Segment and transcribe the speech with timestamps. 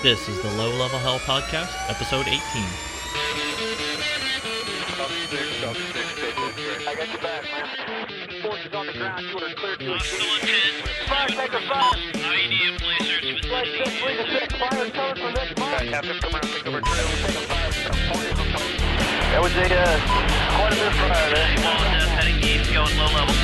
[0.00, 2.38] This is the Low Level Hell Podcast, episode 18.
[6.86, 7.66] I got your back, man.
[8.40, 9.98] Forces on the ground, you are clear to
[11.08, 11.98] Five, take a five.
[12.14, 15.88] IED placers Flight six, three to six, fire covered for next five.
[15.90, 17.74] Captain, come around, take over trail, take a five.
[19.34, 19.98] That was a, uh,
[20.54, 21.56] quite a bit of fire there.
[21.58, 23.34] Small death heading east, going low level.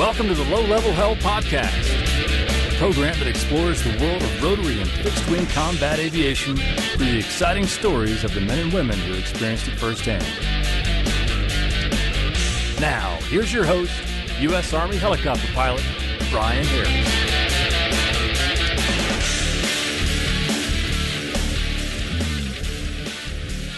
[0.00, 2.09] Welcome to the Low Level Hell Podcast, a
[2.80, 7.66] program that explores the world of rotary and fixed wing combat aviation through the exciting
[7.66, 10.24] stories of the men and women who experienced it firsthand.
[12.80, 13.92] Now, here's your host,
[14.40, 14.72] U.S.
[14.72, 15.84] Army helicopter pilot,
[16.30, 16.88] Brian Harris.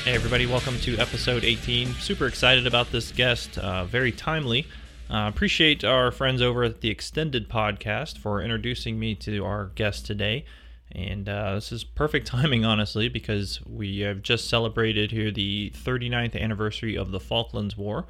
[0.05, 1.95] Hey, everybody, welcome to episode 18.
[1.95, 4.69] Super excited about this guest, uh, very timely.
[5.13, 10.07] Uh, appreciate our friends over at the Extended Podcast for introducing me to our guest
[10.07, 10.47] today.
[10.91, 16.41] And uh, this is perfect timing, honestly, because we have just celebrated here the 39th
[16.41, 18.07] anniversary of the Falklands War.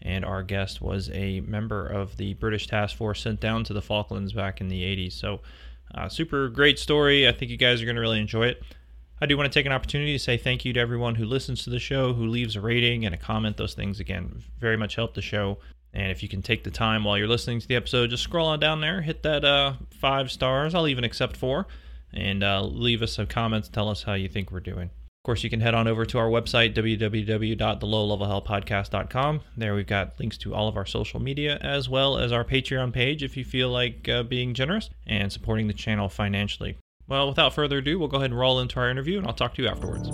[0.00, 3.82] And our guest was a member of the British task force sent down to the
[3.82, 5.14] Falklands back in the 80s.
[5.14, 5.40] So,
[5.92, 7.26] uh, super great story.
[7.26, 8.62] I think you guys are going to really enjoy it.
[9.20, 11.64] I do want to take an opportunity to say thank you to everyone who listens
[11.64, 13.56] to the show, who leaves a rating and a comment.
[13.56, 15.58] Those things, again, very much help the show.
[15.94, 18.48] And if you can take the time while you're listening to the episode, just scroll
[18.48, 20.74] on down there, hit that uh, five stars.
[20.74, 21.66] I'll even accept four.
[22.12, 23.68] And uh, leave us some comments.
[23.68, 24.90] Tell us how you think we're doing.
[25.24, 29.40] Of course, you can head on over to our website, www.thelowlevelhellpodcast.com.
[29.56, 32.92] There we've got links to all of our social media as well as our Patreon
[32.92, 36.76] page if you feel like uh, being generous and supporting the channel financially.
[37.08, 39.54] Well, without further ado, we'll go ahead and roll into our interview and I'll talk
[39.54, 40.10] to you afterwards.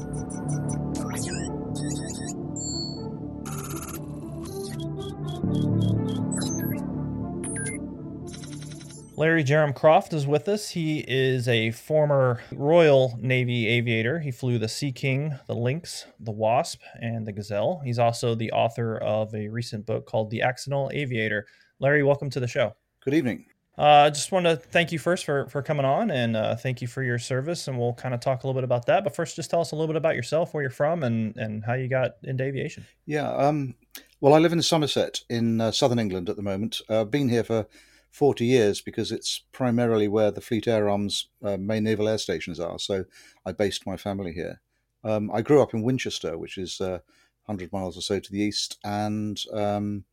[9.16, 10.70] Larry Jeram-Croft is with us.
[10.70, 14.18] He is a former Royal Navy aviator.
[14.18, 17.82] He flew the Sea King, the Lynx, the Wasp, and the Gazelle.
[17.84, 21.46] He's also the author of a recent book called The Accidental Aviator.
[21.80, 22.74] Larry, welcome to the show.
[23.04, 23.44] Good evening.
[23.76, 26.80] Uh, I just want to thank you first for, for coming on and uh, thank
[26.80, 27.68] you for your service.
[27.68, 29.04] And we'll kind of talk a little bit about that.
[29.04, 31.62] But first, just tell us a little bit about yourself, where you're from, and, and
[31.62, 32.86] how you got into aviation.
[33.04, 33.30] Yeah.
[33.30, 33.74] Um,
[34.20, 36.80] well, I live in Somerset in uh, southern England at the moment.
[36.88, 37.66] Uh, I've been here for
[38.10, 42.60] 40 years because it's primarily where the Fleet Air Arms uh, main naval air stations
[42.60, 42.78] are.
[42.78, 43.04] So
[43.46, 44.60] I based my family here.
[45.04, 46.98] Um, I grew up in Winchester, which is uh,
[47.46, 50.04] 100 miles or so to the east, and um,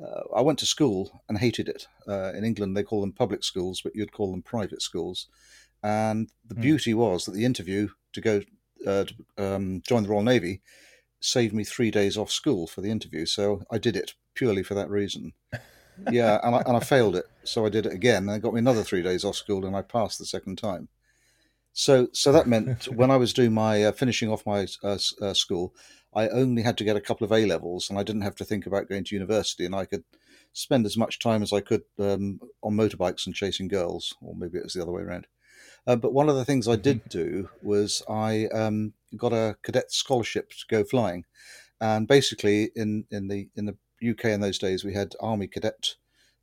[0.00, 1.86] uh, I went to school and hated it.
[2.08, 5.28] Uh, in England, they call them public schools, but you'd call them private schools.
[5.82, 6.62] And the Mm.
[6.62, 8.40] beauty was that the interview to go
[8.86, 10.62] uh, to um, join the Royal Navy
[11.24, 13.24] saved me three days off school for the interview.
[13.24, 15.32] So I did it purely for that reason.
[16.10, 18.28] Yeah, and I, and I failed it, so I did it again.
[18.28, 20.88] And it got me another three days off school, and I passed the second time.
[21.72, 25.34] So, so that meant when I was doing my uh, finishing off my uh, uh,
[25.34, 25.74] school,
[26.14, 28.44] I only had to get a couple of A levels, and I didn't have to
[28.44, 30.04] think about going to university, and I could
[30.52, 34.58] spend as much time as I could um, on motorbikes and chasing girls, or maybe
[34.58, 35.26] it was the other way around.
[35.86, 39.92] Uh, but one of the things I did do was I um, got a cadet
[39.92, 41.24] scholarship to go flying,
[41.80, 43.76] and basically in in the in the
[44.10, 45.94] UK in those days we had army cadet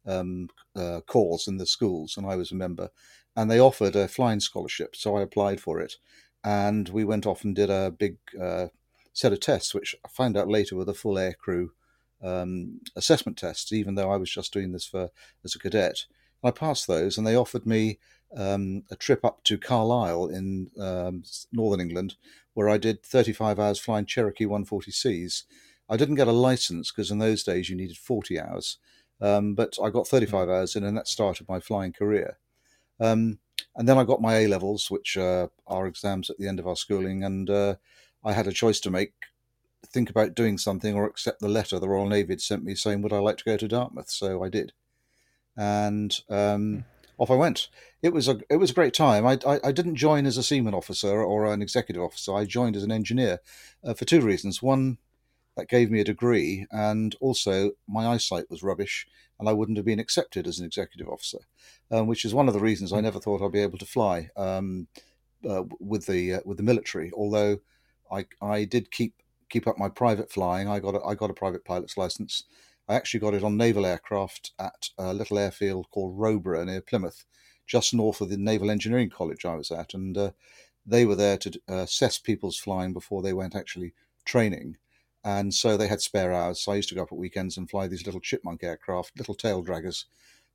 [0.06, 2.90] um, uh, corps in the schools, and I was a member,
[3.36, 5.96] and they offered a flying scholarship, so I applied for it,
[6.44, 8.68] and we went off and did a big uh,
[9.14, 11.72] set of tests, which I found out later were the full air crew
[12.24, 15.10] um, assessment tests, even though I was just doing this for
[15.44, 16.06] as a cadet.
[16.44, 18.00] I passed those, and they offered me
[18.36, 22.16] um, a trip up to Carlisle in um, northern England,
[22.54, 25.44] where I did 35 hours flying Cherokee 140Cs.
[25.90, 28.78] I didn't get a license because in those days you needed 40 hours,
[29.20, 32.38] um, but I got 35 hours in, and that started my flying career.
[33.00, 33.40] Um,
[33.76, 36.68] and then I got my A levels, which uh, are exams at the end of
[36.68, 37.76] our schooling, and uh,
[38.24, 39.14] I had a choice to make
[39.88, 43.02] think about doing something or accept the letter the Royal Navy had sent me saying,
[43.02, 44.10] Would I like to go to Dartmouth?
[44.10, 44.74] So I did.
[45.58, 46.86] And um,
[47.18, 47.70] off I went.
[48.02, 49.26] It was a it was a great time.
[49.26, 52.34] I, I, I didn't join as a seaman officer or an executive officer.
[52.36, 53.40] I joined as an engineer
[53.84, 54.62] uh, for two reasons.
[54.62, 54.98] One,
[55.56, 59.06] that gave me a degree, and also my eyesight was rubbish,
[59.40, 61.40] and I wouldn't have been accepted as an executive officer,
[61.92, 64.30] um, which is one of the reasons I never thought I'd be able to fly
[64.38, 64.88] um,
[65.48, 67.12] uh, with the uh, with the military.
[67.16, 67.60] Although
[68.12, 69.14] I I did keep
[69.52, 70.68] keep up my private flying.
[70.68, 72.44] I got a, I got a private pilot's license.
[72.88, 77.26] I actually got it on naval aircraft at a little airfield called Roborough near Plymouth,
[77.68, 80.32] just north of the Naval Engineering College I was at, and uh,
[80.86, 83.94] they were there to uh, assess people's flying before they went actually
[84.26, 84.78] training.
[85.24, 86.62] And so they had spare hours.
[86.62, 89.36] So I used to go up at weekends and fly these little chipmunk aircraft, little
[89.36, 90.06] tail draggers.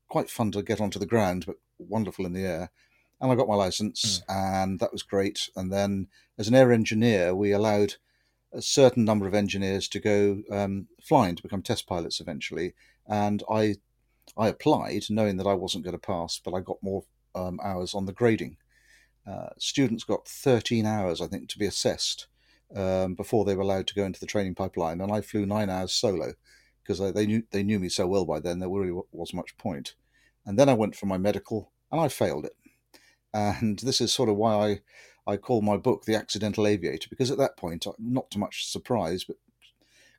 [0.09, 2.71] Quite fun to get onto the ground, but wonderful in the air.
[3.21, 4.63] And I got my license, mm.
[4.63, 5.49] and that was great.
[5.57, 7.95] And then, as an air engineer, we allowed
[8.57, 12.75] a certain number of engineers to go um, flying to become test pilots eventually.
[13.07, 13.77] And I,
[14.37, 17.05] I applied knowing that I wasn't going to pass, but I got more
[17.35, 18.57] um, hours on the grading.
[19.27, 22.29] Uh, students got 13 hours, I think, to be assessed
[22.75, 25.69] um, before they were allowed to go into the training pipeline, and I flew nine
[25.69, 26.35] hours solo
[26.83, 28.61] because they knew they knew me so well by then.
[28.61, 29.95] There really was much point.
[30.45, 32.57] And then I went for my medical, and I failed it.
[33.35, 34.81] And this is sort of why I
[35.27, 39.25] I call my book The Accidental Aviator because at that point, not too much surprise,
[39.25, 39.37] but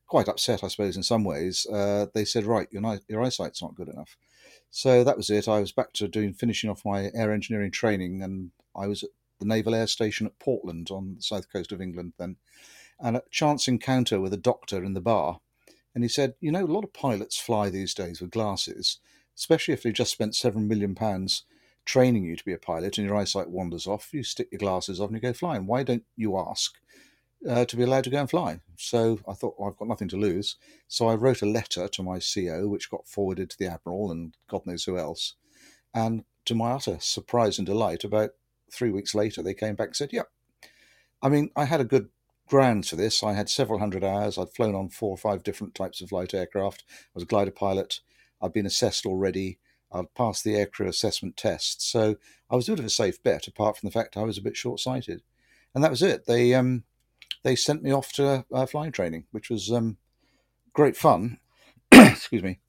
[0.08, 1.66] quite upset, I suppose, in some ways.
[1.66, 4.18] Uh, they said, "Right, your your eyesight's not good enough."
[4.70, 5.48] So that was it.
[5.48, 9.10] I was back to doing finishing off my air engineering training, and I was at
[9.40, 12.38] the Naval Air Station at Portland on the south coast of England then,
[13.00, 15.40] and a chance encounter with a doctor in the bar.
[15.94, 19.00] And he said, You know, a lot of pilots fly these days with glasses,
[19.36, 21.44] especially if they've just spent seven million pounds
[21.88, 24.14] training you to be a pilot and your eyesight wanders off.
[24.14, 25.66] You stick your glasses off and you go flying.
[25.66, 26.74] Why don't you ask
[27.50, 28.60] uh, to be allowed to go and fly?
[28.76, 30.58] So I thought, well, I've got nothing to lose.
[30.88, 34.36] So I wrote a letter to my CO, which got forwarded to the Admiral and
[34.50, 35.36] God knows who else.
[35.94, 38.32] And to my utter surprise and delight, about
[38.72, 40.30] three weeks later, they came back and said, "Yep."
[40.62, 40.70] Yeah.
[41.22, 42.10] I mean, I had a good
[42.48, 43.24] ground for this.
[43.24, 44.38] I had several hundred hours.
[44.38, 46.84] I'd flown on four or five different types of light aircraft.
[46.90, 48.02] I was a glider pilot.
[48.42, 49.60] I'd been assessed already.
[49.92, 51.82] I'd passed the aircrew assessment test.
[51.90, 52.18] So
[52.50, 54.42] I was a bit of a safe bet, apart from the fact I was a
[54.42, 55.22] bit short sighted.
[55.74, 56.26] And that was it.
[56.26, 56.84] They um,
[57.44, 59.98] they sent me off to uh, flying training, which was um,
[60.74, 61.40] great fun.
[61.92, 62.60] Excuse me.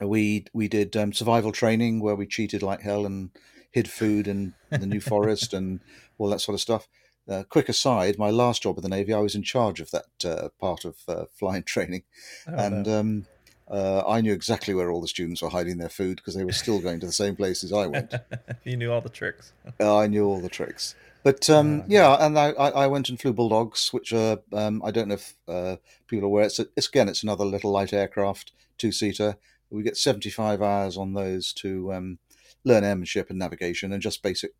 [0.00, 3.30] We we did um, survival training where we cheated like hell and
[3.70, 5.80] hid food in the New Forest and
[6.18, 6.88] all that sort of stuff.
[7.28, 10.24] Uh, quick aside, my last job at the Navy, I was in charge of that
[10.24, 12.02] uh, part of uh, flying training,
[12.48, 13.22] oh, and no.
[13.70, 16.52] Uh, I knew exactly where all the students were hiding their food because they were
[16.52, 18.14] still going to the same places I went.
[18.64, 19.52] you knew all the tricks.
[19.78, 20.96] I knew all the tricks.
[21.22, 24.90] But um, oh, yeah, and I, I went and flew bulldogs, which are um, I
[24.90, 25.76] don't know if uh,
[26.08, 26.44] people are aware.
[26.46, 29.36] It's, a, it's again, it's another little light aircraft, two seater.
[29.68, 32.18] We get seventy five hours on those to um,
[32.64, 34.52] learn airmanship and navigation and just basic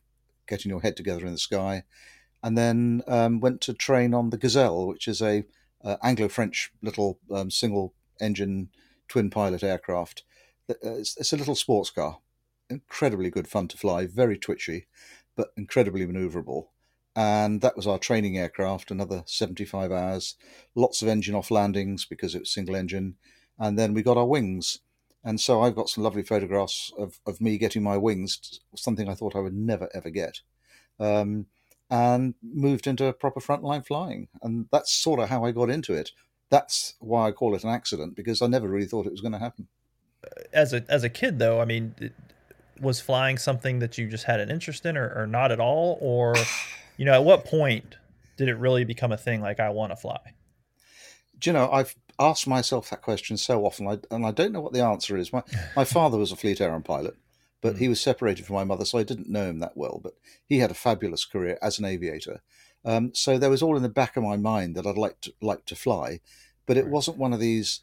[0.47, 1.85] getting your head together in the sky.
[2.43, 5.45] And then um, went to train on the Gazelle, which is a
[5.83, 7.51] uh, Anglo-French little um,
[9.13, 10.25] single-engine twin-pilot aircraft.
[10.71, 12.19] Uh, it's, it's, a little sports car,
[12.69, 14.87] incredibly good fun to fly, very twitchy,
[15.37, 16.67] but incredibly manoeuvrable.
[17.17, 18.91] And that was our training aircraft.
[18.91, 20.37] Another 75 hours,
[20.75, 23.17] lots of engine off landings because it was single engine,
[23.59, 24.79] and then we got our wings
[25.25, 29.15] and so I've got some lovely photographs of, of me getting my wings, something I
[29.15, 30.41] thought I would never ever get,
[30.99, 31.47] um,
[31.91, 34.29] and moved into proper frontline flying.
[34.43, 36.13] And that's sort of how I got into it.
[36.51, 39.33] That's why I call it an accident because I never really thought it was going
[39.33, 39.69] to happen.
[40.53, 41.95] As a as a kid, though, I mean,
[42.81, 45.99] was flying something that you just had an interest in, or, or not at all,
[46.01, 46.35] or
[46.97, 47.97] you know, at what point
[48.37, 49.41] did it really become a thing?
[49.41, 50.19] Like I want to fly.
[51.39, 54.73] Do you know, I've asked myself that question so often, and I don't know what
[54.73, 55.33] the answer is.
[55.33, 55.43] My
[55.77, 57.17] my father was a fleet air pilot,
[57.61, 57.91] but he hmm.
[57.91, 60.01] was separated from my mother, so I didn't know him that well.
[60.03, 60.15] But
[60.47, 62.43] he had a fabulous career as an aviator.
[62.85, 65.35] Um, so there was all in the back of my mind that I'd like to
[65.41, 66.21] like to fly,
[66.67, 66.93] but it right.
[66.93, 67.81] wasn't one of these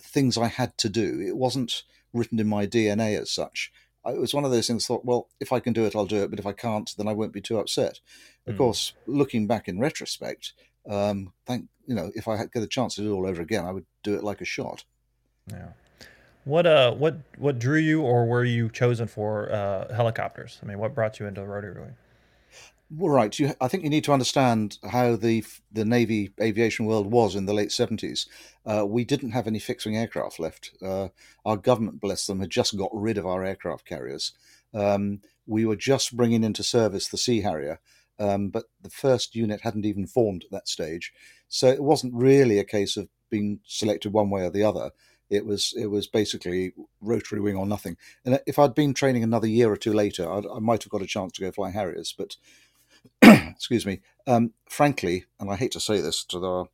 [0.00, 1.20] things I had to do.
[1.20, 3.72] It wasn't written in my DNA as such.
[4.06, 4.86] It was one of those things.
[4.86, 6.30] Thought, well, if I can do it, I'll do it.
[6.30, 8.00] But if I can't, then I won't be too upset.
[8.46, 8.58] Of mm.
[8.58, 10.54] course, looking back in retrospect,
[10.88, 13.42] um, thank you know, if I had get a chance to do it all over
[13.42, 14.84] again, I would do it like a shot.
[15.50, 15.70] Yeah.
[16.44, 20.58] What uh, what what drew you, or were you chosen for uh, helicopters?
[20.62, 21.92] I mean, what brought you into rotary
[22.90, 23.38] right.
[23.38, 27.46] You, I think you need to understand how the the Navy aviation world was in
[27.46, 28.26] the late seventies.
[28.66, 30.72] Uh, we didn't have any fixed wing aircraft left.
[30.82, 31.08] Uh,
[31.44, 34.32] our government, bless them, had just got rid of our aircraft carriers.
[34.74, 37.80] Um, we were just bringing into service the Sea Harrier,
[38.18, 41.12] um, but the first unit hadn't even formed at that stage.
[41.48, 44.90] So it wasn't really a case of being selected one way or the other.
[45.28, 47.96] It was it was basically rotary wing or nothing.
[48.24, 51.02] And if I'd been training another year or two later, I'd, i might have got
[51.02, 52.12] a chance to go fly Harriers.
[52.16, 52.36] But
[53.22, 56.64] excuse me, um, frankly, and I hate to say this to the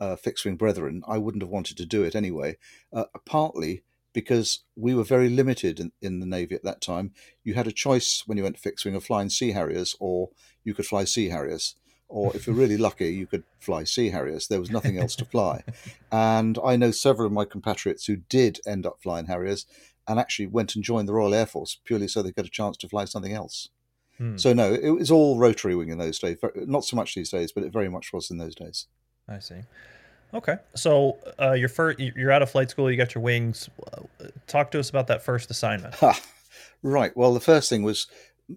[0.00, 2.56] uh, fixed wing brethren, I wouldn't have wanted to do it anyway.
[2.92, 3.82] Uh, partly
[4.12, 7.12] because we were very limited in, in the Navy at that time.
[7.44, 10.30] You had a choice when you went fixed wing of flying Sea Harriers, or
[10.64, 11.76] you could fly Sea Harriers.
[12.08, 14.48] Or if you're really lucky, you could fly Sea Harriers.
[14.48, 15.62] There was nothing else to fly.
[16.12, 19.64] And I know several of my compatriots who did end up flying Harriers
[20.08, 22.76] and actually went and joined the Royal Air Force purely so they got a chance
[22.78, 23.68] to fly something else.
[24.20, 24.36] Hmm.
[24.36, 26.36] So no, it was all rotary wing in those days.
[26.54, 28.86] Not so much these days, but it very much was in those days.
[29.26, 29.62] I see.
[30.34, 32.90] Okay, so uh, you're first, you're out of flight school.
[32.90, 33.70] You got your wings.
[33.92, 35.94] Uh, Talk to us about that first assignment.
[35.96, 36.20] Ha!
[36.82, 37.16] Right.
[37.16, 38.06] Well, the first thing was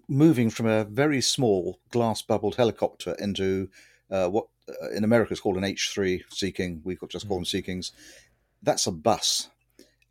[0.06, 3.68] moving from a very small glass bubbled helicopter into
[4.10, 6.82] uh, what uh, in America is called an H3 Sea King.
[6.84, 7.92] We just call them Sea Kings.
[8.62, 9.48] That's a bus.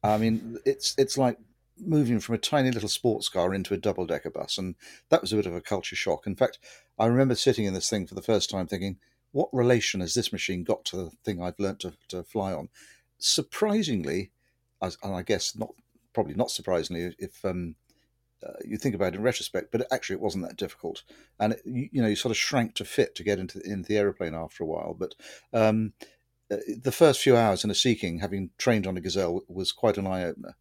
[0.04, 1.38] I mean, it's it's like
[1.77, 4.75] moving from a tiny little sports car into a double decker bus, and
[5.10, 6.27] that was a bit of a culture shock.
[6.27, 6.60] In fact,
[6.98, 9.00] I remember sitting in this thing for the first time, thinking,
[9.32, 12.70] "What relation has this machine got to the thing I've learnt to, to fly on?"
[13.18, 14.32] Surprisingly,
[14.82, 15.74] as- and I guess not
[16.13, 17.75] probably not surprisingly, if um,
[18.46, 21.03] uh, you think about it in retrospect, but actually it wasn't that difficult,
[21.39, 23.88] and it, you, you know you sort of shrank to fit to get into into
[23.88, 24.94] the aeroplane after a while.
[24.94, 25.15] But
[25.53, 25.94] um,
[26.51, 29.72] uh, the first few hours in a Sea King, having trained on a Gazelle, was
[29.72, 30.56] quite an eye opener.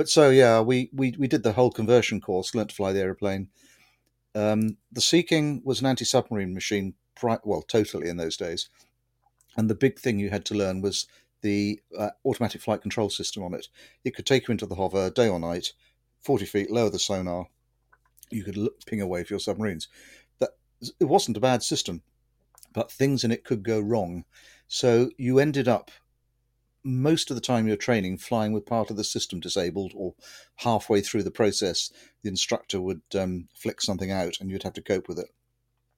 [0.00, 3.00] But so yeah, we, we we did the whole conversion course, learnt to fly the
[3.00, 3.48] aeroplane.
[4.34, 8.70] Um, the Sea King was an anti-submarine machine, pri- well, totally in those days,
[9.58, 11.06] and the big thing you had to learn was
[11.42, 13.68] the uh, automatic flight control system on it.
[14.02, 15.74] It could take you into the hover day or night,
[16.22, 17.48] forty feet, lower the sonar.
[18.30, 19.88] You could look, ping away for your submarines.
[20.38, 20.52] That
[20.98, 22.00] it wasn't a bad system,
[22.72, 24.24] but things in it could go wrong.
[24.66, 25.90] So you ended up
[26.84, 30.14] most of the time you're training flying with part of the system disabled, or
[30.56, 34.82] halfway through the process, the instructor would um, flick something out and you'd have to
[34.82, 35.30] cope with it.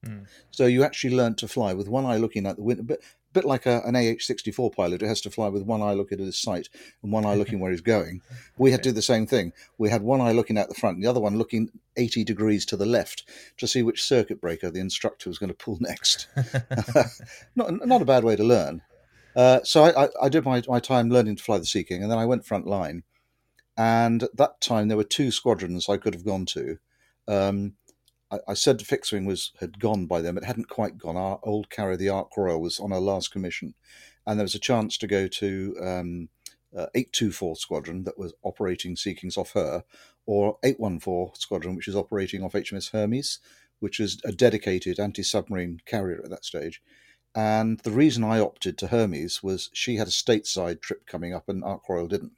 [0.05, 0.23] Hmm.
[0.51, 3.33] So you actually learned to fly with one eye looking out the window, but a
[3.33, 6.27] bit like a, an AH-64 pilot who has to fly with one eye looking at
[6.27, 6.69] his sight
[7.03, 8.21] and one eye looking where he's going.
[8.59, 9.53] We had to do the same thing.
[9.79, 12.67] We had one eye looking out the front, and the other one looking 80 degrees
[12.67, 13.25] to the left
[13.59, 16.27] to see which circuit breaker the instructor was going to pull next.
[17.55, 18.83] not, not a bad way to learn.
[19.35, 22.03] Uh, so I, I, I did my, my time learning to fly the Sea King,
[22.03, 23.05] and then I went front line.
[23.77, 26.79] And at that time, there were two squadrons I could have gone to.
[27.27, 27.75] Um,
[28.31, 31.17] I, I said the fixed wing was had gone by but it hadn't quite gone.
[31.17, 33.75] Our old carrier, the Ark Royal, was on her last commission,
[34.27, 36.29] and there was a chance to go to um,
[36.77, 39.85] uh, 824 Squadron that was operating Sea Kings off her,
[40.27, 43.39] or 814 Squadron, which is operating off HMS Hermes,
[43.81, 46.83] which is a dedicated anti submarine carrier at that stage.
[47.35, 51.49] And the reason I opted to Hermes was she had a stateside trip coming up,
[51.49, 52.33] and Ark Royal didn't.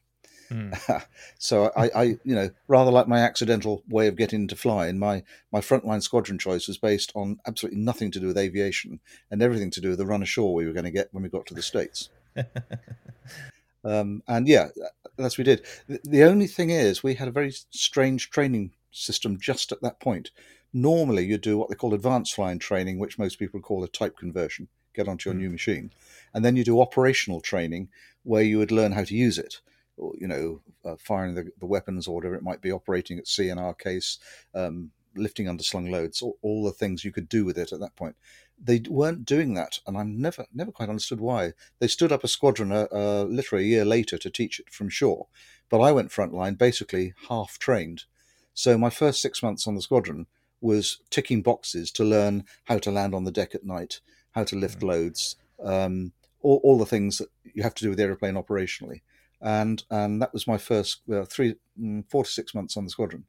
[0.48, 0.72] Hmm.
[1.38, 5.24] so I, I, you know, rather like my accidental way of getting into flying, my
[5.52, 9.70] my frontline squadron choice was based on absolutely nothing to do with aviation and everything
[9.72, 11.54] to do with the run ashore we were going to get when we got to
[11.54, 12.10] the states.
[13.84, 14.68] um, and yeah,
[15.16, 15.64] that's what we did.
[15.88, 20.00] The, the only thing is, we had a very strange training system just at that
[20.00, 20.30] point.
[20.72, 24.16] Normally, you do what they call advanced flying training, which most people call a type
[24.16, 25.90] conversion, get onto your new machine,
[26.32, 27.88] and then you do operational training
[28.22, 29.60] where you would learn how to use it
[29.96, 33.28] or you know, uh, firing the, the weapons or whatever it might be, operating at
[33.28, 34.18] sea in our case,
[34.54, 37.94] um, lifting underslung loads, all, all the things you could do with it at that
[37.96, 38.16] point.
[38.62, 41.52] They weren't doing that, and I never never quite understood why.
[41.80, 44.88] They stood up a squadron uh, uh, literally a year later to teach it from
[44.88, 45.26] shore,
[45.68, 48.04] but I went frontline basically half trained.
[48.52, 50.26] So my first six months on the squadron
[50.60, 54.00] was ticking boxes to learn how to land on the deck at night,
[54.34, 56.12] how to lift loads, um,
[56.42, 59.00] all, all the things that you have to do with the aeroplane operationally
[59.44, 62.90] and and that was my first uh, three, mm, four to six months on the
[62.90, 63.24] squadron.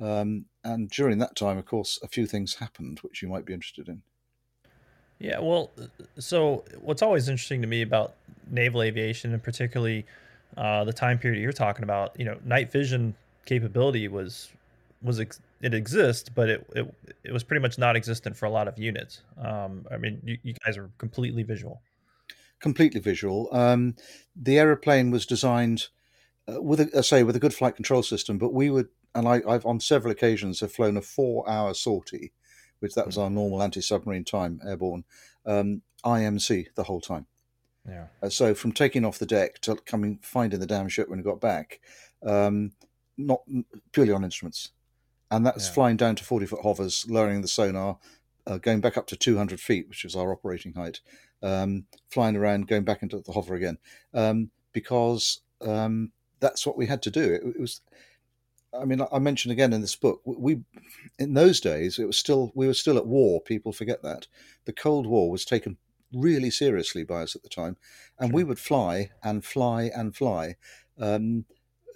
[0.00, 3.52] Um, and during that time, of course, a few things happened which you might be
[3.52, 4.00] interested in.
[5.18, 5.70] Yeah, well,
[6.18, 8.14] so what's always interesting to me about
[8.50, 10.06] naval aviation, and particularly
[10.56, 14.50] uh, the time period you're talking about, you know, night vision capability was
[15.02, 18.68] was ex- it exists, but it, it it was pretty much non-existent for a lot
[18.68, 19.22] of units.
[19.38, 21.82] Um, I mean, you, you guys are completely visual.
[22.60, 23.48] Completely visual.
[23.52, 23.96] Um,
[24.36, 25.88] the aeroplane was designed
[26.48, 29.26] uh, with, a, I say, with a good flight control system, but we would, and
[29.26, 32.32] I, I've on several occasions have flown a four-hour sortie,
[32.80, 35.04] which that was our normal anti-submarine time airborne,
[35.46, 37.26] um, IMC the whole time.
[37.88, 38.06] Yeah.
[38.22, 41.24] Uh, so from taking off the deck to coming finding the damn ship when we
[41.24, 41.80] got back,
[42.24, 42.72] um,
[43.16, 43.40] not
[43.92, 44.70] purely on instruments,
[45.30, 45.72] and that's Yeah.
[45.74, 47.98] flying down to forty foot hovers, lowering the sonar,
[48.46, 51.00] uh, going back up to two hundred feet, which is our operating height,
[51.42, 53.78] um, flying around, going back into the hover again,
[54.14, 57.34] um, because um, that's what we had to do.
[57.34, 57.80] It, it was.
[58.72, 60.60] I mean, I mentioned again in this book, we
[61.18, 63.40] in those days it was still we were still at war.
[63.40, 64.28] People forget that
[64.64, 65.76] the Cold War was taken
[66.12, 67.76] really seriously by us at the time,
[68.18, 70.56] and we would fly and fly and fly.
[70.98, 71.46] Um,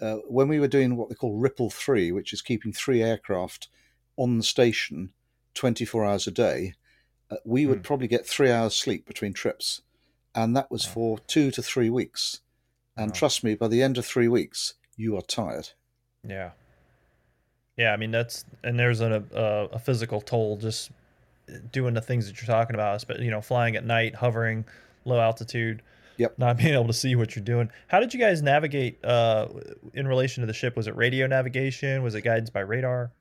[0.00, 3.68] uh, when we were doing what they call Ripple Three, which is keeping three aircraft
[4.16, 5.12] on the station
[5.54, 6.74] 24 hours a day,
[7.30, 7.82] uh, we would Hmm.
[7.82, 9.82] probably get three hours sleep between trips,
[10.34, 12.40] and that was for two to three weeks.
[12.96, 13.14] And Wow.
[13.14, 15.70] trust me, by the end of three weeks, you are tired.
[16.26, 16.50] Yeah.
[17.76, 20.90] Yeah, I mean that's and there's a a, a physical toll just
[21.72, 24.64] doing the things that you're talking about, but you know, flying at night, hovering,
[25.04, 25.82] low altitude.
[26.16, 26.38] Yep.
[26.38, 27.70] Not being able to see what you're doing.
[27.88, 29.48] How did you guys navigate uh,
[29.92, 30.76] in relation to the ship?
[30.76, 32.02] Was it radio navigation?
[32.02, 33.12] Was it guidance by radar?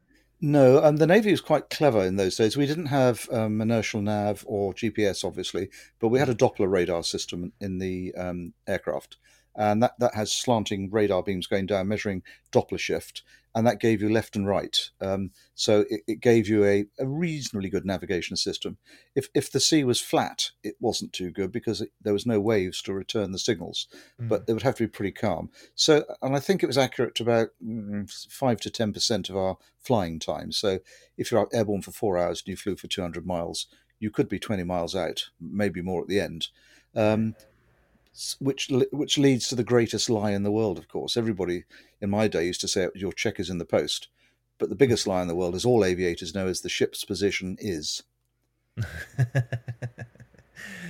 [0.46, 2.58] No, and the Navy was quite clever in those days.
[2.58, 5.70] We didn't have um, inertial nav or GPS, obviously,
[6.00, 9.16] but we had a Doppler radar system in the um, aircraft.
[9.56, 13.24] And that, that has slanting radar beams going down, measuring Doppler shift,
[13.56, 14.90] and that gave you left and right.
[15.00, 18.78] Um, so it, it gave you a, a reasonably good navigation system.
[19.16, 22.40] If, if the sea was flat, it wasn't too good because it, there was no
[22.40, 25.50] waves to return the signals, but they would have to be pretty calm.
[25.76, 29.38] So, and I think it was accurate to about mm, five to ten percent of
[29.38, 30.52] our flying time.
[30.52, 30.80] So,
[31.18, 33.68] if you're out airborne for four hours and you flew for 200 miles,
[34.00, 36.48] you could be 20 miles out, maybe more at the end.
[36.96, 37.36] Um,
[38.40, 41.18] which which leads to the greatest lie in the world, of course.
[41.18, 41.64] Everybody
[42.02, 44.08] in my day used to say your check is in the post,
[44.58, 47.58] but the biggest lie in the world, as all aviators know, is the ship's position
[47.60, 48.04] is.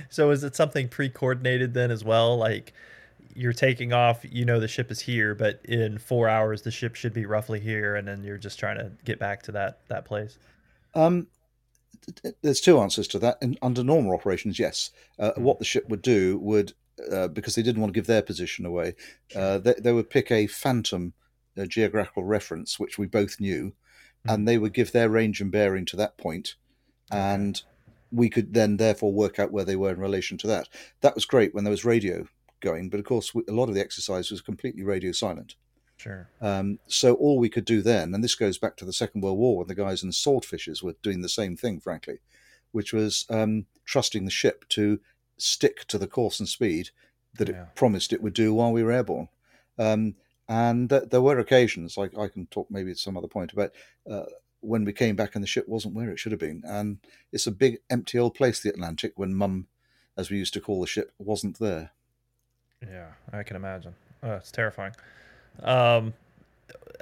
[0.08, 2.36] so is it something pre-coordinated then as well?
[2.36, 2.72] Like
[3.34, 6.94] you're taking off, you know the ship is here, but in four hours the ship
[6.94, 10.04] should be roughly here, and then you're just trying to get back to that that
[10.04, 10.38] place.
[10.94, 11.26] Um,
[12.04, 13.38] th- th- there's two answers to that.
[13.42, 14.90] And under normal operations, yes.
[15.18, 16.72] Uh, what the ship would do would,
[17.12, 18.94] uh, because they didn't want to give their position away,
[19.34, 21.12] uh, they, they would pick a phantom
[21.58, 23.72] uh, geographical reference, which we both knew,
[24.26, 26.54] and they would give their range and bearing to that point,
[27.10, 27.62] and
[28.10, 30.68] we could then therefore work out where they were in relation to that.
[31.00, 32.26] That was great when there was radio
[32.60, 35.56] going, but of course, we, a lot of the exercise was completely radio silent.
[35.96, 36.28] Sure.
[36.40, 39.38] Um, so all we could do then, and this goes back to the Second World
[39.38, 42.18] War when the guys in swordfishes were doing the same thing, frankly,
[42.72, 45.00] which was um, trusting the ship to
[45.36, 46.90] stick to the course and speed
[47.34, 47.62] that Yeah.
[47.62, 49.28] it promised it would do while we were airborne.
[49.78, 50.14] Um,
[50.48, 53.72] and th- there were occasions, like I can talk maybe at some other point about
[54.08, 54.26] uh,
[54.60, 56.62] when we came back and the ship wasn't where it should have been.
[56.64, 56.98] And
[57.32, 59.66] it's a big empty old place, the Atlantic, when Mum,
[60.16, 61.90] as we used to call the ship, wasn't there.
[62.82, 63.94] Yeah, I can imagine.
[64.22, 64.92] Oh, it's terrifying.
[65.62, 66.14] Um,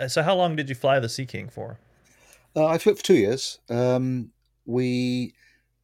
[0.08, 1.78] so how long did you fly the Sea King for?
[2.54, 3.58] Uh, I flew for two years.
[3.68, 4.30] Um,
[4.66, 5.34] we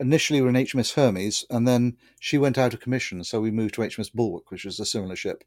[0.00, 3.50] initially we were in HMS Hermes, and then she went out of commission, so we
[3.50, 5.44] moved to HMS Bulwark, which was a similar ship.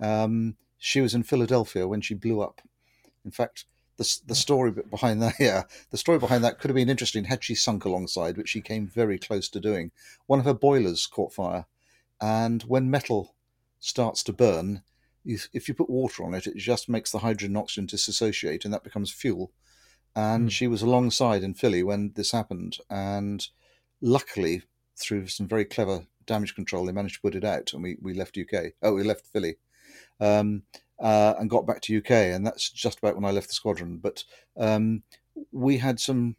[0.00, 2.60] Um, she was in Philadelphia when she blew up.
[3.24, 3.66] In fact,
[3.98, 7.44] the the story behind that, yeah, the story behind that could have been interesting had
[7.44, 9.92] she sunk alongside, which she came very close to doing.
[10.26, 11.66] One of her boilers caught fire,
[12.20, 13.34] and when metal
[13.78, 14.82] starts to burn,
[15.24, 18.64] you, if you put water on it, it just makes the hydrogen and oxygen disassociate,
[18.64, 19.52] and that becomes fuel
[20.14, 20.48] and Hmm.
[20.48, 22.78] she was alongside in Philly when this happened.
[22.90, 23.46] And
[24.02, 24.62] luckily,
[24.96, 28.12] through some very clever damage control, they managed to put it out, and we, we
[28.12, 28.72] left UK.
[28.82, 29.56] Oh, we left Philly,
[30.20, 30.64] um,
[31.00, 33.98] uh, and got back to UK, and that's just about when I left the squadron.
[33.98, 34.24] But
[34.56, 35.04] um,
[35.50, 36.36] we had some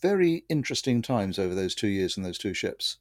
[0.00, 2.98] very interesting times over those two years in those two ships.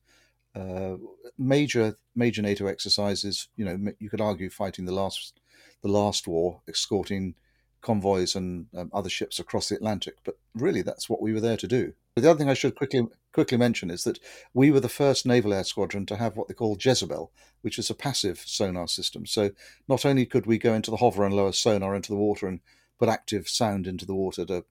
[0.55, 0.97] Uh,
[1.37, 3.47] major major NATO exercises.
[3.55, 5.39] You know, you could argue fighting the last
[5.81, 7.35] the last war, escorting
[7.81, 10.15] convoys and um, other ships across the Atlantic.
[10.23, 11.93] But really, that's what we were there to do.
[12.15, 14.19] But the other thing I should quickly quickly mention is that
[14.53, 17.89] we were the first naval air squadron to have what they call Jezebel, which is
[17.89, 19.25] a passive sonar system.
[19.25, 19.51] So
[19.87, 22.59] not only could we go into the hover and lower sonar into the water and
[22.99, 24.65] put active sound into the water to,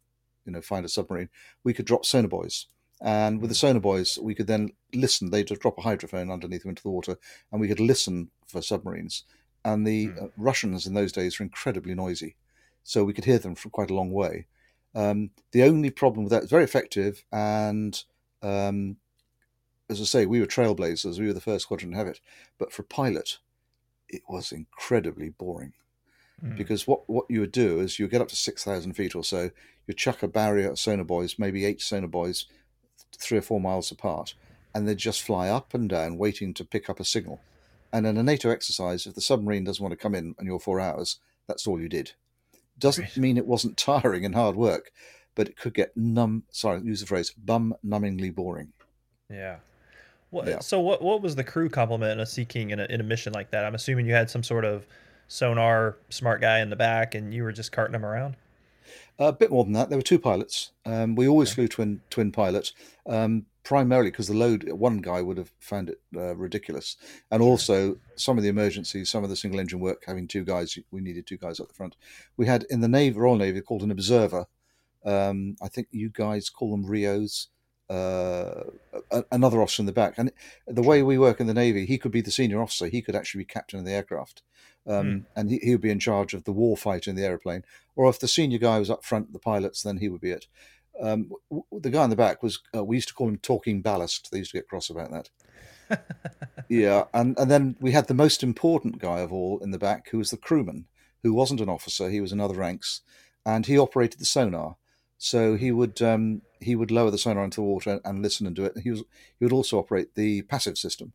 [0.45, 1.29] you know, find a submarine,
[1.65, 2.67] we could drop sonar buoys.
[3.01, 5.31] And with the sonar buoys, we could then listen.
[5.31, 7.17] They'd drop a hydrophone underneath them into the water,
[7.51, 9.25] and we could listen for submarines.
[9.65, 10.25] And the Hmm.
[10.25, 12.37] uh, Russians in those days were incredibly noisy,
[12.85, 14.47] so we could hear them from quite a long way.
[14.95, 18.03] Um, the only problem with that is very effective, and
[18.43, 18.97] um,
[19.89, 21.19] as I say, we were trailblazers.
[21.19, 22.21] We were the first squadron to have it.
[22.59, 23.39] But for a pilot,
[24.09, 25.73] it was incredibly boring
[26.43, 26.57] Mm.
[26.57, 29.51] because what, what you would do is you get up to 6,000 feet or so,
[29.87, 32.47] you chuck a barrier at sonar buoys, maybe eight sonar buoys,
[33.17, 34.35] three or four miles apart,
[34.75, 37.41] and they'd just fly up and down waiting to pick up a signal.
[37.93, 40.59] And in a NATO exercise, if the submarine doesn't want to come in on your
[40.59, 42.13] four hours, that's all you did.
[42.79, 44.91] Doesn't mean it wasn't tiring and hard work,
[45.35, 48.73] but it could get numb, sorry, use the phrase, bum numbingly boring.
[49.31, 49.57] Yeah.
[50.31, 50.61] What, Yeah.
[50.61, 53.05] So what what was the crew complement in a Sea King in a, in a
[53.05, 53.65] mission like that?
[53.65, 54.87] I'm assuming you had some sort of
[55.29, 58.37] sonar smart guy in the back, and you were just carting them around.
[59.23, 59.89] A bit more than that.
[59.89, 60.73] There were two pilots.
[60.85, 62.73] Um, we always flew twin twin pilot,
[63.07, 64.69] um, primarily because the load.
[64.73, 66.97] One guy would have found it uh, ridiculous,
[67.31, 70.77] and also some of the emergencies, some of the single engine work, having two guys.
[70.91, 71.95] We needed two guys at the front.
[72.37, 74.47] We had in the Navy, Royal Navy, called an observer.
[75.05, 77.47] Um, I think you guys call them RIOs.
[77.89, 78.65] Uh,
[79.31, 80.33] another officer in the back, and
[80.67, 82.87] the way we work in the Navy, he could be the senior officer.
[82.87, 84.43] He could actually be captain of the aircraft,
[84.87, 87.65] um, and he, he would be in charge of the war fight in the aeroplane.
[87.95, 90.47] Or if the senior guy was up front, the pilots, then he would be it.
[91.01, 93.83] Um, w- the guy in the back was uh, we used to call him talking
[93.83, 94.31] ballast.
[94.31, 95.31] They used to get cross about that.
[96.69, 100.09] yeah, and and then we had the most important guy of all in the back,
[100.11, 100.87] who was the crewman,
[101.23, 102.09] who wasn't an officer.
[102.09, 103.03] He was in other ranks,
[103.45, 104.77] and he operated the sonar.
[105.19, 108.57] So he would um, he would lower the sonar into the water and listen and
[108.57, 108.79] do it.
[108.83, 109.05] He was
[109.39, 111.13] he would also operate the passive system.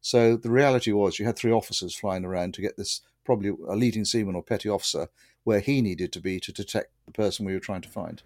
[0.00, 3.76] So the reality was you had three officers flying around to get this probably a
[3.76, 5.08] leading seaman or petty officer
[5.44, 8.22] where he needed to be to detect the person we were trying to find,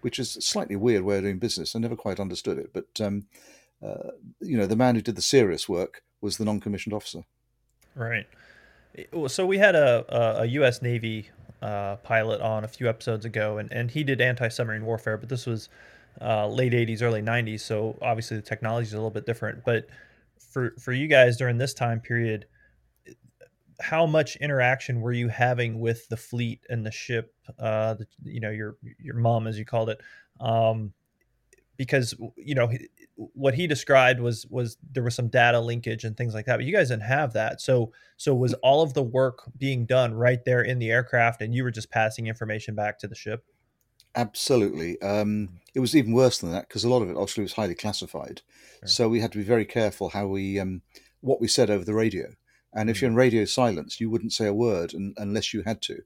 [0.00, 1.74] which is a slightly weird way of doing business.
[1.74, 3.26] I never quite understood it, but um,
[3.84, 7.24] uh, you know the man who did the serious work was the non-commissioned officer.
[7.94, 8.26] Right.
[9.28, 10.82] So we had a, a, a U.S.
[10.82, 11.30] Navy
[11.62, 15.46] uh, pilot on a few episodes ago, and, and he did anti-submarine warfare, but this
[15.46, 15.68] was
[16.20, 19.64] uh, late 80s, early 90s, so obviously the technology is a little bit different.
[19.64, 19.88] But
[20.38, 22.46] for for you guys during this time period,
[23.80, 27.34] how much interaction were you having with the fleet and the ship?
[27.58, 30.00] Uh, the, you know, your your mom, as you called it,
[30.40, 30.92] um,
[31.76, 32.70] because you know
[33.16, 36.64] what he described was was there was some data linkage and things like that, but
[36.64, 37.60] you guys didn't have that.
[37.60, 41.54] So so was all of the work being done right there in the aircraft, and
[41.54, 43.44] you were just passing information back to the ship?
[44.14, 45.00] Absolutely.
[45.02, 47.76] Um, it was even worse than that because a lot of it obviously was highly
[47.76, 48.42] classified.
[48.84, 50.82] So we had to be very careful how we um,
[51.20, 52.32] what we said over the radio.
[52.72, 55.82] And if you're in radio silence, you wouldn't say a word un- unless you had
[55.82, 56.02] to.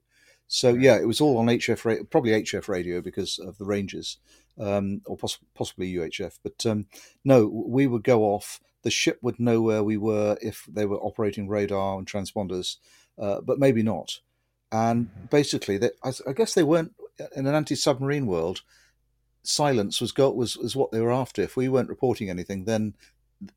[0.47, 4.17] So yeah, it was all on HF, probably HF radio because of the ranges,
[4.59, 6.39] um, or poss- possibly UHF.
[6.43, 6.85] But um,
[7.23, 8.59] no, we would go off.
[8.83, 12.77] The ship would know where we were if they were operating radar and transponders,
[13.17, 14.19] uh, but maybe not.
[14.71, 16.93] And basically, they, I, I guess they weren't
[17.35, 18.61] in an anti-submarine world.
[19.43, 21.41] Silence was go was was what they were after.
[21.41, 22.95] If we weren't reporting anything, then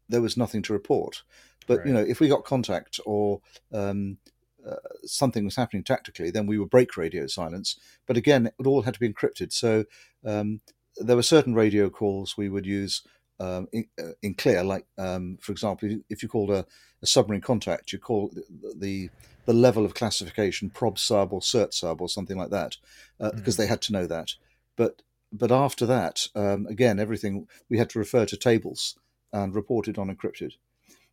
[0.09, 1.23] there was nothing to report.
[1.69, 3.41] But you know, if we got contact or
[3.73, 4.19] um,
[4.67, 7.79] uh, something was happening tactically, then we would break radio silence.
[8.07, 9.53] But again, it all had to be encrypted.
[9.53, 9.85] So
[10.25, 10.61] um,
[10.97, 13.03] there were certain radio calls we would use
[13.41, 16.67] um, in, uh, in clear, like um, for example, if you called a,
[17.03, 19.11] a submarine contact, you call the, the
[19.45, 22.77] the level of classification prob sub or cert sub or something like that,
[23.21, 24.35] uh, because they had to know that.
[24.77, 25.03] But
[25.33, 28.97] but after that, um, again, everything we had to refer to tables
[29.33, 30.53] and report it on encrypted.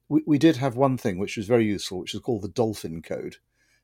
[0.10, 3.02] We, we did have one thing which was very useful, which is called the Dolphin
[3.02, 3.38] Code.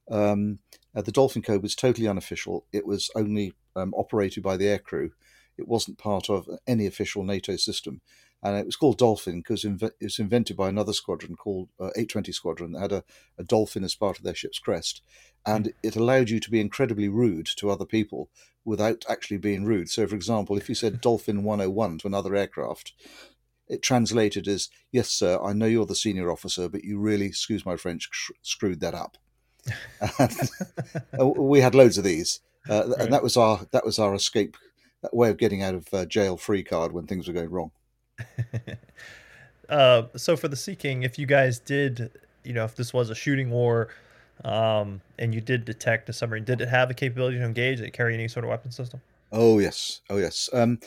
[0.10, 0.60] Um,
[0.96, 2.66] uh, the Dolphin Code was totally unofficial.
[2.72, 5.12] It was only um, operated by the aircrew.
[5.58, 8.02] It wasn't part of any official NATO system,
[8.42, 11.92] and it was called Dolphin because inve- it was invented by another squadron called uh,
[11.96, 13.04] 820 Squadron that had a,
[13.38, 15.02] a dolphin as part of their ship's crest,
[15.46, 18.30] and it allowed you to be incredibly rude to other people
[18.64, 19.90] without actually being rude.
[19.90, 22.94] So, for example, if you said Dolphin 101 to another aircraft,
[23.72, 27.66] it translated as yes sir i know you're the senior officer but you really excuse
[27.66, 29.18] my french sh- screwed that up
[31.20, 33.00] And we had loads of these uh, Right.
[33.00, 34.56] and that was our that was our escape
[35.14, 37.72] way of getting out of uh, jail free card when things were going wrong
[39.70, 42.12] Uh, so for the Sea King, if you guys did,
[42.44, 43.88] you know, if this was a shooting war,
[44.44, 47.78] um, and you did detect a submarine, did it have the capability to engage?
[47.78, 49.00] Did it carry any sort of weapon system?
[49.34, 50.78] oh yes oh yes um,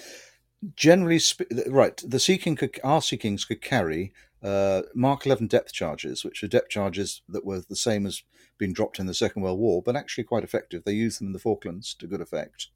[0.77, 5.47] generally sp- right the sea king could our sea kings could carry uh, mark 11
[5.47, 8.23] depth charges which are depth charges that were the same as
[8.59, 10.85] being dropped in the second world war but actually quite effective.
[10.85, 12.69] They used them in the falklands to good effect.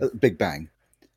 [0.00, 0.70] Uh, big bang.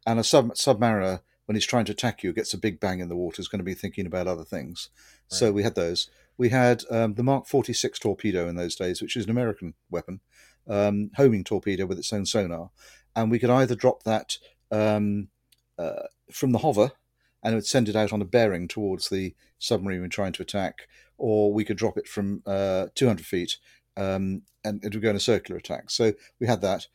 [0.06, 3.10] And a sub submariner when he's trying to attack you gets a big bang in
[3.10, 4.90] the water is going to be thinking about other things.
[5.28, 6.10] So we had those.
[6.38, 10.20] We had um, the mark 46 torpedo in those days which is an american weapon
[10.68, 12.70] um, homing torpedo with its own sonar.
[13.16, 14.38] And we could either drop that
[14.72, 15.30] um,
[15.78, 16.92] uh, from the hover
[17.44, 20.42] and it would send it out on a bearing towards the submarine we're trying to
[20.42, 23.58] attack, or we could drop it from uh, 200 feet
[23.98, 25.90] um, and it would go in a circular attack.
[25.90, 26.88] So we had that.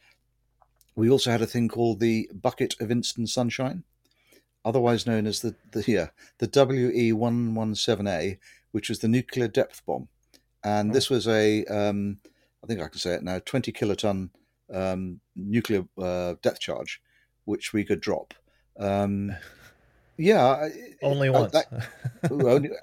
[0.97, 3.85] We also had a thing called the bucket of instant sunshine,
[4.65, 8.39] otherwise known as the the yeah, the WE177A,
[8.73, 10.09] which was the nuclear depth bomb,
[10.65, 12.19] and this was a um,
[12.63, 14.31] I think I can say it now, 20 kiloton
[14.73, 17.01] um, nuclear uh, depth charge,
[17.45, 18.35] which we could drop.
[18.81, 19.37] Um,
[20.17, 20.69] Yeah,
[21.03, 21.53] Only uh, once.
[21.53, 21.89] that-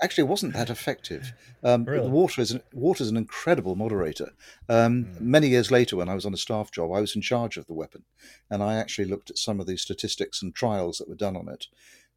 [0.01, 1.33] actually, it wasn't that effective.
[1.63, 2.09] Um, Really?
[2.09, 4.31] Water is an, water is an incredible moderator.
[4.69, 5.31] Um, Hmm.
[5.31, 7.67] Many years later, when I was on a staff job, I was in charge of
[7.67, 8.05] the weapon,
[8.49, 11.47] and I actually looked at some of the statistics and trials that were done on
[11.49, 11.67] it.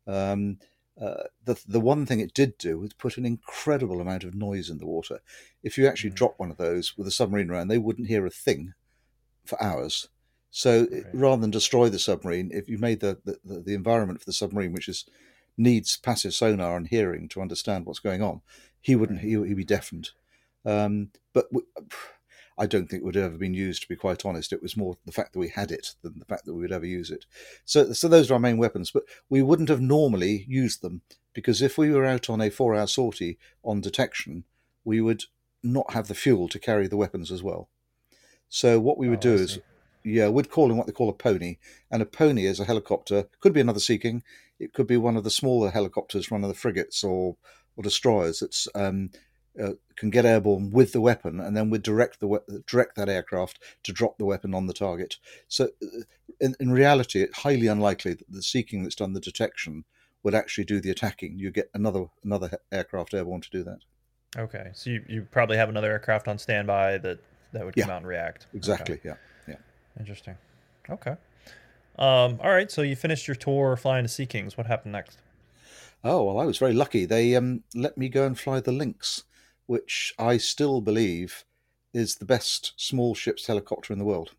[0.06, 0.58] Um,
[0.98, 4.70] uh, the the one thing it did do was put an incredible amount of noise
[4.70, 5.20] in the water.
[5.62, 6.16] If you actually Mm.
[6.16, 8.72] drop one of those with a submarine around, they wouldn't hear a thing
[9.44, 10.08] for hours.
[10.50, 11.04] So Right.
[11.12, 14.72] rather than destroy the submarine, if you made the, the, the, environment for the submarine,
[14.72, 15.04] which is
[15.56, 18.40] needs passive sonar and hearing to understand what's going on,
[18.80, 19.20] he wouldn't.
[19.20, 20.10] He, he'd be deafened.
[20.64, 21.46] Um, but
[22.58, 23.82] I don't think it would have ever been used.
[23.82, 26.24] To be quite honest, it was more the fact that we had it than the
[26.24, 27.26] fact that we would ever use it.
[27.64, 28.90] So, so those are our main weapons.
[28.90, 32.86] But we wouldn't have normally used them because if we were out on a four-hour
[32.86, 34.44] sortie on detection,
[34.84, 35.24] we would
[35.62, 37.68] not have the fuel to carry the weapons as well.
[38.48, 39.58] So what we would Oh, do is.
[40.04, 41.56] Yeah, we'd call them what they call a pony,
[41.90, 43.26] and a pony is a helicopter.
[43.40, 44.22] Could be another Sea King.
[44.58, 47.36] It could be one of the smaller helicopters, one of the frigates or
[47.76, 49.10] or destroyers that's um,
[49.60, 53.08] uh, can get airborne with the weapon, and then we'd direct the we- direct that
[53.08, 55.16] aircraft to drop the weapon on the target.
[55.48, 56.02] So, uh,
[56.40, 59.84] in, in reality, it's highly unlikely that the Sea King that's done the detection
[60.22, 61.38] would actually do the attacking.
[61.38, 63.78] You get another another aircraft airborne to do that.
[64.38, 67.18] Okay, so you, you probably have another aircraft on standby that
[67.52, 67.94] that would come Yeah.
[67.94, 68.46] out and react.
[68.54, 69.00] Exactly.
[69.04, 69.12] Yeah.
[69.12, 69.16] Yeah.
[69.98, 70.36] Interesting.
[70.88, 71.16] Okay.
[71.98, 72.70] Um, all right.
[72.70, 74.56] So you finished your tour flying to Sea Kings.
[74.56, 75.18] What happened next?
[76.02, 77.04] Oh well, I was very lucky.
[77.04, 79.24] They um, let me go and fly the Lynx,
[79.66, 81.44] which I still believe
[81.92, 84.30] is the best small ships helicopter in the world.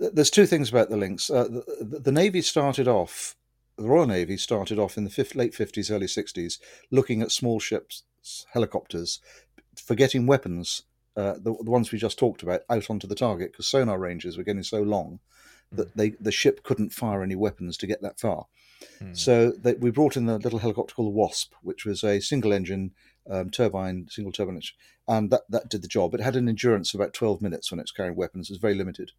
[0.00, 1.30] There's two things about the Lynx.
[1.30, 3.36] Uh, the, the, the Navy started off,
[3.76, 6.58] the Royal Navy started off in the late 50s, early 60s,
[6.90, 8.04] looking at small ships,
[8.52, 9.20] helicopters,
[9.76, 10.82] for getting weapons,
[11.16, 14.36] uh, the, the ones we just talked about, out onto the target because sonar ranges
[14.36, 15.20] were getting so long
[15.70, 18.46] that they, the ship couldn't fire any weapons to get that far.
[18.98, 19.14] Hmm.
[19.14, 22.52] So they, we brought in the little helicopter called the Wasp, which was a single
[22.52, 22.92] engine
[23.30, 24.76] um, turbine, single turbine, engine,
[25.08, 26.14] and that, that did the job.
[26.14, 28.50] It had an endurance of about 12 minutes when it was carrying weapons.
[28.50, 29.12] It was very limited.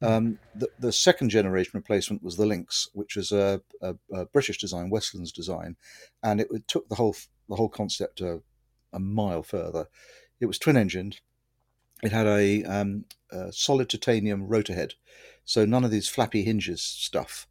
[0.00, 4.58] Um, the, the second generation replacement was the Lynx, which was a, a, a British
[4.58, 5.76] design, Westlands design,
[6.22, 7.16] and it, it took the whole
[7.48, 8.40] the whole concept a,
[8.92, 9.88] a mile further.
[10.40, 11.20] It was twin engined.
[12.02, 14.94] It had a, um, a solid titanium rotor head,
[15.44, 17.48] so none of these flappy hinges stuff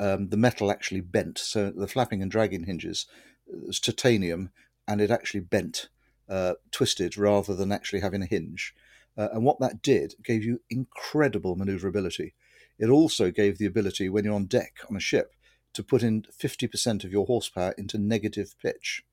[0.00, 1.38] um, the metal actually bent.
[1.38, 3.06] So the flapping and dragging hinges
[3.46, 4.50] was titanium,
[4.86, 5.88] and it actually bent,
[6.28, 8.74] uh, twisted rather than actually having a hinge.
[9.16, 12.34] Uh, and what that did gave you incredible maneuverability.
[12.78, 15.34] It also gave the ability when you're on deck on a ship
[15.74, 19.04] to put in 50% of your horsepower into negative pitch.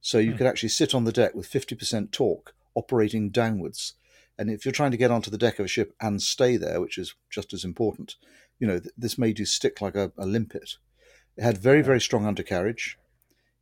[0.00, 0.38] So you Hmm.
[0.38, 3.94] could actually sit on the deck with 50% torque operating downwards.
[4.38, 6.80] And if you're trying to get onto the deck of a ship and stay there,
[6.80, 8.16] which is just as important,
[8.58, 10.76] you know, th- this made you stick like a, a limpet.
[11.36, 12.98] It had very, very strong undercarriage.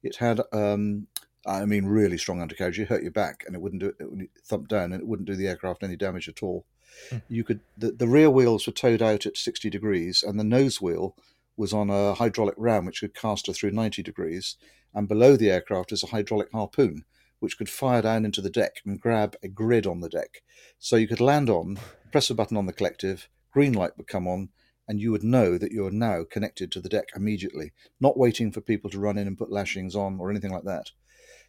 [0.02, 1.08] It had, um,
[1.44, 2.78] I mean, really strong undercarriage.
[2.78, 3.96] You hurt your back, and it wouldn't do it.
[3.98, 6.64] It would thump down, and it wouldn't do the aircraft any damage at all.
[7.10, 7.18] Hmm.
[7.28, 10.80] You could the, the rear wheels were towed out at sixty degrees, and the nose
[10.80, 11.16] wheel
[11.58, 14.56] was on a hydraulic ram which could cast her through ninety degrees.
[14.94, 17.04] And below the aircraft is a hydraulic harpoon
[17.40, 20.42] which could fire down into the deck and grab a grid on the deck.
[20.78, 21.78] So you could land on,
[22.10, 24.48] press a button on the collective, green light would come on,
[24.88, 28.60] and you would know that you're now connected to the deck immediately, not waiting for
[28.60, 30.90] people to run in and put lashings on or anything like that.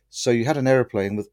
[0.10, 1.30] So you had an aeroplane with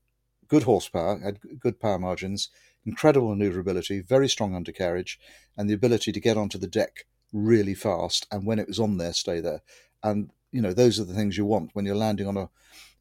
[0.48, 2.48] good horsepower, had good power margins,
[2.86, 5.18] incredible maneuverability, very strong undercarriage,
[5.56, 8.26] and the ability to get onto the deck really fast.
[8.30, 9.62] And when it was on there, stay there.
[10.02, 12.48] And you know those are the things you want when you're landing on a,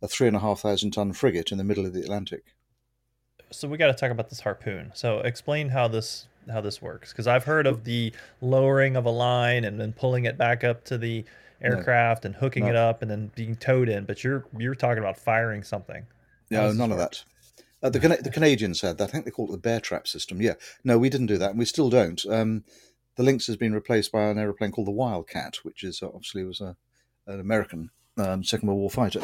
[0.01, 2.43] a three and a half thousand ton frigate in the middle of the Atlantic.
[3.51, 4.91] So we got to talk about this harpoon.
[4.95, 9.09] So explain how this how this works because I've heard of the lowering of a
[9.11, 11.25] line and then pulling it back up to the
[11.61, 12.69] aircraft and hooking No.
[12.71, 14.05] it up and then being towed in.
[14.05, 16.05] But you're you're talking about firing something.
[16.51, 17.23] No, none of that.
[17.81, 19.09] Uh, the, the Canadians had that.
[19.09, 20.41] I think they call it the bear trap system.
[20.41, 20.53] Yeah.
[20.83, 22.23] No, we didn't do that, and we still don't.
[22.27, 22.63] Um,
[23.15, 26.62] the Lynx has been replaced by an aeroplane called the Wildcat, which is obviously was
[26.62, 26.75] a,
[27.28, 29.21] an American um, Second World War fighter.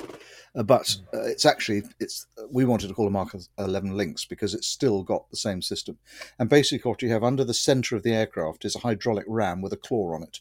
[0.56, 4.54] Uh, but uh, it's actually it's we wanted to call a Mark 11 Lynx because
[4.54, 5.98] it's still got the same system.
[6.40, 9.62] And basically, what you have under the center of the aircraft is a hydraulic ram
[9.62, 10.40] with a claw on it,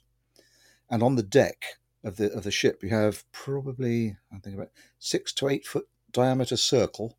[0.88, 1.64] and on the deck
[2.02, 5.86] of the of the ship you have probably I think about six to eight foot
[6.12, 7.16] diameter circle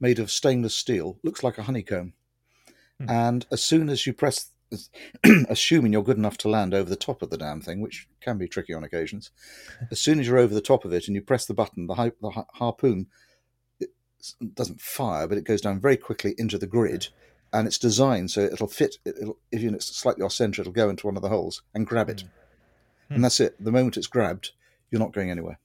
[0.00, 2.12] made of stainless steel, looks like a honeycomb.
[3.00, 3.10] Hmm.
[3.10, 4.50] And as soon as you press,
[5.48, 8.38] assuming you're good enough to land over the top of the damn thing, which can
[8.38, 9.30] be tricky on occasions,
[9.90, 11.94] as soon as you're over the top of it and you press the button, the,
[11.94, 13.06] hi- the ha- harpoon
[13.80, 13.90] it
[14.54, 17.08] doesn't fire, but it goes down very quickly into the grid.
[17.52, 18.96] And it's designed so it'll fit.
[19.06, 21.62] it- It'll, if you- it's slightly off center, it'll go into one of the holes
[21.74, 22.24] and grab it.
[23.08, 23.14] Hmm.
[23.14, 23.54] And that's it.
[23.62, 24.50] The moment it's grabbed,
[24.90, 25.58] you're not going anywhere.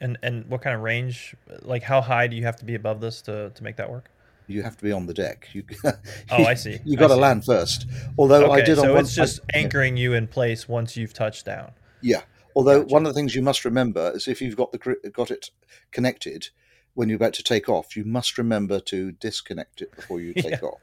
[0.00, 1.34] And and what kind of range?
[1.62, 4.10] Like how high do you have to be above this to to make that work?
[4.50, 5.48] You have to be on the deck.
[5.52, 5.64] You,
[6.30, 6.78] Oh, I see.
[6.84, 7.86] You I got to land first.
[8.18, 10.96] Although Okay, I did on so one, it's just I- anchoring you in place once
[10.96, 11.72] you've touched down.
[12.02, 12.22] Yeah.
[12.56, 12.92] Although Gotcha.
[12.92, 14.78] one of the things you must remember is if you've got the
[15.12, 15.50] got it
[15.92, 16.48] connected
[16.94, 20.62] when you're about to take off, you must remember to disconnect it before you take
[20.62, 20.80] off.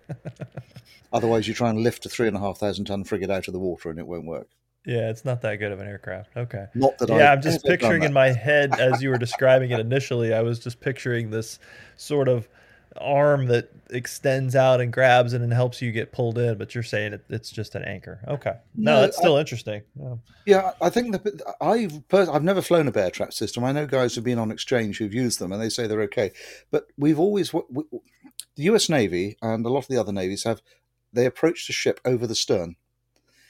[1.11, 3.53] Otherwise, you try and lift a three and a half thousand ton frigate out of
[3.53, 4.47] the water and it won't work.
[4.85, 6.37] Yeah, it's not that good of an aircraft.
[6.37, 6.65] Okay.
[6.73, 9.79] Not that yeah, I've I'm just picturing in my head as you were describing it
[9.81, 10.33] initially.
[10.33, 11.59] I was just picturing this
[11.97, 12.47] sort of
[12.99, 16.57] arm that extends out and grabs it and helps you get pulled in.
[16.57, 18.19] But you're saying it, it's just an anchor.
[18.27, 18.55] Okay.
[18.75, 19.81] No, No, that's still interesting.
[19.99, 20.15] Yeah.
[20.45, 23.63] Yeah, I think that I've pers- I've never flown a bear trap system.
[23.63, 26.31] I know guys who've been on exchange who've used them and they say they're okay.
[26.71, 27.61] But we've always we,
[28.55, 28.89] the U.S.
[28.89, 30.61] Navy and a lot of the other navies have
[31.13, 32.75] they approach the ship over the stern.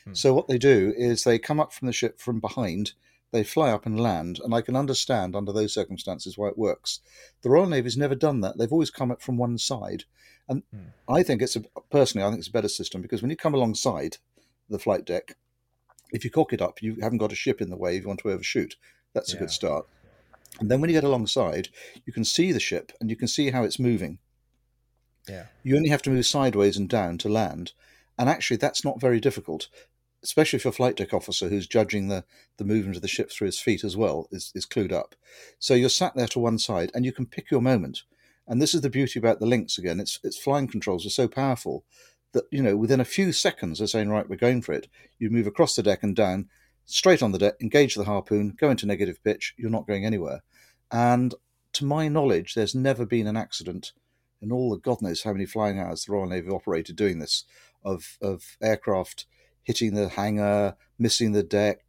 [0.05, 0.13] Hmm.
[0.13, 2.93] So what they do is they come up from the ship from behind,
[3.31, 7.01] they fly up and land, and I can understand under those circumstances why it works.
[7.41, 8.57] The Royal Navy's never done that.
[8.57, 10.05] They've always come up from one side,
[10.47, 10.89] and Hmm.
[11.09, 13.53] I think it's a personally I think it's a better system because when you come
[13.53, 14.17] alongside
[14.69, 15.35] the flight deck,
[16.11, 18.07] if you cock it up, you haven't got a ship in the way if you
[18.07, 18.75] want to overshoot.
[19.13, 19.87] That's a good start.
[20.59, 21.69] And then when you get alongside,
[22.05, 24.19] you can see the ship and you can see how it's moving.
[25.27, 25.47] Yeah.
[25.63, 27.73] You only have to move sideways and down to land.
[28.17, 29.67] And actually, that's not very difficult,
[30.23, 32.23] especially if your flight deck officer who's judging the,
[32.58, 35.15] the movement of the ship through his feet as well is, is clued up.
[35.60, 38.03] So you're sat there to one side and you can pick your moment.
[38.47, 39.99] And this is the beauty about the Lynx again.
[39.99, 41.84] Its its flying controls are so powerful
[42.32, 44.88] that, you know, within a few seconds they're saying, right, we're going for it.
[45.19, 46.49] You move across the deck and down,
[46.86, 50.43] straight on the deck, engage the harpoon, go into negative pitch, you're not going anywhere.
[50.91, 51.36] And
[51.73, 53.91] to my knowledge, there's never been an accident
[54.41, 57.43] in all the God knows how many flying hours the Royal Navy operated doing this
[57.84, 59.25] of, of aircraft
[59.67, 61.82] hitting the hangar, missing the deck,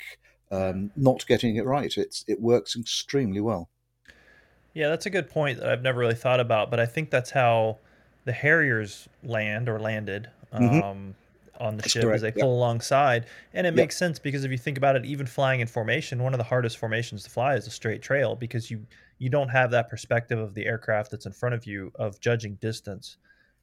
[0.52, 1.96] um, not getting it right.
[1.96, 3.70] It's it works extremely well.
[4.74, 7.30] Yeah, that's a good point that I've never really thought about, but I think that's
[7.30, 7.78] how
[8.24, 10.84] the Harriers land or landed um, Mhm.
[11.58, 13.26] on the That's ship correct, as they pull alongside.
[13.52, 13.84] And it Yeah.
[13.84, 16.44] makes sense because if you think about it, even flying in formation, one of the
[16.44, 18.86] hardest formations to fly is a straight trail because you
[19.20, 22.54] you don't have that perspective of the aircraft that's in front of you of judging
[22.56, 23.16] distance.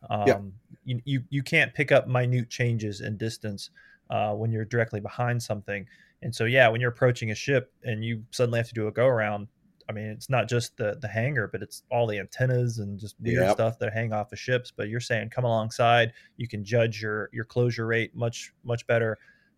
[0.10, 0.40] Um, Yeah.
[0.84, 3.70] you, you you can't pick up minute changes in distance
[4.10, 5.88] uh, when you're directly behind something.
[6.22, 8.92] And so yeah, when you're approaching a ship and you suddenly have to do a
[8.92, 9.48] go around,
[9.88, 13.16] I mean, it's not just the the hangar, but it's all the antennas and just
[13.20, 13.52] weird Yep.
[13.52, 14.72] stuff that hang off of ships.
[14.76, 19.18] But you're saying come alongside, you can judge your your closure rate much much better.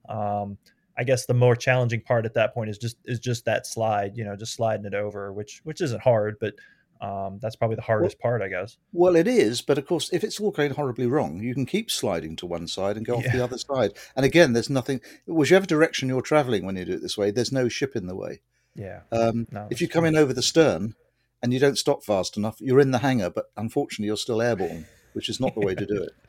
[0.10, 0.58] Um,
[0.98, 4.18] I guess the more challenging part at that point is just is just that slide,
[4.18, 6.56] you know, just sliding it over, which which isn't hard, but
[7.02, 8.78] um, that's probably the hardest part, I guess.
[8.94, 11.90] Well, it is, but of course, if it's all going horribly wrong, you can keep
[11.92, 13.34] sliding to one side and go off Yeah.
[13.38, 13.94] the other side.
[14.16, 17.52] And again, there's nothing, whichever direction you're traveling when you do it this way, there's
[17.52, 18.42] no ship in the way.
[18.76, 19.02] Yeah.
[19.12, 20.10] Um, No, if you come true.
[20.10, 20.96] in over the stern
[21.44, 24.86] and you don't stop fast enough, you're in the hangar, but unfortunately, you're still airborne,
[25.14, 26.10] which is not the way to do it.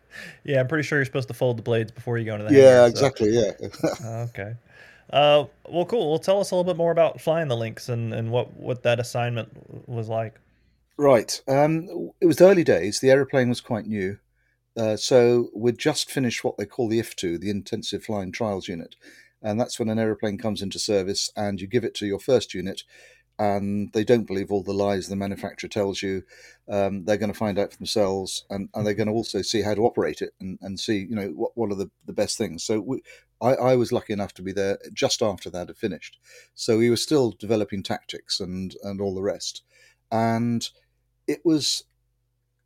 [0.43, 2.55] Yeah, I'm pretty sure you're supposed to fold the blades before you go into the
[2.55, 3.29] yeah, hangar, so- exactly.
[3.31, 3.53] Yeah.
[4.31, 4.55] Okay.
[5.11, 6.09] Uh, well, cool.
[6.11, 8.83] Well, tell us a little bit more about flying the Lynx and, and what, what
[8.85, 9.49] that assignment
[9.89, 10.41] was like.
[10.99, 11.41] Right.
[11.47, 12.99] Um, it was early days.
[12.99, 14.19] The aeroplane was quite new.
[14.77, 18.97] Uh, so we'd just finished what they call the IFTU, the Intensive Flying Trials Unit.
[19.41, 22.53] And that's when an aeroplane comes into service and you give it to your first
[22.53, 22.83] unit,
[23.39, 26.25] and they don't believe all the lies the manufacturer tells you.
[26.69, 29.63] Um, they're going to find out for themselves, and, and they're going to also see
[29.63, 32.37] how to operate it and, and see, you know, what, what are the, the best
[32.37, 32.65] things.
[32.65, 33.03] So we,
[33.41, 36.19] I, I was lucky enough to be there just after that had finished.
[36.55, 39.63] So we were still developing tactics and, and all the rest.
[40.11, 40.69] And
[41.29, 41.85] it was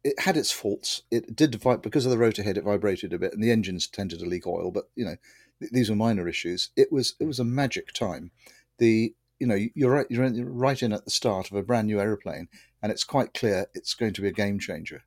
[0.04, 1.02] it had its faults.
[1.10, 2.56] It did vibrate because of the rotor head.
[2.56, 4.70] It vibrated a bit, and the engines tended to leak oil.
[4.70, 5.16] But you know,
[5.60, 6.70] th- these were minor issues.
[6.76, 8.30] It was it was a magic time.
[8.78, 12.00] The you know you're right you're right in at the start of a brand new
[12.00, 12.48] aeroplane,
[12.82, 15.02] and it's quite clear it's going to be a game changer.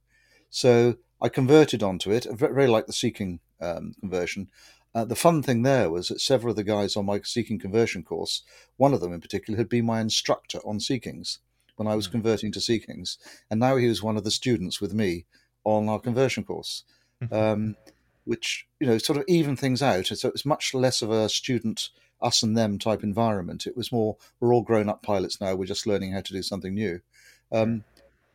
[0.50, 4.50] So I converted onto it, ve- very like the Sea King um, conversion.
[4.94, 7.60] Uh, the fun thing there was that several of the guys on my Sea King
[7.60, 8.44] conversion course,
[8.78, 11.39] one of them in particular, had been my instructor on Sea Kings
[11.76, 13.18] when I was converting to Sea Kings,
[13.50, 15.26] and now he was one of the students with me
[15.64, 16.84] on our conversion course,
[17.32, 17.76] um,
[18.24, 20.08] which you know sort of even things out.
[20.08, 21.90] So it was much less of a student
[22.22, 23.68] us and them type environment.
[23.68, 25.56] It was more we're all grown up pilots now.
[25.56, 27.02] We're just learning how to do something new.
[27.52, 27.84] Um,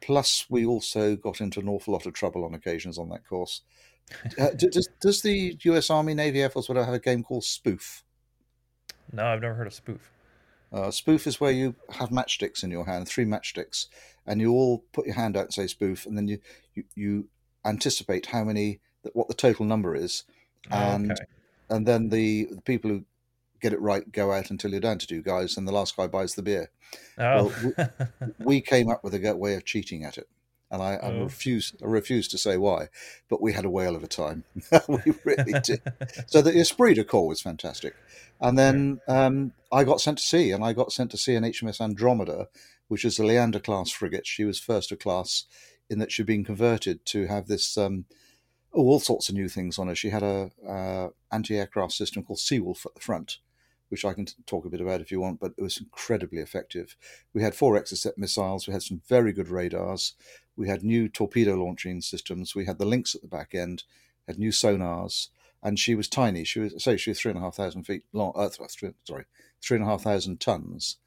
[0.00, 3.62] plus, we also got into an awful lot of trouble on occasions on that course.
[4.37, 5.88] Uh, does, does the U.S.
[5.88, 8.02] Army, Navy, Air Force, whatever, have a game called Spoof?
[9.12, 10.10] No, I've never heard of spoof.
[10.73, 13.87] Uh, spoof is where you have matchsticks in your hand, three matchsticks,
[14.27, 16.38] and you all put your hand out and say spoof, and then you
[16.75, 17.29] you, you
[17.64, 18.81] anticipate how many
[19.12, 20.25] what the total number is,
[20.71, 21.25] and okay.
[21.68, 23.04] and then the, the people who
[23.60, 26.06] get it right, go out until you're down to two guys, and the last guy
[26.06, 26.71] buys the beer.
[27.18, 27.52] Oh,
[28.38, 30.29] We came up with a way of cheating at it,
[30.71, 31.25] and I, I Oh.
[31.25, 31.75] refuse.
[31.83, 32.88] I refuse to say why,
[33.29, 34.44] but we had a whale of a time.
[34.88, 35.83] we really did.
[36.27, 37.94] So the esprit de corps was fantastic,
[38.40, 41.44] and then um, I got sent to sea, and I got sent to sea an
[41.44, 42.48] HMS Andromeda,
[42.88, 44.27] which is a Leander class frigate.
[44.27, 45.44] She was first of class
[45.88, 47.77] in that she'd been converted to have this.
[47.77, 48.04] Um,
[48.73, 49.94] oh, all sorts of new things on her.
[49.96, 53.38] She had a uh, anti-aircraft system called Seawolf at the front,
[53.88, 56.38] which I can t- talk a bit about if you want, but it was incredibly
[56.38, 56.94] effective.
[57.35, 58.68] We had four Exocet missiles.
[58.68, 60.14] We had some very good radars.
[60.61, 62.54] We had new torpedo launching systems.
[62.54, 63.85] We had the Lynx at the back end.
[64.29, 65.29] Had new sonars,
[65.63, 66.44] and she was tiny.
[66.44, 68.33] She was say she was three and a half thousand feet long.
[68.37, 69.25] Uh, three, sorry,
[69.63, 70.98] three and a half thousand tons.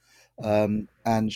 [0.43, 1.32] Um, and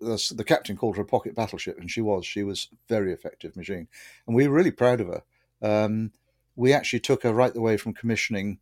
[0.00, 2.24] the, the captain called her a pocket battleship, and she was.
[2.24, 3.86] She was very effective machine,
[4.26, 5.22] and we were really proud of her.
[5.60, 6.12] Um,
[6.56, 8.60] we actually took her right the way from commissioning.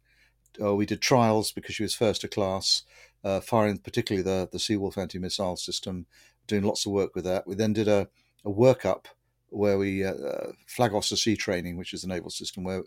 [0.60, 2.82] Uh, we did trials because she was first to class,
[3.22, 6.06] uh, firing particularly the the Seawolf anti-missile system,
[6.48, 7.46] doing lots of work with that.
[7.46, 8.08] We then did a,
[8.44, 9.06] a workup
[9.48, 12.82] where we uh, uh, flag officer sea training, which is the naval system where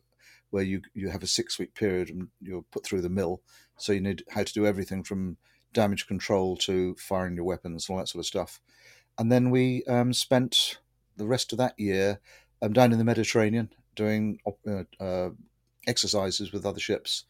[0.50, 3.42] where you you have a six week period and you're put through the mill.
[3.78, 5.38] So you need how to do everything from
[5.74, 8.62] damage control to firing your weapons, and all that sort of stuff.
[9.18, 10.78] And then we um, spent
[11.18, 12.20] the rest of that year
[12.62, 15.30] um, down in the Mediterranean doing uh, uh,
[15.88, 17.26] exercises with other ships.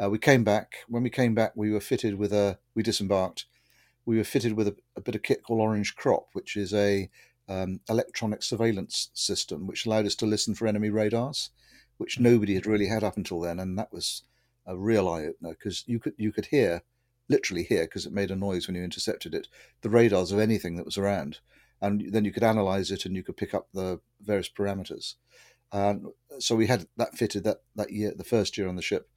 [0.00, 0.74] Uh, we came back.
[0.88, 2.58] When we came back, we were fitted with a.
[2.74, 3.46] We disembarked.
[4.06, 7.08] We were fitted with a, a bit of kit called Orange Crop, which is a
[7.48, 11.50] um, electronic surveillance system, which allowed us to listen for enemy radars,
[11.98, 14.22] which nobody had really had up until then, and that was
[14.66, 16.82] a real eye opener because you could you could hear,
[17.28, 19.48] literally hear, because it made a noise when you intercepted it,
[19.82, 21.38] the radars of anything that was around,
[21.80, 25.14] and then you could analyze it and you could pick up the various parameters.
[25.72, 26.06] And
[26.38, 29.08] so we had that fitted that that year, the first year on the ship.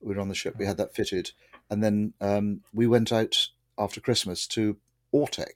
[0.00, 0.54] We were on the ship.
[0.56, 1.32] We had that fitted,
[1.70, 4.76] and then um, we went out after Christmas to
[5.14, 5.52] AUTEC,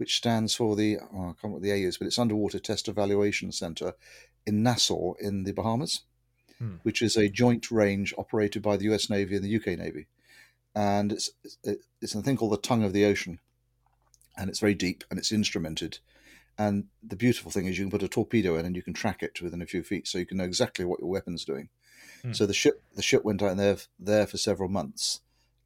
[0.00, 2.58] which stands for the oh, I can't remember what the A is, but it's Underwater
[2.58, 3.92] Test Evaluation Center
[4.46, 6.04] in Nassau in the Bahamas,
[6.58, 6.76] Hmm.
[6.82, 9.08] which is a joint range operated by the U.S.
[9.08, 10.06] Navy and the UK Navy,
[10.74, 11.30] and it's
[12.00, 13.40] it's a thing called the tongue of the ocean,
[14.36, 15.98] and it's very deep and it's instrumented.
[16.58, 19.22] And the beautiful thing is you can put a torpedo in and you can track
[19.22, 21.68] it to within a few feet, so you can know exactly what your weapon's doing.
[22.22, 22.32] Hmm.
[22.32, 25.20] So the ship the ship went out there there for several months,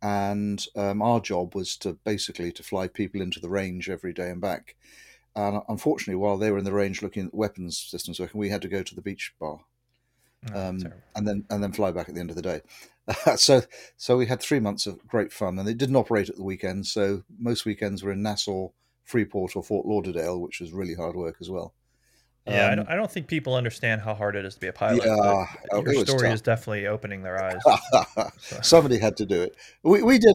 [0.05, 4.30] and um, our job was to basically to fly people into the range every day
[4.30, 4.76] and back.
[5.34, 8.62] And unfortunately, while they were in the range looking at weapons systems working, we had
[8.62, 9.61] to go to the beach bar
[10.52, 10.78] Oh, um,
[11.14, 12.61] and then and then fly back at the end of the day.
[13.36, 13.62] so
[13.96, 16.92] so we had three months of great fun, and they didn't operate at the weekends.
[16.92, 18.68] So most weekends were in Nassau,
[19.05, 21.74] Freeport, or Fort Lauderdale, which was really hard work as well.
[22.47, 24.66] Yeah, I, Um, don't, I don't think people understand how hard it is to be
[24.66, 25.03] a pilot.
[25.05, 26.34] Yeah, oh, your story tough.
[26.34, 27.61] is definitely opening their eyes.
[28.38, 29.57] So- Somebody had to do it.
[29.82, 30.34] We, we did.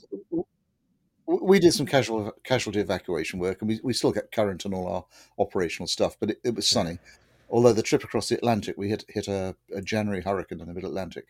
[1.27, 4.87] We did some casual casualty evacuation work, and we, we still get current on all
[4.87, 5.05] our
[5.37, 6.17] operational stuff.
[6.19, 6.97] But it, it was sunny.
[7.51, 10.73] Although the trip across the Atlantic, we hit hit a, a January hurricane in the
[10.73, 11.27] Mid Atlantic,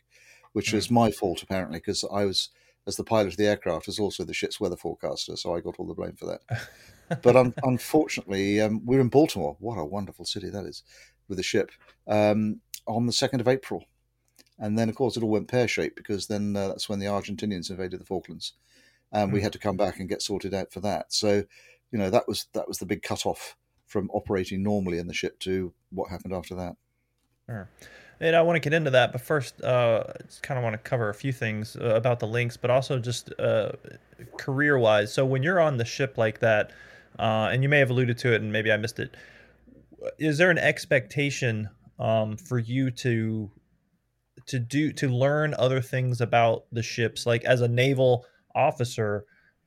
[0.53, 2.49] which was my fault apparently because I was
[2.87, 5.75] as the pilot of the aircraft was also the ship's weather forecaster, so I got
[5.77, 6.41] all the blame for that.
[7.21, 9.57] but un- unfortunately, um, we're in Baltimore.
[9.59, 10.83] What a wonderful city that is,
[11.27, 11.71] with the ship
[12.07, 13.85] um, on the second of April,
[14.57, 17.05] and then of course it all went pear shaped because then uh, that's when the
[17.05, 18.53] Argentinians invaded the Falklands,
[19.11, 19.43] and we Hmm.
[19.43, 21.11] had to come back and get sorted out for that.
[21.13, 21.43] So,
[21.91, 23.55] you know, that was that was the big cut off
[23.85, 26.75] from operating normally in the ship to what happened after that.
[27.47, 27.67] Sure.
[28.21, 30.77] And I want to get into that, but first, uh, just kind of want to
[30.77, 33.71] cover a few things uh, about the Lynx, but also just uh,
[34.37, 35.13] career-wise.
[35.13, 36.71] So when you're on the ship like that,
[37.17, 39.15] uh, and you may have alluded to it, and maybe I missed it,
[40.17, 43.51] is there an expectation um, for you to
[44.47, 49.25] to do to learn other things about the ships, like as a naval officer?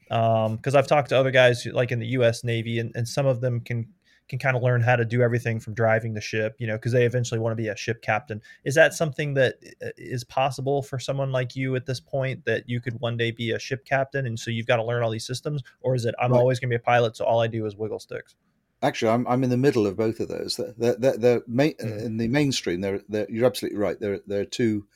[0.08, 2.44] Because I've talked to other guys like in the U.S.
[2.44, 3.86] Navy, and, and some of them can
[4.28, 6.92] can kind of learn how to do everything from driving the ship, you know, because
[6.92, 8.40] they eventually want to be a ship captain.
[8.64, 12.80] Is that something that uh, possible for someone like you at this point that you
[12.80, 15.26] could one day be a ship captain and so you've got to learn all these
[15.26, 15.62] systems?
[15.80, 16.38] Or is it, I'm Right.
[16.38, 18.34] always going to be a pilot, so all I do is wiggle sticks?
[18.80, 20.56] Actually, I'm, I'm in the middle of both of those.
[20.56, 22.04] They're, they're, they're, they're ma- Mhm.
[22.04, 23.98] In the mainstream, they're, they're, you're absolutely right.
[24.00, 24.86] There, there are two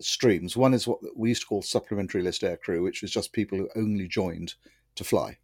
[0.00, 0.56] streams.
[0.56, 3.58] One is what we used to call supplementary list air crew, which was just people
[3.58, 4.54] who only joined
[4.96, 5.38] to fly,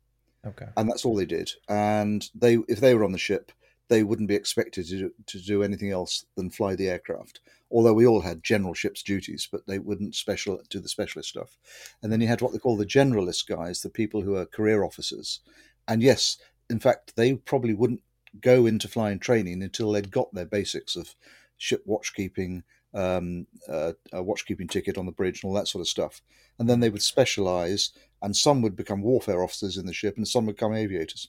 [0.46, 0.66] Okay.
[0.76, 1.50] and that's all they did.
[1.68, 3.52] And they, if they were on the ship,
[3.88, 7.40] they wouldn't be expected to do, to do anything else than fly the aircraft.
[7.70, 11.56] Although we all had general ship's duties, but they wouldn't special do the specialist stuff.
[12.02, 14.84] And then you had what they call the generalist guys, the people who are career
[14.84, 15.40] officers.
[15.88, 16.38] And yes,
[16.70, 18.00] in fact, they probably wouldn't
[18.40, 21.14] go into flying training until they'd got their basics of
[21.56, 22.62] ship watchkeeping,
[22.94, 26.22] um, uh, a watchkeeping ticket on the bridge and all that sort of stuff.
[26.58, 27.90] And then they would specialize,
[28.22, 31.28] and some would become warfare officers in the ship, and some would become aviators.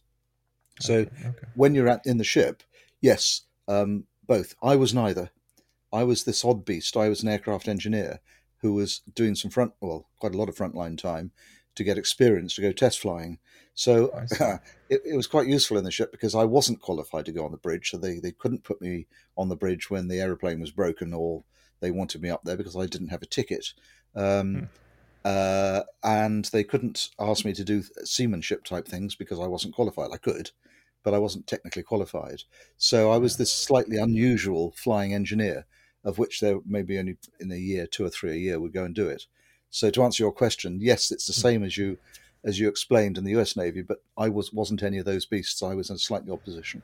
[0.79, 1.47] So Okay, okay.
[1.55, 2.63] when you're at in the ship,
[3.01, 4.55] yes, um, both.
[4.61, 5.31] I was neither.
[5.91, 6.97] I was this odd beast.
[6.97, 8.19] I was an aircraft engineer
[8.57, 11.31] who was doing some front, well, quite a lot of frontline time
[11.75, 13.39] to get experience to go test flying.
[13.73, 14.59] So I
[14.89, 17.51] it, it was quite useful in the ship because I wasn't qualified to go on
[17.51, 19.07] the bridge, so they, they couldn't put me
[19.37, 21.43] on the bridge when the aeroplane was broken or
[21.81, 23.73] they wanted me up there because I didn't have a ticket.
[24.15, 24.69] Um,
[25.25, 30.11] uh, and they couldn't ask me to do seamanship type things because I wasn't qualified.
[30.13, 30.51] I could,
[31.03, 32.43] but I wasn't technically qualified.
[32.77, 35.65] So I was this slightly unusual flying engineer,
[36.03, 38.83] of which there maybe only in a year, two or three a year, would go
[38.83, 39.25] and do it.
[39.75, 41.47] So to answer your question, yes, it's the hmm.
[41.47, 41.97] same as you
[42.45, 43.57] as you explained in the U.S.
[43.57, 45.61] Navy, but I was wasn't any of those beasts.
[45.61, 46.81] I was in a slightly odd position.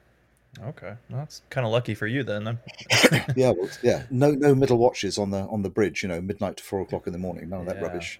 [0.61, 2.59] Okay, well, that's kind of lucky for you then.
[3.37, 4.03] Yeah, well, yeah.
[4.11, 6.03] No, no middle watches on the on the bridge.
[6.03, 7.47] You know, midnight to four o'clock in the morning.
[7.47, 7.83] None of that Yeah.
[7.83, 8.19] rubbish.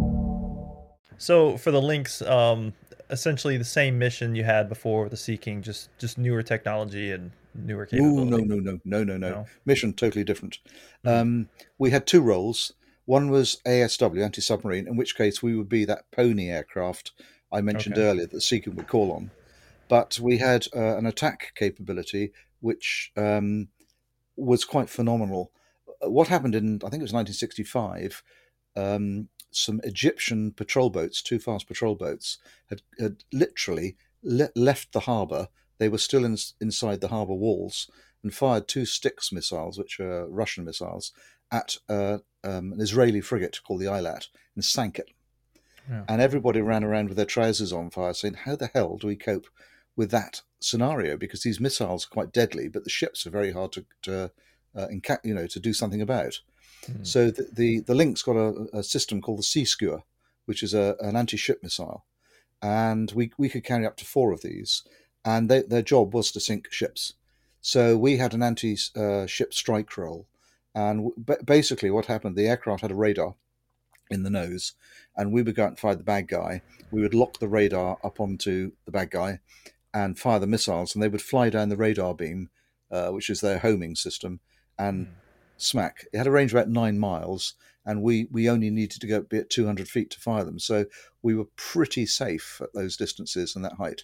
[1.21, 2.73] So for the Lynx, um,
[3.11, 7.11] essentially the same mission you had before with the Sea King, just just newer technology
[7.11, 8.45] and newer Ooh, capability.
[8.47, 9.29] no, no, no, no, no, no.
[9.29, 9.45] No?
[9.63, 10.57] Mission totally different.
[11.05, 12.73] Um, we had two roles.
[13.05, 17.11] One was ASW, anti submarine, in which case we would be that pony aircraft
[17.51, 18.07] I mentioned Okay.
[18.07, 19.29] earlier that the Seeker would call on.
[19.89, 23.67] But we had uh, an attack capability which um,
[24.35, 25.51] was quite phenomenal.
[26.03, 28.23] Uh, What happened in, I think it was 1965,
[28.75, 32.37] um, some Egyptian patrol boats, two fast patrol boats,
[32.69, 35.49] had, had literally le- left the harbour.
[35.77, 37.89] They were still in, inside the harbour walls
[38.23, 41.11] and fired two Styx missiles, which are Russian missiles,
[41.51, 45.09] at uh, um, an Israeli frigate called the Eilat and sank it.
[45.89, 46.03] Yeah.
[46.07, 49.15] And everybody ran around with their trousers on fire, saying, "How the hell do we
[49.15, 49.47] cope
[49.95, 51.17] with that scenario?
[51.17, 54.31] Because these missiles are quite deadly, but the ships are very hard to, to
[54.75, 56.39] uh, enca- you know, to do something about."
[56.87, 57.05] Mhm.
[57.05, 60.03] So the, the the Lynx got a, a system called the Sea Skua,
[60.45, 62.05] which is a, an anti-ship missile,
[62.61, 64.83] and we we could carry up to four of these,
[65.23, 67.13] and they, their job was to sink ships.
[67.61, 70.25] So we had an anti-ship strike role,
[70.73, 73.35] and w- basically what happened, the aircraft had a radar
[74.09, 74.73] in the nose,
[75.15, 76.61] and we would go out and fire the bad guy.
[76.91, 79.39] We would lock the radar up onto the bad guy,
[79.93, 82.49] and fire the missiles, and they would fly down the radar beam,
[82.89, 84.39] uh, which is their homing system,
[84.79, 85.07] and
[85.61, 86.05] smack.
[86.13, 87.55] It had a range of about nine miles,
[87.85, 90.59] and we we only needed to go be at 200 feet to fire them.
[90.59, 90.85] So
[91.21, 94.03] we were pretty safe at those distances and that height.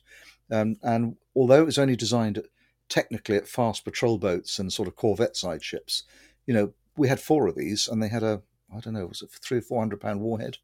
[0.52, 2.42] Um, and although it was only designed
[2.90, 6.04] technically at fast patrol boats and sort of corvette side ships,
[6.46, 8.42] you know, we had four of these, and they had a
[8.76, 10.58] I don't know, was it three or four hundred pound warhead?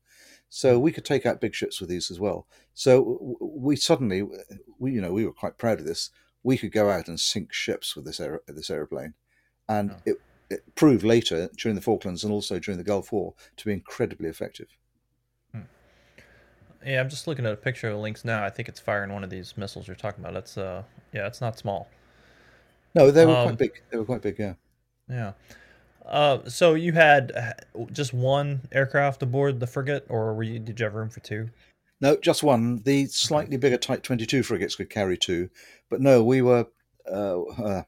[0.49, 2.45] So we could take out big ships with these as well.
[2.75, 4.23] So we suddenly,
[4.77, 6.09] we you know, we were quite proud of this.
[6.43, 9.13] We could go out and sink ships with this aer- this aeroplane,
[9.67, 9.95] and Oh.
[10.05, 10.19] it, it
[10.75, 14.67] proved later during the Falklands and also during the Gulf War to be incredibly effective.
[16.85, 18.43] Yeah, I'm just looking at a picture of Lynx now.
[18.43, 20.33] I think it's firing one of these missiles you're talking about.
[20.33, 20.83] That's uh,
[21.13, 21.87] yeah, it's not small.
[22.93, 23.81] No, they were Um, quite big.
[23.89, 24.37] They were quite big.
[24.37, 24.53] Yeah.
[25.09, 25.33] Yeah.
[26.05, 27.53] Uh, so you had uh,
[27.93, 31.49] just one aircraft aboard the frigate, or were you, did you have room for two?
[32.01, 32.81] No, just one.
[32.83, 35.49] The slightly bigger Type 22 frigates could carry two,
[35.89, 36.67] but no, we were.
[37.09, 37.83] Uh, uh,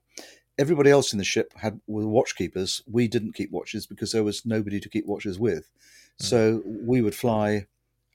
[0.58, 2.82] everybody else in the ship had were watchkeepers.
[2.88, 5.70] We didn't keep watches because there was nobody to keep watches with.
[6.18, 7.68] So we would fly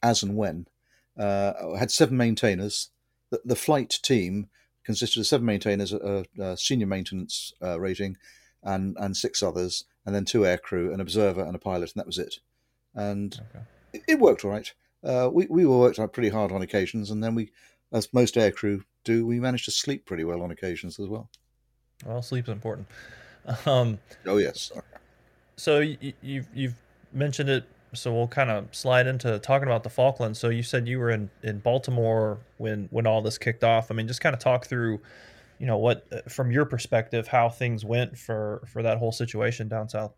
[0.02, 0.66] as and when.
[1.18, 2.88] Uh, had seven maintainers.
[3.30, 4.48] The, the flight team
[4.84, 8.16] consisted of seven maintainers, a, a senior maintenance uh, rating,
[8.62, 12.06] and and six others, and then two aircrew, an observer, and a pilot, and that
[12.06, 12.36] was it.
[12.94, 13.64] And Okay.
[13.92, 14.72] it, it worked all right.
[15.04, 17.50] Uh, we we were worked out pretty hard on occasions, and then we,
[17.92, 21.28] as most aircrew do, we managed to sleep pretty well on occasions as well.
[22.04, 22.86] Well, sleep's important.
[23.64, 24.70] Um, Oh yes,
[25.56, 26.74] so you, you've you've
[27.12, 30.38] mentioned it, so we'll kind of slide into talking about the Falklands.
[30.38, 33.90] So you said you were in in Baltimore when when all this kicked off.
[33.90, 35.00] I mean, just kind of talk through,
[35.58, 39.68] you know, what uh, from your perspective how things went for for that whole situation
[39.68, 40.14] down south.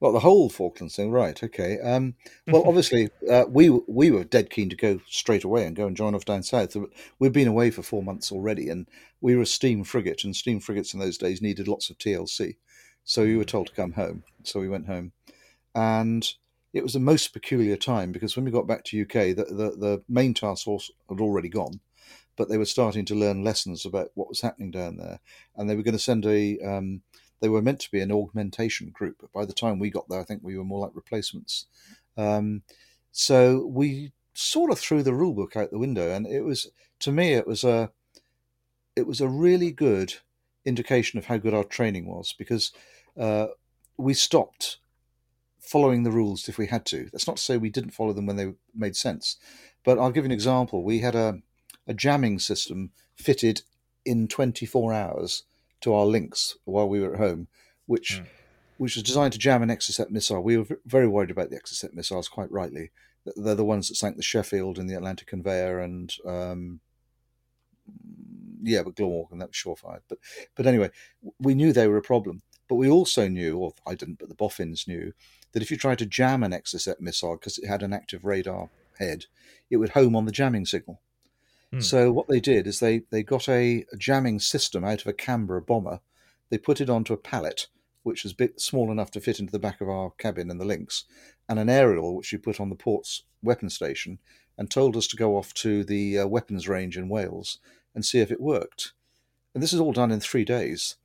[0.00, 1.40] Well, the whole Falklands thing, right?
[1.42, 1.78] Okay.
[1.78, 2.14] Um,
[2.46, 5.96] well, obviously, uh, we we were dead keen to go straight away and go and
[5.96, 6.76] join off down south.
[7.18, 8.88] We'd been away for four months already, and
[9.20, 12.56] we were a steam frigate, and steam frigates in those days needed lots of TLC.
[13.04, 14.24] So we were told to come home.
[14.42, 15.12] So we went home,
[15.74, 16.26] and
[16.72, 19.76] it was a most peculiar time because when we got back to UK, the, the,
[19.76, 21.80] the main task force had already gone,
[22.36, 25.20] but they were starting to learn lessons about what was happening down there,
[25.56, 26.58] and they were going to send a.
[26.60, 27.02] Um,
[27.40, 30.20] they were meant to be an augmentation group, but by the time we got there,
[30.20, 31.66] I think we were more like replacements.
[32.16, 32.62] Um,
[33.12, 36.70] so we sort of threw the rule book out the window, and it was
[37.00, 37.90] to me it was a
[38.94, 40.14] it was a really good
[40.64, 42.72] indication of how good our training was because
[43.18, 43.46] uh,
[43.96, 44.78] we stopped
[45.58, 47.08] following the rules if we had to.
[47.12, 49.36] That's not to say we didn't follow them when they made sense,
[49.84, 50.84] but I'll give you an example.
[50.84, 51.40] We had a
[51.86, 53.62] a jamming system fitted
[54.04, 55.44] in 24 hours
[55.80, 57.48] to our Lynx while we were at home,
[57.86, 58.26] which Mm.
[58.78, 60.42] which was designed to jam an Exocet missile.
[60.42, 62.90] We were very worried about the Exocet missiles, quite rightly.
[63.36, 66.80] They're the ones that sank the Sheffield and the Atlantic Conveyor and um,
[68.62, 70.02] yeah, but and that was sure-fired.
[70.08, 70.18] But
[70.54, 70.90] but anyway,
[71.38, 72.42] we knew they were a problem.
[72.68, 75.12] But we also knew, or I didn't, but the boffins knew,
[75.52, 78.70] that if you tried to jam an Exocet missile because it had an active radar
[78.98, 79.26] head,
[79.70, 81.00] it would home on the jamming signal.
[81.72, 81.80] Hmm.
[81.80, 85.12] So what they did is they they got a, a jamming system out of a
[85.12, 86.00] Canberra bomber.
[86.50, 87.68] They put it onto a pallet,
[88.02, 90.64] which was big, small enough to fit into the back of our cabin in the
[90.64, 91.04] Lynx,
[91.48, 94.18] and an aerial which we put on the port's weapon station,
[94.58, 97.58] and told us to go off to the uh, weapons range in Wales
[97.94, 98.92] and see if it worked.
[99.54, 100.96] And this is all done in three days.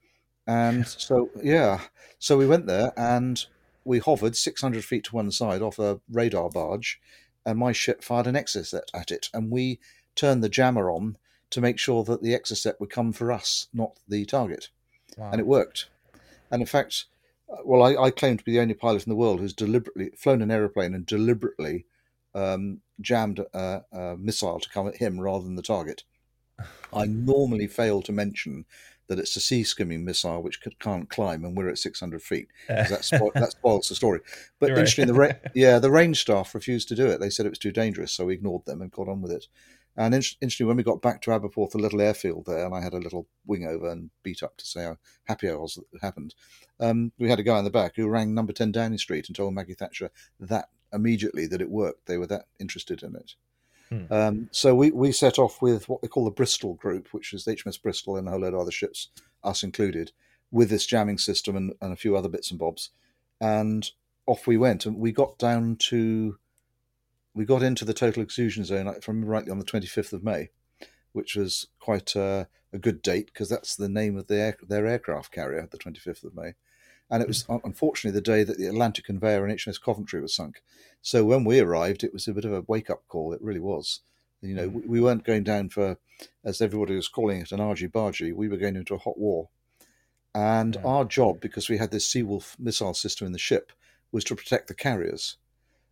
[0.48, 1.82] And so yeah,
[2.18, 3.46] so we went there and
[3.84, 7.00] we hovered 600 feet to one side off a radar barge,
[7.46, 9.80] and my ship fired an Exocet at it, and we
[10.16, 11.18] turned the jammer on
[11.52, 14.70] to make sure that the Exocet would come for us, not the target,
[15.18, 15.30] Wow.
[15.32, 15.88] and it worked.
[16.52, 17.06] And in fact,
[17.52, 20.12] uh, well, I, I claim to be the only pilot in the world who's deliberately
[20.18, 21.86] flown an aeroplane and deliberately
[22.34, 26.04] um, jammed a, a missile to come at him rather than the target.
[26.94, 28.66] I normally fail to mention
[29.08, 32.48] that it's a sea skimming missile which can't climb, and we're at 600 feet.
[32.68, 34.22] That, spo- that spoils the story.
[34.60, 34.80] But You're right.
[34.82, 37.20] interestingly, the ra- yeah, the range staff refused to do it.
[37.20, 39.46] They said it was too dangerous, so we ignored them and got on with it.
[39.98, 42.94] And interestingly, when we got back to Aberporth, the little airfield there, and I had
[42.94, 46.02] a little wing over and beat up to say how happy I was that it
[46.02, 46.36] happened,
[46.80, 49.36] um, we had a guy in the back who rang number 10 Downing Street and
[49.36, 52.08] told Maggie Thatcher that immediately that it worked.
[52.08, 53.36] They were that interested in it.
[53.90, 54.14] Hmm.
[54.14, 57.46] Um, so we, we set off with what they call the Bristol Group, which is
[57.46, 59.10] HMS Bristol and a whole load of other ships,
[59.44, 60.12] us included,
[60.52, 62.90] with this jamming system and, and a few other bits and bobs.
[63.40, 63.90] And
[64.26, 64.86] off we went.
[64.86, 66.38] And we got down to,
[67.36, 70.24] we got into the total exclusion zone, if I remember rightly, on the 25th of
[70.24, 70.50] May,
[71.12, 74.88] which was quite uh, a good date because that's the name of the air, their
[74.88, 76.54] aircraft carrier, the 25th of May.
[77.10, 80.34] And it was un- unfortunately the day that the Atlantic Conveyor and HMS Coventry was
[80.34, 80.62] sunk.
[81.02, 83.34] So when we arrived, it was a bit of a wake up call.
[83.34, 84.00] It really was.
[84.42, 85.98] You know, we, we weren't going down for,
[86.44, 88.34] as everybody was calling it, an argy bargy.
[88.34, 89.50] We were going into a hot war.
[90.34, 90.82] And Yeah.
[90.84, 93.72] our job, because we had this Seawolf missile system in the ship,
[94.12, 95.38] was to protect the carriers.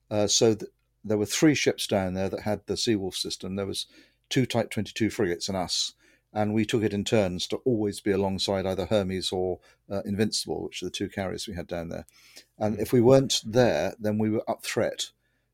[0.10, 0.72] Uh, so th-
[1.04, 3.56] there were three ships down there that had the Seawolf system.
[3.56, 3.88] There was
[4.30, 5.94] two Type 22 frigates and us.
[6.36, 9.60] And we took it in turns to always be alongside either Hermes or
[9.92, 12.08] uh, Invincible, which are the two carriers we had down there.
[12.58, 15.12] And if we weren't there, then we were up threat,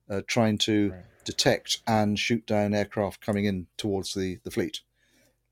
[0.10, 1.04] uh, trying to Right.
[1.26, 4.80] detect and shoot down aircraft coming in towards the, the fleet.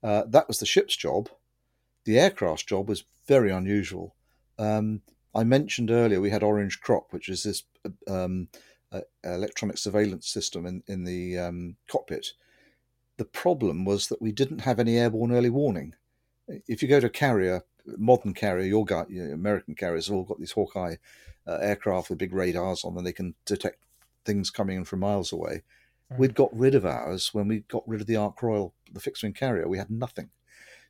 [0.02, 1.30] Uh, that was the ship's job.
[2.06, 4.16] The aircraft's job was very unusual.
[4.58, 5.02] Um,
[5.36, 7.64] I mentioned earlier we had Orange Crop, which is this
[8.08, 8.48] um,
[8.92, 12.34] uh, electronic surveillance system in, in the um, cockpit.
[13.18, 15.96] The problem was that we didn't have any airborne early warning.
[16.48, 17.64] If you go to a carrier,
[17.98, 20.96] modern carrier, your guy, you know, American carriers have all got these Hawkeye
[21.48, 23.04] uh, aircraft with big radars on them.
[23.04, 23.84] They can detect
[24.26, 25.64] things coming in from miles away.
[26.10, 26.20] Right.
[26.20, 29.24] We'd got rid of ours when we got rid of the Ark Royal, the fixed
[29.24, 29.68] wing carrier.
[29.68, 30.30] We had nothing.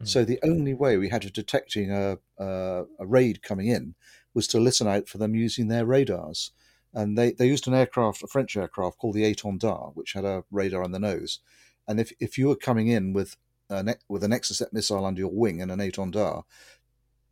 [0.03, 3.95] So the only way we had of detecting a, a, a raid coming in
[4.33, 6.51] was to listen out for them using their radars.
[6.97, 10.43] And they, they used an aircraft, a French aircraft called the Étendard, which had a
[10.49, 11.39] radar on the nose.
[11.87, 13.37] And if, if you were coming in with
[13.69, 16.43] an, with an Exocet missile under your wing and an Étendard,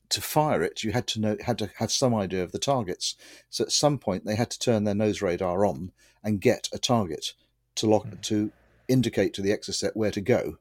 [0.10, 3.16] to fire it, you had to know had to have some idea of the targets.
[3.50, 5.92] So at some point, they had to turn their nose radar on
[6.24, 7.34] and get a target
[7.76, 8.52] to lock to
[8.88, 10.60] indicate to the Exocet where to go,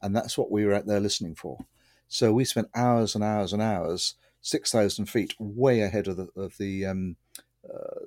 [0.00, 1.66] and that's what we were out there listening for.
[2.06, 6.28] So we spent hours and hours and hours, six thousand feet, way ahead of the
[6.36, 7.16] of the um,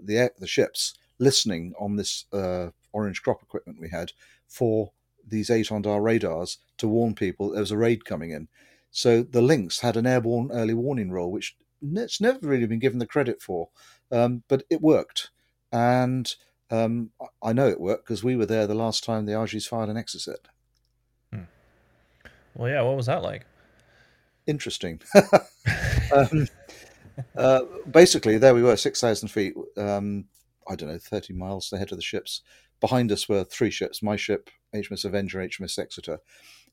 [0.01, 4.11] the air, the ships, listening on this uh, orange crop equipment we had
[4.47, 4.91] for
[5.27, 8.47] these Étendard radars to warn people there was a raid coming in.
[8.91, 12.99] So the Lynx had an airborne early warning role, which it's never really been given
[12.99, 13.69] the credit for,
[14.11, 15.29] um, but it worked,
[15.71, 16.33] and
[16.71, 17.11] um,
[17.43, 19.95] I- know it worked because we were there the last time the Argies fired an
[19.95, 20.47] Exocet.
[22.55, 22.81] Well, yeah.
[22.81, 23.45] What was that like?
[24.45, 24.99] Interesting.
[26.13, 26.47] um,
[27.35, 30.25] uh, basically, there we were, 6,000 feet, um,
[30.67, 32.41] I don't know, 30 miles ahead of the ships.
[32.79, 36.19] Behind us were three ships my ship, HMS Avenger, HMS Exeter.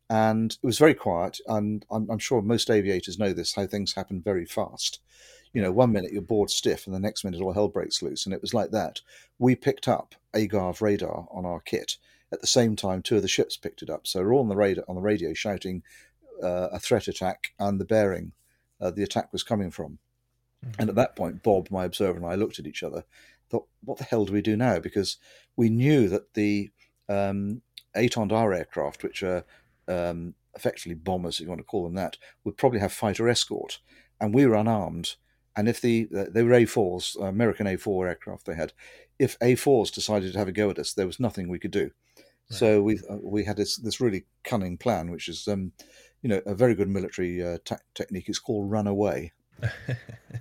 [0.09, 1.41] And it was very quiet.
[1.47, 5.01] And I'm, I'm sure most aviators know this how things happen very fast.
[5.53, 8.27] You know, one minute you're bored stiff, and the next minute all hell breaks loose.
[8.27, 9.01] And it was like that.
[9.39, 11.97] We picked up Agave radar on our kit.
[12.33, 14.07] At the same time, two of the ships picked it up.
[14.07, 15.83] So we're all on the radar on the radio shouting
[16.43, 18.33] uh, a threat attack and the bearing
[18.81, 19.99] uh, the attack was coming from.
[20.79, 23.05] And at that point, Bob, my observer, and I looked at each other,
[23.49, 24.79] thought, what the hell do we do now?
[24.79, 25.17] Because
[25.57, 26.71] we knew that the
[27.09, 27.63] um,
[27.97, 29.45] Étendard aircraft, which are
[29.89, 33.81] um, effectively bombers, if you want to call them that, would probably have fighter escort.
[34.21, 35.17] And we were unarmed.
[35.57, 38.73] And if the, they were A4s, American A4 aircraft they had,
[39.19, 41.91] if A4s decided to have a go at us, there was nothing we could do.
[42.51, 42.59] Right.
[42.59, 45.73] So we uh, we had this this really cunning plan, which is um,
[46.23, 48.29] you know a very good military uh, ta- technique.
[48.29, 49.33] It's called run away.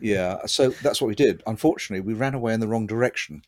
[0.02, 1.44] Yeah, so that's what we did.
[1.48, 3.44] Unfortunately, we ran away in the wrong direction.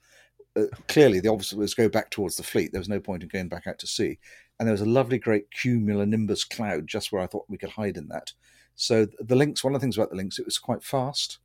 [0.56, 2.72] Uh, clearly, the obvious was go back towards the fleet.
[2.72, 4.20] There was no point in going back out to sea.
[4.60, 7.98] And there was a lovely, great cumulonimbus cloud just where I thought we could hide
[7.98, 8.34] in that.
[8.76, 11.40] So the Lynx, one of the things about the Lynx, it was quite fast.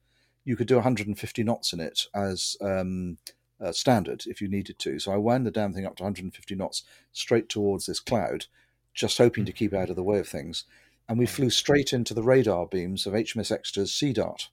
[0.45, 3.19] You could do 150 knots in it as um,
[3.61, 4.99] uh, standard if you needed to.
[4.99, 8.47] So I wound the damn thing up to 150 knots straight towards this cloud,
[8.95, 10.65] just hoping to keep out of the way of things
[11.09, 14.49] and we flew straight into the radar beams of HMS Exeter's Sea Dart.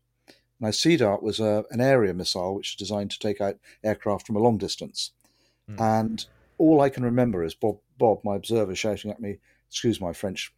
[0.60, 4.28] Now, Sea Dart was a, an area missile which was designed to take out aircraft
[4.28, 5.12] from a long distance.
[5.70, 5.80] Mm.
[5.80, 6.26] And
[6.58, 9.38] all I can remember is Bob, Bob, my observer, shouting at me,
[9.70, 10.54] excuse my French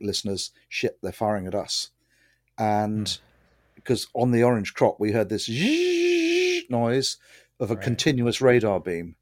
[0.00, 1.90] listeners, shit, they're firing at us.
[2.58, 3.18] And mm.
[3.74, 5.48] because on the orange crop, we heard this
[6.70, 7.18] noise
[7.60, 7.84] of a right.
[7.84, 9.16] continuous radar beam.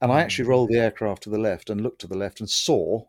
[0.00, 0.50] And I actually hmm.
[0.50, 3.06] rolled the aircraft to the left and looked to the left and saw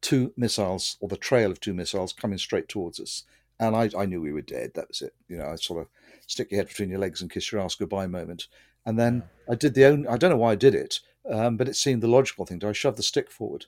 [0.00, 3.24] two missiles or the trail of two missiles coming straight towards us.
[3.58, 4.72] And I, I knew we were dead.
[4.74, 5.14] That was it.
[5.28, 5.88] You know, I sort of
[6.26, 8.48] stick your head between your legs and kiss your ass goodbye moment.
[8.86, 11.68] And then I did the only, I don't know why I did it, um, but
[11.68, 12.68] it seemed the logical thing to.
[12.68, 13.66] I shoved the stick forward.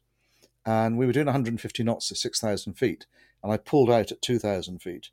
[0.65, 3.07] And we were doing 150 knots at 6,000 feet.
[3.43, 5.11] And I pulled out at 2,000 feet.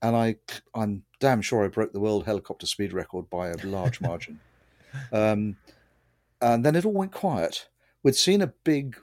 [0.00, 0.36] And I,
[0.74, 4.40] I'm damn sure I broke the world helicopter speed record by a large margin.
[5.12, 5.56] Um,
[6.40, 7.68] and then it all went quiet.
[8.02, 8.96] We'd seen a big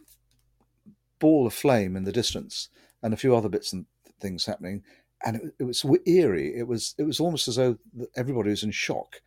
[1.20, 2.70] ball of flame in the distance
[3.02, 3.86] and a few other bits and
[4.20, 4.84] things happening.
[5.26, 6.56] And it, it was eerie.
[6.56, 7.78] It was it was almost as though
[8.16, 9.22] everybody was in shock.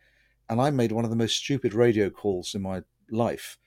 [0.49, 3.57] And I made one of the most stupid radio calls in my life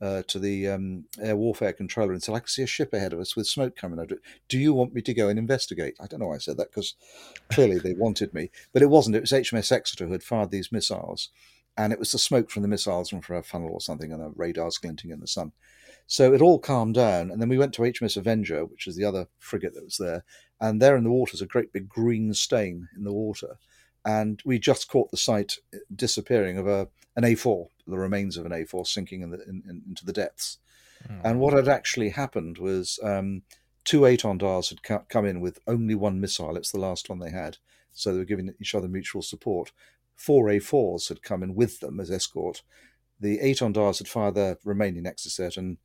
[0.00, 3.12] uh, to the um, air warfare controller and said, I can see a ship ahead
[3.12, 4.22] of us with smoke coming out of it.
[4.48, 5.96] Do you want me to go and investigate?
[6.00, 6.94] I don't know why I said that because
[7.50, 8.50] clearly they wanted me.
[8.72, 9.16] But it wasn't.
[9.16, 11.30] It was HMS Exeter who had fired these missiles.
[11.76, 14.20] And it was the smoke from the missiles and from a funnel or something and
[14.20, 15.52] the radars glinting in the sun.
[16.06, 19.04] So it all calmed down, and then we went to HMS Avenger, which is the
[19.04, 20.24] other frigate that was there,
[20.60, 23.56] and there in the water is a great big green stain in the water,
[24.04, 28.44] and we just caught the sight uh, disappearing of a an A4, the remains of
[28.44, 30.58] an A4 sinking in the, in, in, into the depths.
[31.08, 31.20] Mm.
[31.24, 33.42] And what had actually happened was um,
[33.84, 36.56] two Étendards had ca- come in with only one missile.
[36.56, 37.58] It's the last one they had,
[37.92, 39.72] so they were giving each other mutual support.
[40.16, 42.62] Four A4s had come in with them as escort.
[43.20, 45.78] The Étendards had fired their remaining Exocet and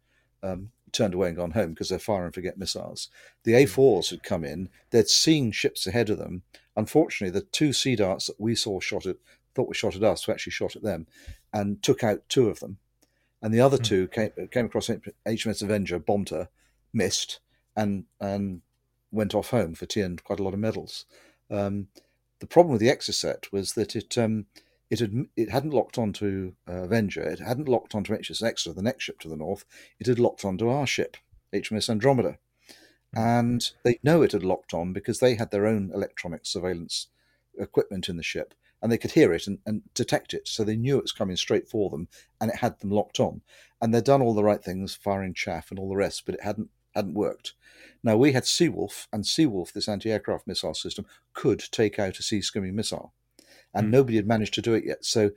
[0.44, 3.10] um, turned away and gone home because they're fire and forget missiles.
[3.44, 6.44] The A4s had come in, they'd seen ships ahead of them.
[6.76, 9.18] Unfortunately, the two Sea Darts that we saw shot at,
[9.54, 11.08] thought were shot at us, were actually shot at them
[11.54, 12.78] and took out two of them.
[13.42, 13.84] And the other mm.
[13.84, 16.50] two came, came across HMS Avenger, bombed her,
[16.94, 17.40] missed,
[17.76, 18.62] and, and
[19.12, 21.06] went off home for tea and quite a lot of medals.
[21.50, 21.88] Um,
[22.40, 24.46] the problem with the Exocet was that it um,
[24.90, 27.22] it had it hadn't locked onto uh, Avenger.
[27.22, 29.66] It hadn't locked onto HMS Exeter, the next ship to the north.
[30.00, 31.18] It had locked onto our ship,
[31.54, 32.40] HMS Andromeda,
[33.14, 33.20] hmm.
[33.20, 37.08] and they know it had locked on because they had their own electronic surveillance
[37.60, 40.48] equipment in the ship, and they could hear it and, and detect it.
[40.48, 42.08] So they knew it was coming straight for them,
[42.42, 43.42] and it had them locked on.
[43.82, 46.44] And they'd done all the right things, firing chaff and all the rest, but it
[46.44, 47.54] hadn't hadn't worked.
[48.04, 52.42] Now we had Seawolf, and Seawolf, this anti-aircraft missile system, could take out a sea
[52.42, 53.14] skimming missile
[53.74, 53.92] and mm.
[53.92, 55.06] nobody had managed to do it yet.
[55.06, 55.32] So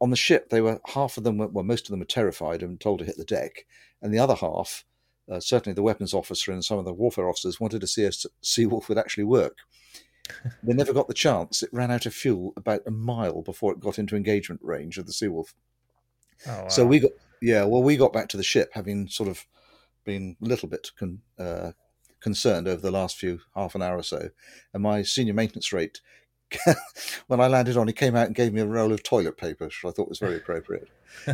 [0.00, 2.62] on the ship, they were half of them, were, well, most of them were terrified
[2.62, 3.66] and told to hit the deck,
[4.02, 4.84] and the other half,
[5.30, 8.24] uh, certainly the weapons officer and some of the warfare officers, wanted to see if
[8.42, 9.58] Seawolf would actually work.
[10.62, 11.62] they never got the chance.
[11.62, 15.06] It ran out of fuel about a mile before it got into engagement range of
[15.06, 15.54] the Seawolf.
[16.46, 16.68] Oh, wow.
[16.68, 19.46] So we got, yeah, well, we got back to the ship having sort of
[20.04, 21.72] been a little bit con, uh,
[22.20, 24.30] concerned over the last few half an hour or so,
[24.72, 26.00] and my senior maintenance rate
[27.26, 29.64] when I landed on, he came out and gave me a roll of toilet paper,
[29.66, 30.88] which I thought was very appropriate.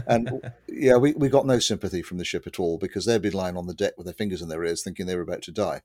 [0.06, 3.32] and yeah, we, we got no sympathy from the ship at all because they'd been
[3.32, 5.52] lying on the deck with their fingers in their ears, thinking they were about to
[5.52, 5.82] die.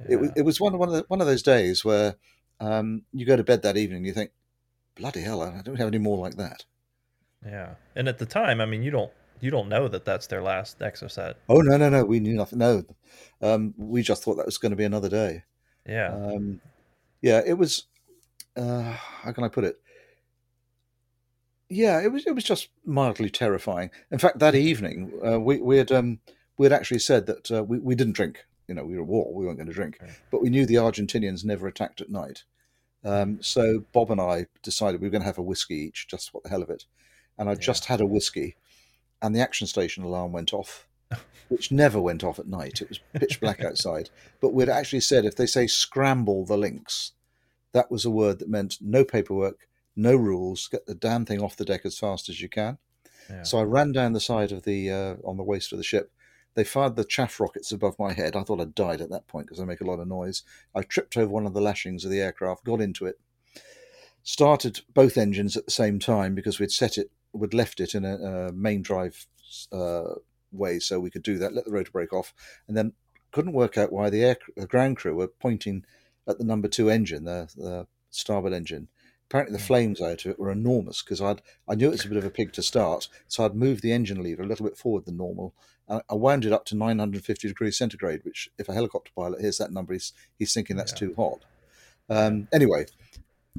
[0.00, 0.06] Yeah.
[0.10, 2.16] It was it was one one of the, one of those days where
[2.60, 4.30] um, you go to bed that evening, and you think
[4.94, 6.64] bloody hell, I don't have any more like that.
[7.44, 10.42] Yeah, and at the time, I mean, you don't you don't know that that's their
[10.42, 11.34] last Exocet.
[11.48, 12.58] Oh no, no, no, we knew nothing.
[12.58, 12.84] No,
[13.40, 15.44] um, we just thought that was going to be another day.
[15.86, 16.60] Yeah, Um,
[17.22, 17.84] yeah, it was.
[18.56, 18.92] Uh,
[19.22, 19.76] how can I put it?
[21.70, 22.26] Yeah, it was.
[22.26, 23.90] It was just mildly terrifying.
[24.10, 26.20] In fact, that evening uh, we we had um,
[26.56, 28.44] we had actually said that uh, we we didn't drink.
[28.68, 29.34] You know, we were at war.
[29.34, 30.12] We weren't going to drink, Okay.
[30.30, 32.44] but we knew the Argentinians never attacked at night.
[33.04, 36.34] Um, so Bob and I decided we were going to have a whiskey each, just
[36.34, 36.84] what the hell of it.
[37.38, 37.58] And I Yeah.
[37.60, 38.56] just had a whiskey,
[39.22, 40.86] and the action station alarm went off,
[41.48, 42.80] which never went off at night.
[42.82, 44.08] It was pitch black outside.
[44.40, 47.12] But we'd actually said if they say scramble the Lynx,
[47.72, 51.56] that was a word that meant no paperwork, no rules, get the damn thing off
[51.56, 52.78] the deck as fast as you can.
[53.28, 53.42] yeah.
[53.42, 56.12] So I ran down the side of the uh, on the waist of the ship.
[56.54, 58.34] They fired the chaff rockets above my head.
[58.34, 60.42] I thought I'd died at that point because I make a lot of noise.
[60.74, 63.20] I tripped over one of the lashings of the aircraft, got into it,
[64.22, 68.04] started both engines at the same time because we'd set it, we'd left it in
[68.04, 69.26] a, a main drive
[69.72, 70.14] uh,
[70.50, 71.54] way so we could do that.
[71.54, 72.34] Let the rotor brake off,
[72.66, 72.92] and then
[73.30, 75.84] couldn't work out why the air the ground crew were pointing
[76.28, 78.88] at the number two engine, the, the starboard engine.
[79.28, 82.08] Apparently, the flames out of it were enormous because I'd I knew it was a
[82.08, 84.78] bit of a pig to start, so I'd moved the engine lever a little bit
[84.78, 85.54] forward than normal.
[85.88, 89.58] I I wound it up to 950 degrees centigrade, which, if a helicopter pilot hears
[89.58, 90.98] that number, he's, he's thinking that's Yeah.
[91.08, 91.44] too hot.
[92.08, 92.86] Um, anyway,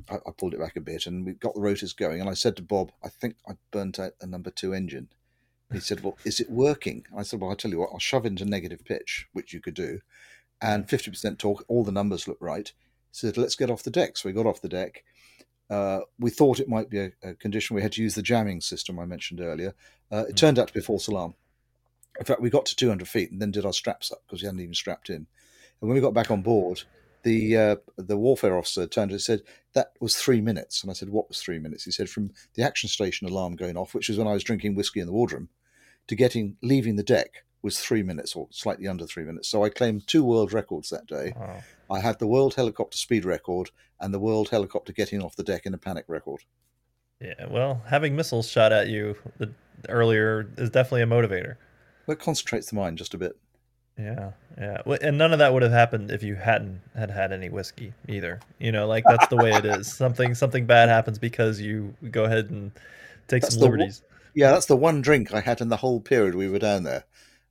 [0.09, 2.19] I, I pulled it back a bit and we got the rotors going.
[2.19, 5.09] And I said to Bob, I think I burnt out the number two engine.
[5.71, 7.05] He said, Well, is it working?
[7.15, 9.75] I said, Well, I tell you what, I'll shove into negative pitch, which you could
[9.75, 9.99] do,
[10.61, 11.63] and 50% torque.
[11.67, 12.67] all the numbers look right.
[12.67, 14.17] He said, Let's get off the deck.
[14.17, 15.03] So we got off the deck.
[15.69, 17.75] Uh, we thought it might be a, a condition.
[17.75, 19.75] We had to use the jamming system I mentioned earlier.
[20.11, 21.35] Uh, it turned out to be a false alarm.
[22.19, 24.47] In fact, we got to 200 feet and then did our straps up because we
[24.47, 25.15] hadn't even strapped in.
[25.15, 25.27] And
[25.87, 26.83] when we got back on board,
[27.23, 29.41] the uh, the warfare officer turned and said
[29.73, 30.81] that was three minutes.
[30.81, 33.77] And I said, "What was three minutes?" He said, "From the action station alarm going
[33.77, 35.49] off, which was when I was drinking whiskey in the wardroom,
[36.07, 39.69] to getting leaving the deck was three minutes or slightly under three minutes." So I
[39.69, 41.33] claimed two world records that day.
[41.35, 41.63] Wow.
[41.89, 45.65] I had the world helicopter speed record and the world helicopter getting off the deck
[45.65, 46.43] in a panic record.
[47.19, 49.51] Yeah, well, having missiles shot at you the,
[49.89, 51.55] earlier is definitely a motivator.
[52.07, 53.37] Well, it concentrates the mind just a bit.
[53.97, 57.49] Yeah, yeah, and none of that would have happened if you hadn't had had any
[57.49, 58.39] whiskey either.
[58.57, 59.91] You know, like that's the way it is.
[59.93, 62.71] Something something bad happens because you go ahead and
[63.27, 64.01] take That's some liberties.
[64.33, 67.03] Yeah, that's the one drink I had in the whole period we were down there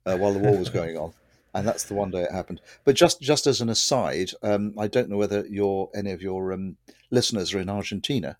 [0.05, 1.13] uh, while the war was going on,
[1.53, 2.61] and that's the one day it happened.
[2.83, 6.53] But just just as an aside, um, I don't know whether your any of your
[6.53, 6.77] um,
[7.09, 8.37] listeners are in Argentina,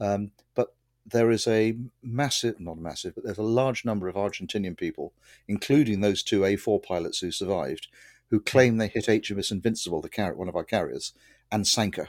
[0.00, 0.74] um, but
[1.06, 5.12] there is a massive, not massive, but there's a large number of Argentinian people,
[5.48, 7.88] including those two A4 pilots who survived,
[8.30, 11.12] who claim they hit HMS Invincible, the car- one of our carriers,
[11.50, 12.08] and sank her.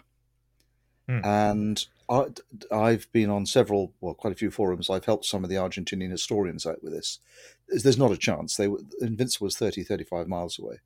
[1.07, 1.19] Hmm.
[1.23, 2.25] And I,
[2.71, 4.89] I've been on several, well, quite a few forums.
[4.89, 7.19] I've helped some of the Argentinian historians out with this.
[7.67, 8.55] There's not a chance.
[8.55, 10.79] They were, Invincible was 30, 35 miles away.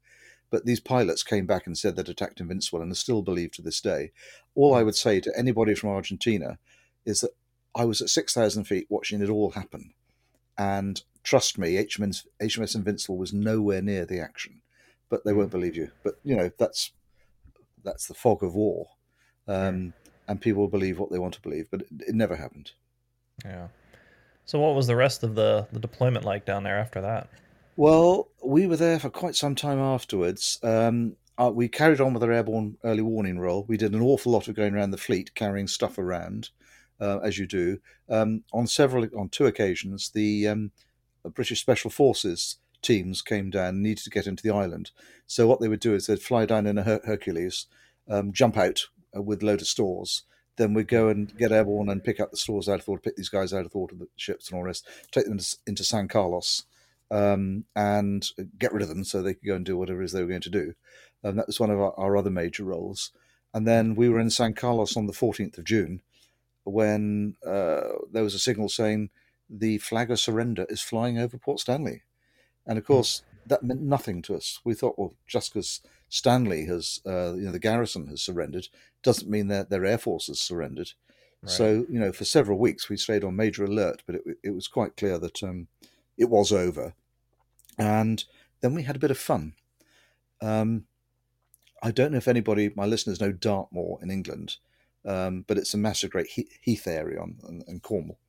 [0.49, 3.61] But these pilots came back and said they'd attacked Invincible and are still believed to
[3.61, 4.11] this day.
[4.55, 6.57] All I would say to anybody from Argentina
[7.05, 7.31] is that
[7.75, 9.93] I was at 6,000 feet watching it all happen.
[10.57, 14.61] And trust me, HMS, HMS Invincible was nowhere near the action.
[15.09, 15.91] But they won't believe you.
[16.03, 16.91] But, you know, that's
[17.83, 18.89] that's the fog of war.
[19.47, 19.93] Um,
[20.27, 22.71] and people believe what they want to believe, but it, it never happened.
[23.45, 23.67] Yeah.
[24.45, 27.29] So what was the rest of the the deployment like down there after that?
[27.75, 30.59] Well, we were there for quite some time afterwards.
[30.63, 33.65] Um, uh, we carried on with our airborne early warning role.
[33.67, 36.49] We did an awful lot of going around the fleet, carrying stuff around,
[36.99, 37.79] uh, as you do.
[38.09, 40.71] Um, on several, on two occasions, the um,
[41.35, 44.91] British Special Forces teams came down and needed to get into the island.
[45.27, 47.67] So what they would do is they'd fly down in a Her- Hercules,
[48.09, 50.23] um, jump out uh, with a load of stores.
[50.57, 53.01] Then we'd go and get airborne and pick up the stores out of the water,
[53.01, 55.33] pick these guys out of the water, the ships and all the rest, take them
[55.33, 56.63] into, into San Carlos
[57.11, 60.11] um, and get rid of them so they could go and do whatever it is
[60.11, 60.73] they were going to do.
[61.23, 63.11] And that was one of our, our other major roles.
[63.53, 66.01] And then we were in San Carlos on the 14th of June
[66.63, 69.09] when uh, there was a signal saying
[69.49, 72.01] the flag of surrender is flying over Port Stanley.
[72.65, 74.59] And of course, that meant nothing to us.
[74.63, 78.67] We thought, well, just because Stanley has, uh, you know, the garrison has surrendered,
[79.03, 80.91] doesn't mean that their air force has surrendered.
[81.41, 81.51] Right.
[81.51, 84.67] So, you know, for several weeks we stayed on major alert, but it, it was
[84.67, 85.67] quite clear that um,
[86.17, 86.93] it was over.
[87.77, 88.23] And
[88.61, 89.53] then we had a bit of fun.
[90.41, 90.85] Um,
[91.83, 94.57] I don't know if anybody, my listeners, know Dartmoor in England,
[95.05, 98.19] um, but it's a massive great heath area on, in Cornwall,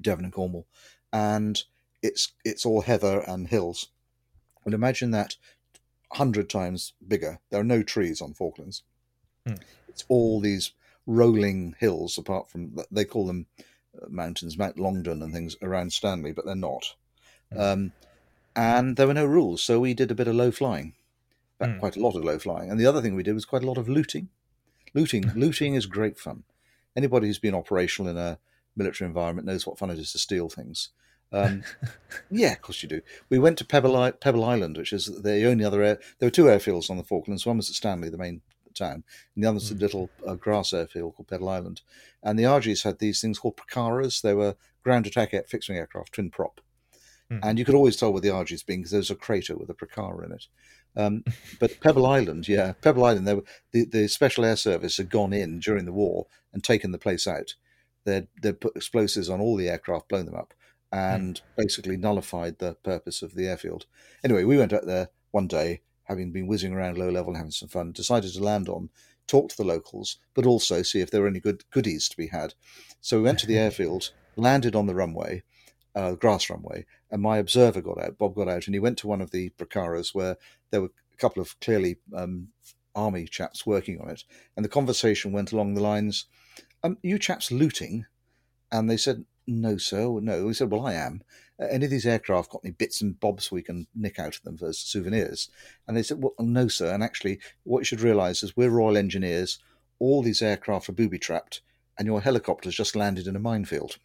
[0.00, 0.66] Devon and Cornwall,
[1.12, 1.62] and
[2.02, 3.88] it's it's all heather and hills.
[4.70, 5.34] And imagine that
[6.12, 7.40] hundred times bigger.
[7.50, 8.84] There are no trees on Falklands.
[9.44, 9.54] Hmm.
[9.88, 10.72] It's all these
[11.06, 13.46] rolling hills, apart from they call them
[14.00, 16.94] uh, mountains, Mount Longdon and things around Stanley, but they're not.
[17.56, 17.90] Um,
[18.54, 20.94] and there were no rules, so we did a bit of low flying,
[21.58, 21.80] fact, Mm.
[21.80, 22.70] quite a lot of low flying.
[22.70, 24.28] And the other thing we did was quite a lot of looting.
[24.94, 26.44] Looting, looting is great fun.
[26.94, 28.38] Anybody who's been operational in a
[28.76, 30.90] military environment knows what fun it is to steal things.
[31.32, 31.62] Um,
[32.30, 33.00] yeah, of course you do.
[33.28, 35.98] We went to Pebble, I- Pebble Island, which is the only other air.
[36.18, 37.46] There were two airfields on the Falklands.
[37.46, 38.40] One was at Stanley, the main
[38.74, 39.04] town,
[39.34, 41.82] and the other's a little uh, grass airfield called Pebble Island.
[42.22, 44.22] And the Argies had these things called Pucaras.
[44.22, 46.60] They were ground attack air, fixed wing aircraft, twin prop.
[47.30, 47.40] Mhm.
[47.42, 49.70] And you could always tell where the Argie's been because there was a crater with
[49.70, 50.46] a Pucara in it.
[50.96, 51.24] Um,
[51.60, 55.32] but Pebble Island, yeah, Pebble Island, they were, the, the Special Air Service had gone
[55.32, 57.54] in during the war and taken the place out.
[58.04, 60.52] They'd, they'd put explosives on all the aircraft, blown them up,
[60.92, 63.86] and basically nullified the purpose of the airfield.
[64.24, 67.68] Anyway, we went out there one day, having been whizzing around low level, having some
[67.68, 68.90] fun, decided to land on,
[69.26, 72.28] talk to the locals, but also see if there were any good goodies to be
[72.28, 72.54] had.
[73.00, 75.44] So we went to the airfield, landed on the runway,
[75.94, 78.18] uh, grass runway, and my observer got out.
[78.18, 80.36] Bob got out, and he went to one of the Pucaras where
[80.70, 82.48] there were a couple of clearly um,
[82.94, 84.24] army chaps working on it,
[84.56, 86.26] and the conversation went along the lines,
[86.82, 88.06] um, "You chaps looting?"
[88.72, 91.22] And they said, "No, sir, no." He said, "Well, I am."
[91.60, 94.42] "Uh, Any of these aircraft got any bits and bobs we can nick out of
[94.42, 95.50] them as souvenirs?
[95.86, 98.96] And they said, "Well, no, sir." And actually, what you should realise is we're Royal
[98.96, 99.58] Engineers.
[99.98, 101.62] All these aircraft are booby trapped,
[101.98, 103.98] and your helicopter's just landed in a minefield.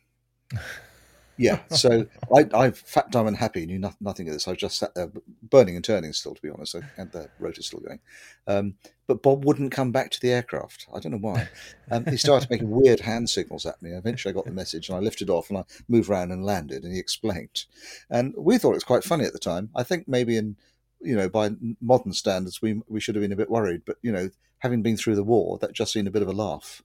[1.38, 2.06] Yeah, so
[2.36, 4.48] I, I, fat, dumb, and happy, knew no, nothing of this.
[4.48, 5.12] I was just sat there,
[5.44, 8.00] burning and turning still, to be honest, and the rotor still going.
[8.48, 8.76] Um,
[9.08, 10.88] but Bob wouldn't come back to the aircraft.
[10.94, 11.48] I don't know why.
[11.92, 13.92] Um, he started making weird hand signals at me.
[13.92, 16.84] Eventually, I got the message, and I lifted off, and I moved around and landed,
[16.84, 17.66] and he explained.
[18.10, 19.70] And we thought it was quite funny at the time.
[19.76, 20.56] I think maybe in,
[21.02, 23.82] you know, by modern standards, we we should have been a bit worried.
[23.86, 24.30] But you know,
[24.60, 26.82] having been through the war, that just seemed a bit of a laugh.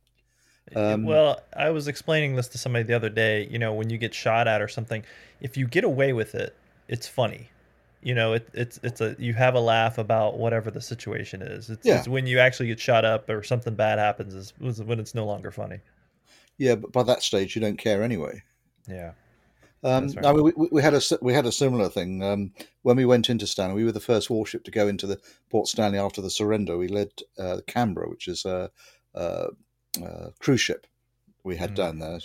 [0.77, 3.49] Um, well, I was explaining this to somebody the other day.
[3.51, 5.03] You know, when you get shot at or something,
[5.41, 6.57] if you get away with it,
[6.89, 7.49] it's funny.
[8.03, 11.69] You know, it, it's it's a you have a laugh about whatever the situation is.
[11.69, 11.99] It's, Yeah.
[11.99, 15.15] it's when you actually get shot up or something bad happens is is when it's
[15.15, 15.81] no longer funny.
[16.57, 18.43] Yeah, but by that stage, you don't care anyway.
[18.89, 19.13] Yeah.
[19.83, 20.27] Um, right.
[20.27, 22.53] I mean, we, we had a we had a similar thing um,
[22.83, 23.77] when we went into Stanley.
[23.77, 25.19] We were the first warship to go into the
[25.51, 26.77] Port Stanley after the surrender.
[26.77, 28.71] We led uh, Canberra, which is a,
[29.15, 29.49] a, a
[30.39, 30.87] cruise ship
[31.43, 31.77] we had Mm.
[31.77, 32.21] down there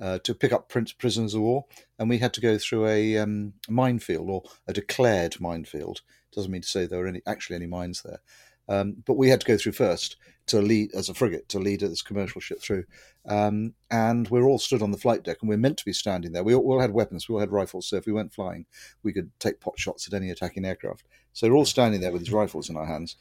[0.00, 1.66] uh, to pick up prin- prisoners of war,
[1.98, 6.00] and we had to go through a um, minefield or a declared minefield.
[6.32, 8.20] Doesn't mean to say there were any actually any mines there,
[8.68, 10.16] um, but we had to go through first
[10.46, 12.84] to lead as a frigate to lead this commercial ship through.
[13.26, 16.32] Um, and we're all stood on the flight deck, and we're meant to be standing
[16.32, 16.42] there.
[16.42, 18.64] We all, we all had weapons, we all had rifles, so if we went flying,
[19.02, 21.04] we could take pot shots at any attacking aircraft.
[21.34, 23.16] So we're all standing there with these rifles in our hands,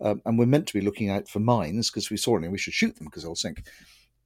[0.00, 2.58] um, and we're meant to be looking out for mines because we saw any, we
[2.58, 3.64] should shoot them because they'll sink.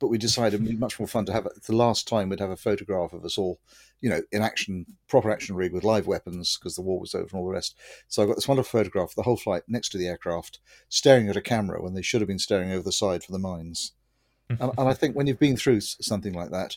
[0.00, 1.64] But we decided it'd be much more fun to have it.
[1.64, 3.58] The last time we'd have a photograph of us all,
[4.00, 7.24] you know, in action, proper action rig with live weapons because the war was over
[7.24, 7.76] and all the rest.
[8.06, 11.28] So I got this wonderful photograph of the whole flight next to the aircraft, staring
[11.28, 13.92] at a camera when they should have been staring over the side for the mines.
[14.48, 16.76] and, and I think when you've been through something like that,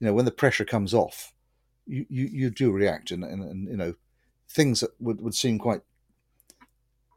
[0.00, 1.32] you know, when the pressure comes off,
[1.86, 3.94] you, you, you do react, and, and, and you know,
[4.48, 5.82] things that would, would seem quite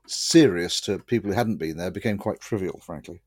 [0.10, 3.22] serious to people who hadn't been there became quite trivial, frankly.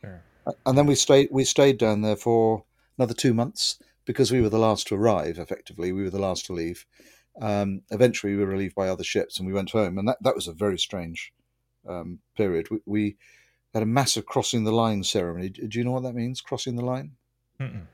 [0.00, 0.22] Sure.
[0.64, 2.64] And then we stayed we stayed down there for
[2.96, 5.38] another two months because we were the last to arrive.
[5.38, 6.86] Effectively, we were the last to leave.
[7.40, 9.98] Um, eventually, we were relieved by other ships, and we went home.
[9.98, 11.32] And that, that was a very strange
[11.88, 12.70] um, period.
[12.70, 13.16] We, we
[13.74, 15.50] had a massive crossing the line ceremony.
[15.50, 16.40] Do you know what that means?
[16.40, 17.12] Crossing the line.
[17.60, 17.86] Mm-mm.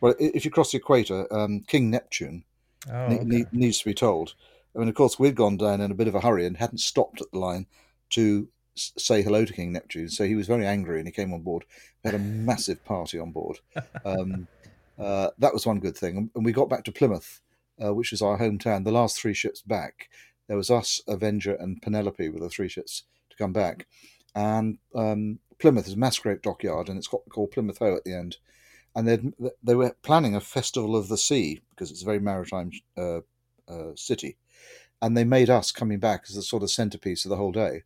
[0.00, 2.44] Well, if you cross the equator, um, King Neptune
[2.90, 3.24] Oh, ne- okay.
[3.24, 4.34] ne- needs to be told.
[4.74, 6.78] I mean, of course, we'd gone down in a bit of a hurry and hadn't
[6.78, 7.66] stopped at the line
[8.10, 10.08] to say hello to King Neptune.
[10.08, 11.64] So he was very angry and he came on board.
[12.02, 13.60] We had a massive party on board.
[14.04, 14.48] Um,
[14.98, 16.30] uh, that was one good thing.
[16.34, 17.40] And- we got back to Plymouth,
[17.82, 18.84] uh, which is our hometown.
[18.84, 20.08] The last three ships back,
[20.46, 23.86] there was us, Avenger, and Penelope were the three ships to come back.
[24.34, 28.14] And um, Plymouth is a Masquerade dockyard, and it's got called Plymouth Hoe at the
[28.14, 28.36] end.
[28.94, 32.70] And they'd, they were planning a festival of the sea because it's a very maritime
[32.96, 33.20] uh,
[33.68, 34.36] uh, city,
[35.04, 37.82] and they made us coming back as the sort of centerpiece of the whole day.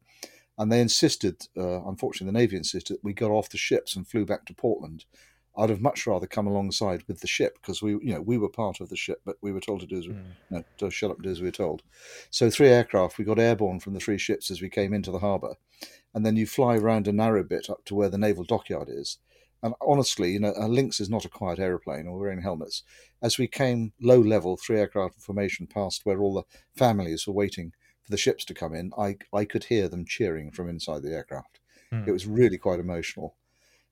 [0.57, 4.07] And they insisted, uh, unfortunately, the Navy insisted that we got off the ships and
[4.07, 5.05] flew back to Portland.
[5.57, 8.49] I'd have much rather come alongside with the ship because we, you know, we were
[8.49, 10.35] part of the ship, but we were told to do as we, Mm.
[10.51, 11.83] no, to shut up and do as we were told.
[12.31, 15.19] So three aircraft, we got airborne from the three ships as we came into the
[15.19, 15.55] harbour,
[16.15, 19.19] and then you fly round a narrow bit up to where the naval dockyard is.
[19.63, 22.85] And honestly, you know, a Lynx is not a quiet aeroplane or wearing helmets.
[23.21, 26.45] As we came low level, three aircraft formation past where all the
[26.77, 27.73] families were waiting
[28.05, 31.13] for the ships to come in, I, I could hear them cheering from inside the
[31.13, 31.61] aircraft.
[31.91, 32.05] Hmm.
[32.07, 33.35] It was really quite emotional.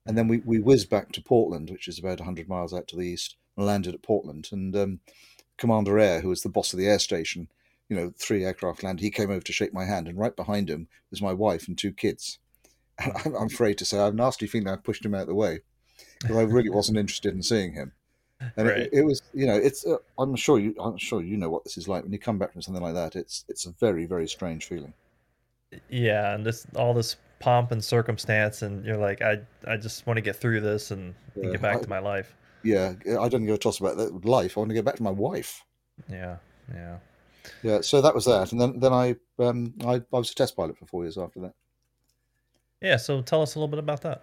[0.07, 2.97] And then we, we whizzed back to Portland, which is about 100 miles out to
[2.97, 4.49] the east, and landed at Portland.
[4.53, 5.01] And um,
[5.57, 7.49] Commander Air, who was the boss of the air station,
[7.89, 10.07] you know, three aircraft landed, he came over to shake my hand.
[10.07, 12.39] And right behind him was my wife and two kids.
[12.99, 15.22] And I'm, I'm afraid to say, I have a nasty feeling I pushed him out
[15.22, 15.61] of the way
[16.20, 17.92] because I really wasn't interested in seeing him.
[18.57, 18.78] And Right.
[18.78, 19.86] it, it was, you know, it's.
[19.86, 20.74] Uh, I'm sure you.
[20.78, 22.94] I'm sure you know what this is like when you come back from something like
[22.94, 23.16] that.
[23.16, 24.92] It's it's a very very strange feeling.
[25.88, 30.16] Yeah, and this all this pomp and circumstance, and you're like, I I just want
[30.18, 32.34] to get through this and, and get back I- to my life.
[32.62, 34.57] Yeah, I don't give a toss about that life.
[34.57, 35.64] I want to get back to my wife.
[36.11, 36.36] Yeah,
[36.72, 36.99] yeah.
[37.62, 40.57] Yeah, so that was that, and then then I um I, I was a test
[40.57, 41.55] pilot for four years after that.
[42.81, 44.22] Yeah, so tell us a little bit about that.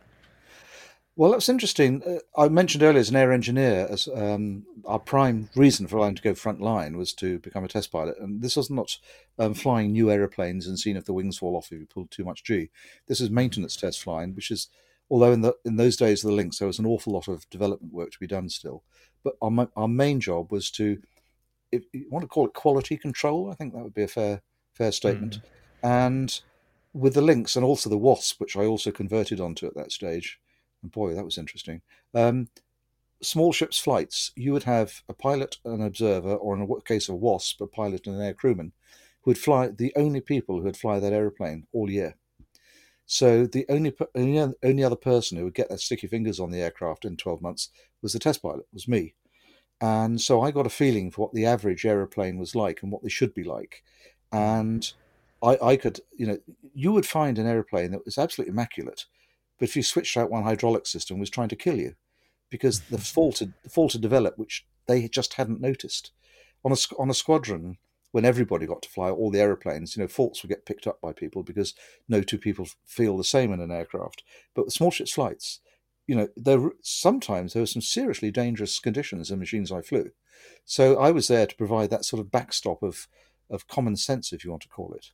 [1.16, 2.02] Well, that's interesting.
[2.04, 6.16] Uh, I mentioned earlier as an air engineer, as um, our prime reason for allowing
[6.16, 8.98] to go front line was to become a test pilot, and this was not
[9.38, 12.24] um, flying new aeroplanes and seeing if the wings fall off if you pull too
[12.24, 12.72] much G.
[13.08, 14.70] This is maintenance test flying, which is
[15.10, 17.48] although in the in those days of the Lynx there was an awful lot of
[17.52, 18.84] development work to be done still,
[19.24, 21.00] but our our main job was to
[21.72, 24.42] if you want to call it quality control, I think that would be a fair
[24.74, 25.42] fair statement,
[25.84, 26.42] and
[26.94, 30.40] with the Lynx and also the wasp, which I also converted onto at that stage.
[30.82, 31.82] And boy, that was interesting.
[32.14, 32.50] Um,
[33.22, 37.16] small ships flights, you would have a pilot, an observer, or in a case of
[37.16, 38.74] WASP, a pilot and an air crewman,
[39.22, 42.16] who would fly the only people who would fly that aeroplane all year.
[43.06, 46.62] So the only only, only other person who would get their sticky fingers on the
[46.62, 47.70] aircraft in 12 months
[48.02, 49.16] was the test pilot, was me.
[49.82, 53.04] And so I got a feeling for what the average aeroplane was like and what
[53.04, 53.84] they should be like.
[54.32, 54.92] And
[55.44, 56.38] I, I could, you know,
[56.74, 59.06] you would find an aeroplane that was absolutely immaculate,
[59.60, 61.96] but if you switched out one hydraulic system, it was trying to kill you
[62.50, 63.04] because the mm-hmm.
[63.04, 66.12] fault had, the fault had developed, which they just hadn't noticed.
[66.66, 67.78] On a on a squadron,
[68.12, 71.02] when everybody got to fly all the aeroplanes, you know, faults would get picked up
[71.02, 71.74] by people because
[72.08, 74.24] no two people feel the same in an aircraft.
[74.54, 75.60] But with small ships flights,
[76.08, 80.12] you know, there sometimes there were some seriously dangerous conditions in machines I flew.
[80.64, 83.08] So I was there to provide that sort of backstop of
[83.50, 85.08] of common sense, if you want to call it.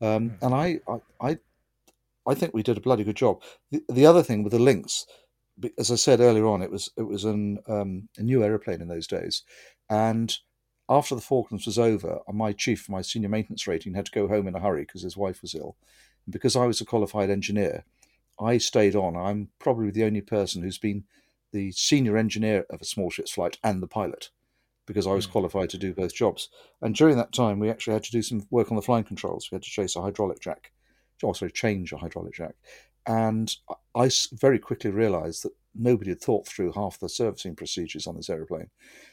[0.00, 0.80] Um, and I,
[1.20, 1.38] I,
[2.26, 3.42] I, think we did a bloody good job.
[3.70, 5.06] The, the other thing with the Lynx,
[5.78, 8.88] as I said earlier on, it was it was an, um, a new aeroplane in
[8.88, 9.42] those days,
[9.88, 10.36] and
[10.88, 14.46] after the Falklands was over, my chief, my senior maintenance rating, had to go home
[14.46, 15.76] in a hurry because his wife was ill.
[16.26, 17.84] And because I was a qualified engineer,
[18.38, 19.16] I stayed on.
[19.16, 21.04] I'm probably the only person who's been
[21.52, 24.30] the senior engineer of a small ship's flight and the pilot
[24.86, 25.30] because I was Mm.
[25.32, 26.48] qualified to do both jobs.
[26.82, 29.50] And during that time, we actually had to do some work on the flying controls.
[29.50, 30.72] We had to chase a hydraulic jack,
[31.22, 32.54] also change a hydraulic jack.
[33.06, 33.54] And
[33.94, 38.30] I very quickly realized that nobody had thought through half the servicing procedures on this
[38.30, 38.70] aeroplane.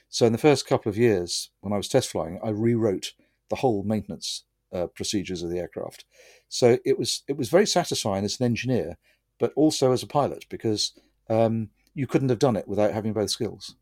[0.09, 3.13] So in the first couple of years, when I was test flying, I rewrote
[3.49, 4.43] the whole maintenance
[4.73, 6.05] uh, procedures of the aircraft.
[6.47, 8.97] So it was it was very satisfying as an engineer,
[9.39, 10.93] but also as a pilot because
[11.29, 13.75] um, you couldn't have done it without having both skills.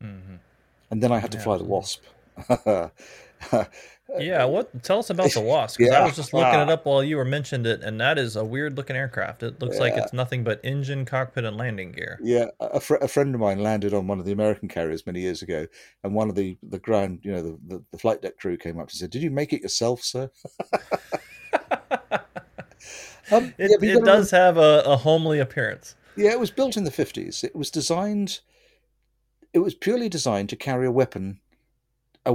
[0.00, 0.36] hmm
[0.90, 2.02] And then I had to Yeah, fly the Wasp.
[4.18, 4.82] Yeah, what?
[4.82, 5.78] Tell us about the Wasp.
[5.78, 6.04] 'cause I Yeah.
[6.04, 8.76] was just looking it up while you were mentioned it, and that is a weird
[8.76, 9.44] looking aircraft.
[9.44, 12.18] It looks like it's nothing but engine, cockpit, and landing gear.
[12.20, 15.20] Yeah, a, fr- a friend of mine landed on one of the American carriers many
[15.20, 15.68] years ago,
[16.02, 18.78] and one of the the ground, you know, the, the, the flight deck crew came
[18.80, 20.28] up and said, "Did you make it yourself, sir?"
[23.32, 25.94] Um, It, yeah, it does have a, a homely appearance.
[26.16, 27.44] Yeah, it was built in the 50s.
[27.44, 28.40] It was designed,
[29.52, 31.40] it was purely designed to carry a weapon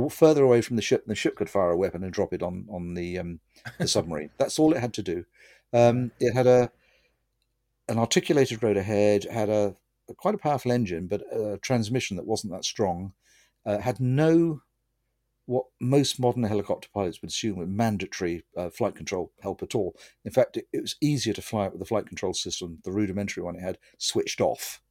[0.10, 2.44] further away from the ship than the ship could fire a weapon and drop it
[2.44, 3.40] on, on the, um,
[3.78, 4.32] the submarine.
[4.38, 5.26] That's all it had to do.
[5.74, 6.72] Um, it had a
[7.88, 9.76] an articulated rotor head, had a,
[10.10, 13.14] a quite a powerful engine, but a transmission that wasn't that strong.
[13.64, 14.62] Uh, had no
[15.46, 19.96] what most modern helicopter pilots would assume were mandatory uh, flight control help at all.
[20.24, 22.92] In fact, it, it was easier to fly it with the flight control system, the
[22.92, 24.82] rudimentary one it had, switched off,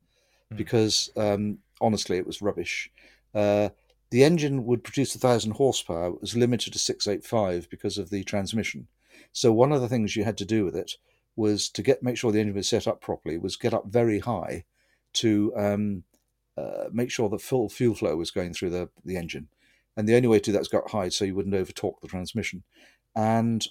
[0.50, 0.56] Hmm.
[0.56, 2.90] because um, honestly, it was rubbish.
[3.34, 3.70] Uh,
[4.10, 6.08] the engine would produce a thousand horsepower.
[6.08, 8.88] It was limited to six eight five because of the transmission.
[9.32, 10.92] So one of the things you had to do with it
[11.36, 13.38] was to get make sure the engine was set up properly.
[13.38, 14.64] Was get up very high
[15.14, 16.04] to um,
[16.56, 19.48] uh, make sure that full fuel flow was going through the the engine.
[19.96, 21.72] And the only way to do that was go up high so you wouldn't over
[21.72, 22.64] torque the transmission.
[23.14, 23.66] And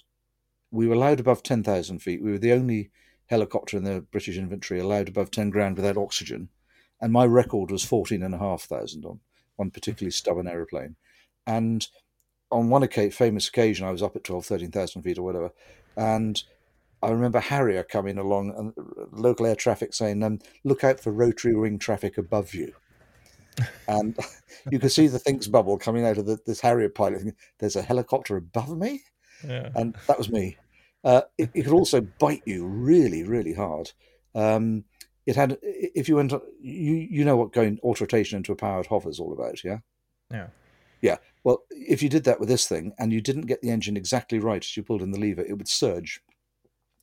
[0.70, 2.22] we were allowed above 10,000 feet.
[2.22, 2.90] We were the only
[3.26, 6.48] helicopter in the British infantry allowed above 10 grand without oxygen.
[7.00, 9.20] And my record was 14,500 on
[9.56, 10.96] one particularly stubborn aeroplane.
[11.46, 11.86] And
[12.50, 15.52] on one occasion, famous occasion, I was up at 12, 13,000 feet or whatever.
[15.96, 16.42] And
[17.02, 18.72] I remember Harrier coming along and
[19.12, 22.72] local air traffic saying, um, look out for rotary wing traffic above you.
[23.88, 24.16] and
[24.70, 27.34] you could see the thinks bubble coming out of the, this Harrier pilot.
[27.58, 29.02] There's a helicopter above me?
[29.46, 29.68] Yeah.
[29.74, 30.56] and that was me.
[31.04, 33.92] Uh, it, it could also bite you really, really hard.
[34.34, 34.84] Um,
[35.26, 38.86] it had if you went you you know what going auto rotation into a powered
[38.86, 39.78] hover is all about, yeah.
[40.30, 40.48] Yeah.
[41.00, 41.18] Yeah.
[41.42, 44.38] Well, if you did that with this thing and you didn't get the engine exactly
[44.38, 46.20] right as you pulled in the lever, it would surge.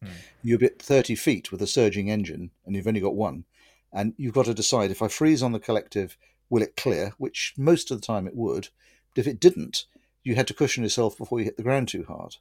[0.02, 0.10] Hmm.
[0.41, 3.45] You're a bit 30 feet with a surging engine and you've only got one.
[3.93, 6.18] And you've got to decide if I freeze on the collective,
[6.49, 7.14] will it clear?
[7.18, 8.69] Which most of the time it would.
[9.14, 9.85] But if it didn't,
[10.23, 12.38] you had to cushion yourself before you hit the ground too hard.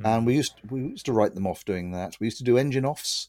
[0.00, 0.06] Hmm.
[0.06, 2.16] And we used we used to write them off doing that.
[2.20, 3.28] We used to do engine offs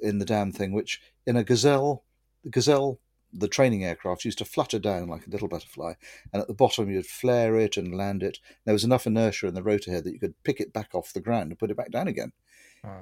[0.00, 2.04] in the damn thing, which in a gazelle,
[2.42, 2.98] the gazelle
[3.32, 5.94] the training aircraft used to flutter down like a little butterfly,
[6.32, 8.38] and at the bottom you'd flare it and land it.
[8.64, 11.12] There was enough inertia in the rotor head that you could pick it back off
[11.12, 12.32] the ground and put it back down again.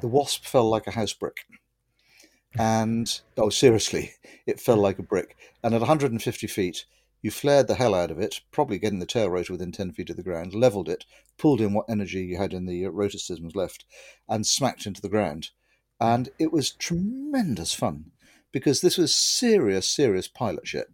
[0.01, 1.47] The Wasp fell like a house brick.
[2.57, 4.13] And, oh, seriously,
[4.47, 5.37] it fell like a brick.
[5.65, 6.85] And at 150 feet,
[7.25, 10.11] you flared the hell out of it, probably getting the tail rotor within 10 feet
[10.11, 11.07] of the ground, leveled it,
[11.39, 13.87] pulled in what energy you had in the rotor systems left,
[14.29, 15.49] and smacked into the ground.
[15.99, 18.11] And it was tremendous fun
[18.53, 20.89] because this was serious, serious pilot shit.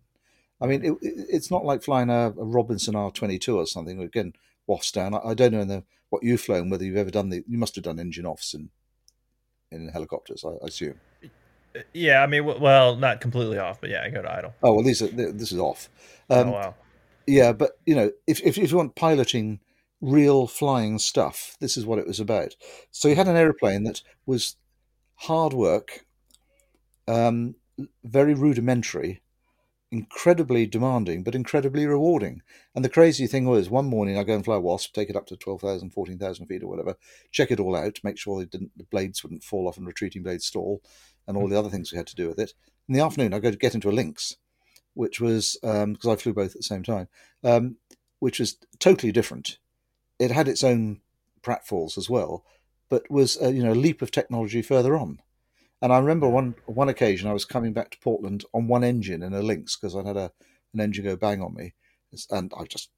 [0.60, 4.00] I mean, it, it, it's not like flying a, a Robinson R22 or something.
[4.00, 4.34] Again,
[4.68, 5.16] wafts down.
[5.16, 7.42] I, I don't know the, what you've flown whether you've ever done the.
[7.48, 8.70] You must have done engine offs in
[9.72, 11.00] in helicopters, I, I assume.
[11.92, 14.54] Yeah, I mean, well, not completely off, but yeah, I go to idle.
[14.62, 15.88] Oh well, these are this is off.
[16.28, 16.74] Um, oh wow.
[17.26, 19.60] Yeah, but you know, if, if if you want piloting
[20.00, 22.56] real flying stuff, this is what it was about.
[22.90, 24.56] So you had an aeroplane that was
[25.14, 26.06] hard work,
[27.06, 27.54] um,
[28.02, 29.20] very rudimentary,
[29.92, 32.42] incredibly demanding, but incredibly rewarding.
[32.74, 35.16] And the crazy thing was, one morning I go and fly a Wasp, take it
[35.16, 36.96] up to 12,000, 14,000 feet or whatever,
[37.30, 40.22] check it all out, make sure they didn't, the blades wouldn't fall off and retreating
[40.22, 40.80] blades stall,
[41.26, 42.54] and all the other things we had to do with it.
[42.88, 44.36] In the afternoon, I go to get into a Lynx,
[44.94, 47.08] which was, because I flew both at the same time,
[47.44, 47.76] um,
[48.18, 49.58] which was totally different.
[50.18, 51.00] It had its own
[51.42, 52.44] pratfalls as well,
[52.88, 55.20] but was, uh, you know, a leap of technology further on.
[55.82, 59.22] And I remember one one occasion I was coming back to Portland on one engine
[59.22, 60.30] in a Lynx because I'd had a
[60.74, 61.74] an engine go bang on me,
[62.30, 62.90] and I just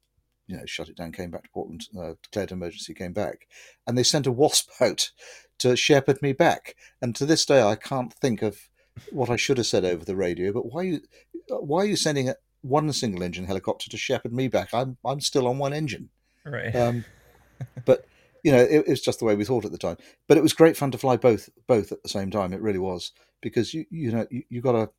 [0.47, 3.47] you know shut it down, came back to Portland, uh, declared emergency, came back,
[3.87, 5.11] and they sent a wasp out
[5.59, 6.75] to shepherd me back.
[7.01, 8.69] And to this day, I can't think of
[9.11, 10.51] what I should have said over the radio.
[10.51, 11.01] But why are you
[11.49, 14.73] why are you sending a, one single engine helicopter to shepherd me back?
[14.73, 16.09] I'm I'm still on one engine.
[16.45, 16.75] Right.
[16.75, 17.05] Um,
[17.85, 18.05] but
[18.43, 19.97] you know, it, it, was just the way we thought at the time.
[20.27, 22.53] But it was great fun to fly both both at the same time.
[22.53, 23.11] It really was
[23.41, 24.89] because you you know you, you got a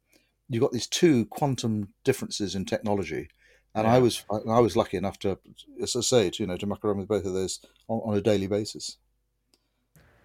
[0.48, 3.28] you got these two quantum differences in technology,
[3.74, 3.94] and Yeah.
[3.94, 5.38] I was I, was lucky enough to,
[5.82, 8.16] as I say, to, you know, to muck around with both of those on, on
[8.16, 8.98] a daily basis.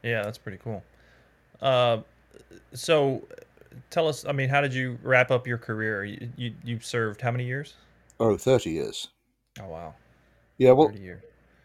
[0.04, 0.84] Yeah, that's pretty cool.
[1.62, 2.00] Uh,
[2.74, 3.24] so,
[3.90, 4.26] tell us.
[4.26, 6.06] I mean, how did you wrap up your career?
[6.06, 7.76] You you, you served how many years?
[8.20, 9.08] Oh, 30 years.
[9.60, 9.96] Oh wow,
[10.58, 11.00] Yeah, well.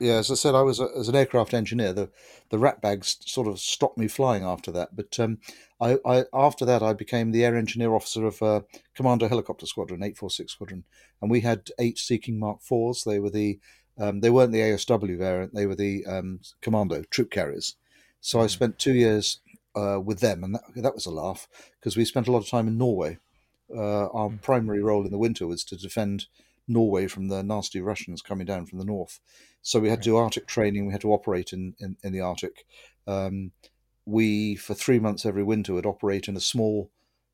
[0.00, 1.92] Yeah, as I said, I was a, as an aircraft engineer.
[1.92, 2.10] The
[2.50, 4.96] the rat bags sort of stopped me flying after that.
[4.96, 5.38] But um,
[5.80, 8.62] I, I after that I became the air engineer officer of uh,
[8.94, 10.84] Commando Helicopter Squadron, eight four six Squadron,
[11.22, 13.04] and we had eight Sea King Mark fours.
[13.04, 13.60] They were the
[13.98, 15.54] um, they weren't the ASW variant.
[15.54, 17.76] They were the um, Commando troop carriers.
[18.20, 19.40] So I spent two years
[19.76, 21.48] uh, with them, and that, that was a laugh
[21.78, 23.18] because we spent a lot of time in Norway.
[23.74, 26.26] Uh, our primary role in the winter was to defend
[26.66, 29.20] Norway from the nasty Russians coming down from the north.
[29.62, 30.86] So we had to do Arctic training.
[30.86, 32.66] We had to operate in, in, in the Arctic.
[33.06, 33.52] Um,
[34.06, 36.90] we, for three months every winter, would operate in a small,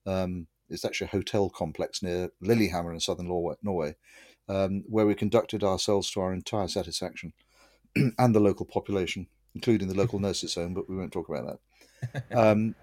[0.06, 3.96] um, it's actually a hotel complex near Lillehammer in southern Norway, Norway
[4.50, 7.32] um, where we conducted ourselves to our entire satisfaction
[8.18, 11.58] and the local population, including the local nurses' home, but we won't talk about that.
[12.32, 12.74] Um,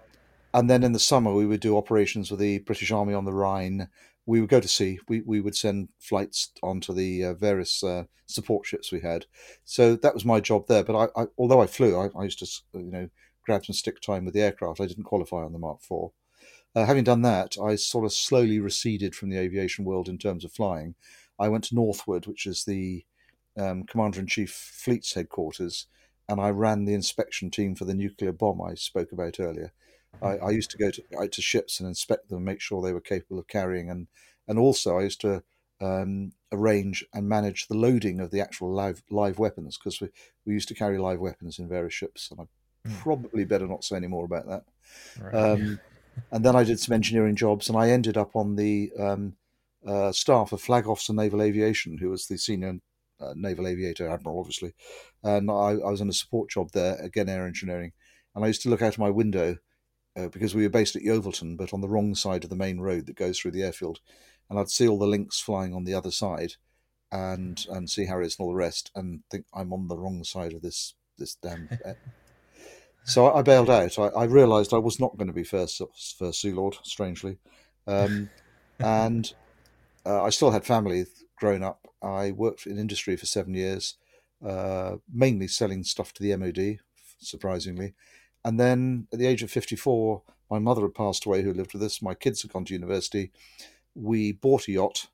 [0.54, 3.32] and then in the summer, we would do operations with the British Army on the
[3.32, 3.88] Rhine.
[4.28, 4.98] We would go to sea.
[5.08, 9.24] We, we would send flights onto the uh, various uh, support ships we had.
[9.64, 10.84] So that was my job there.
[10.84, 13.08] But I, I although I flew, I, I used to you know
[13.44, 14.80] grab some stick time with the aircraft.
[14.80, 16.10] I didn't qualify on the Mark IV.
[16.74, 20.44] Uh, having done that, I sort of slowly receded from the aviation world in terms
[20.44, 20.94] of flying.
[21.38, 23.04] I went to Northwood, which is the
[23.58, 25.86] um, Commander in Chief Fleet's headquarters,
[26.28, 29.72] and I ran the inspection team for the nuclear bomb I spoke about earlier.
[30.22, 32.92] I, I used to go to, out to ships and inspect them, make sure they
[32.92, 34.08] were capable of carrying, and
[34.46, 35.42] and also I used to
[35.80, 40.08] um, arrange and manage the loading of the actual live live weapons because we,
[40.44, 42.44] we used to carry live weapons in various ships, and I
[43.00, 44.64] probably better not say any more about that.
[45.20, 45.34] Right.
[45.34, 45.80] Um,
[46.32, 49.34] and then I did some engineering jobs, and I ended up on the um,
[49.86, 52.78] uh, staff of Flag Officer Naval Aviation, who was the senior
[53.20, 54.74] uh, naval aviator, admiral, obviously.
[55.22, 57.92] And I, I was in a support job there, again air engineering.
[58.34, 59.56] And I used to look out of my window
[60.16, 62.80] uh, because we were based at Yeovilton, but on the wrong side of the main
[62.80, 64.00] road that goes through the airfield.
[64.50, 66.54] And I'd see all the Lynx flying on the other side,
[67.12, 70.52] and and see Harriers and all the rest, and think I'm on the wrong side
[70.52, 71.68] of this this damn.
[73.04, 73.98] So I, I bailed out.
[73.98, 75.80] I, I realised I was not going to be first
[76.18, 77.38] first Sea Lord, strangely,
[77.86, 78.28] um,
[78.80, 79.32] and
[80.04, 81.06] uh, I still had family
[81.38, 81.86] growing up.
[82.02, 83.94] I worked in industry for seven years,
[84.46, 86.80] uh, mainly selling stuff to the MOD,
[87.18, 87.94] surprisingly.
[88.44, 91.82] And then at the age of 54, my mother had passed away, who lived with
[91.82, 92.00] us.
[92.00, 93.32] My kids had gone to university.
[93.94, 95.08] We bought a yacht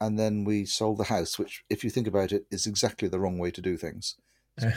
[0.00, 3.20] and then we sold the house, which, if you think about it, is exactly the
[3.20, 4.16] wrong way to do things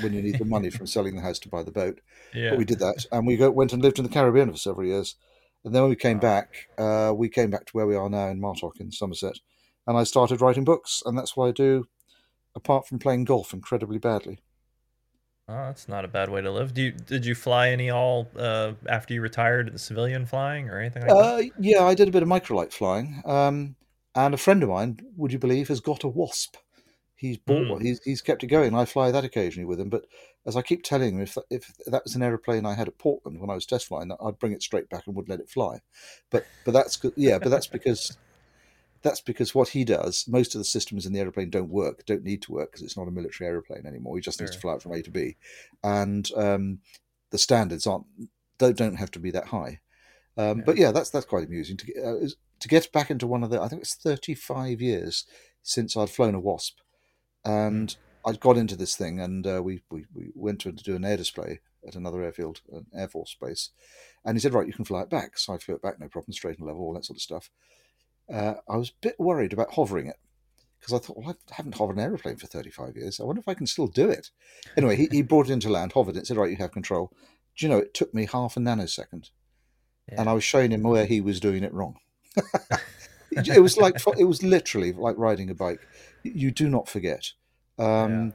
[0.02, 2.00] when you need the money from selling the house to buy the boat.
[2.34, 2.50] Yeah.
[2.52, 4.88] But we did that, and we go, went and lived in the Caribbean for several
[4.88, 5.16] years.
[5.66, 8.28] And then when we came back, uh, we came back to where we are now
[8.28, 9.40] in Martock in Somerset,
[9.86, 11.88] and I started writing books, and that's what I do,
[12.56, 14.40] apart from playing golf incredibly badly.
[15.50, 16.74] Oh, that's not a bad way to live.
[16.74, 19.74] Do you did you fly any all uh, after you retired?
[19.74, 21.24] The civilian flying or anything like that?
[21.24, 23.76] Uh, yeah, I did a bit of microlight flying, um,
[24.14, 26.58] and a friend of mine, would you believe, has got a Wasp.
[27.16, 27.72] He's bought Hmm.
[27.72, 27.82] one.
[27.82, 28.76] He's, he's kept it going.
[28.76, 30.06] I fly that occasionally with him, but
[30.46, 33.40] as I keep telling him, if if that was an aeroplane I had at Portland
[33.40, 35.80] when I was test flying, I'd bring it straight back and wouldn't let it fly.
[36.30, 37.14] But but that's good.
[37.16, 38.18] Yeah, but that's because
[39.02, 42.24] that's because what he does, most of the systems in the aeroplane don't work, don't
[42.24, 44.16] need to work because it's not a military aeroplane anymore.
[44.16, 45.38] He just needs to fly it from A to B,
[45.84, 46.80] and um,
[47.32, 48.06] the standards aren't
[48.58, 49.80] don't don't have to be that high.
[50.38, 50.64] Um, Yeah.
[50.66, 52.28] But yeah, that's that's quite amusing to get uh,
[52.60, 53.62] to get back into one of the.
[53.62, 55.26] I think it's thirty five years
[55.64, 56.80] since I'd flown a Wasp,
[57.44, 57.96] and
[58.26, 61.18] I'd got into this thing, and uh, we, we we went to do an air
[61.18, 63.70] display at another airfield, an Air Force base,
[64.26, 65.38] and he said, right, you can fly it back.
[65.38, 67.50] So I flew it back, no problem, straight and level, all that sort of stuff.
[68.32, 70.18] Uh, I was a bit worried about hovering it
[70.80, 73.20] because I thought, well, I haven't hovered an aeroplane for 35 years.
[73.20, 74.30] I wonder if I can still do it.
[74.76, 77.12] Anyway, he, he brought it into land, hovered it, said, right, you have control.
[77.58, 79.30] Do you know, it took me half a nanosecond.
[80.18, 81.98] And I was showing him where he was doing it wrong.
[83.32, 85.86] it was like, it was literally like riding a bike.
[86.24, 87.32] You do not forget.
[87.80, 88.34] Um,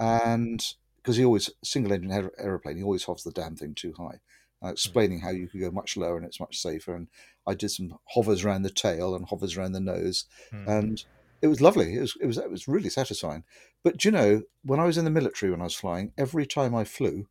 [0.00, 0.64] And
[0.96, 4.20] because he always, single engine aeroplane, he always hovers the damn thing too high.
[4.64, 6.94] Uh, explaining how you could go much lower and it's much safer.
[6.94, 7.08] And
[7.46, 10.68] I did some hovers around the tail and hovers around the nose Hmm.
[10.68, 11.04] and
[11.42, 11.94] it was lovely.
[11.96, 13.44] It was it was it was really satisfying.
[13.82, 16.46] But do you know, when I was in the military, when I was flying, every
[16.46, 17.28] time I flew,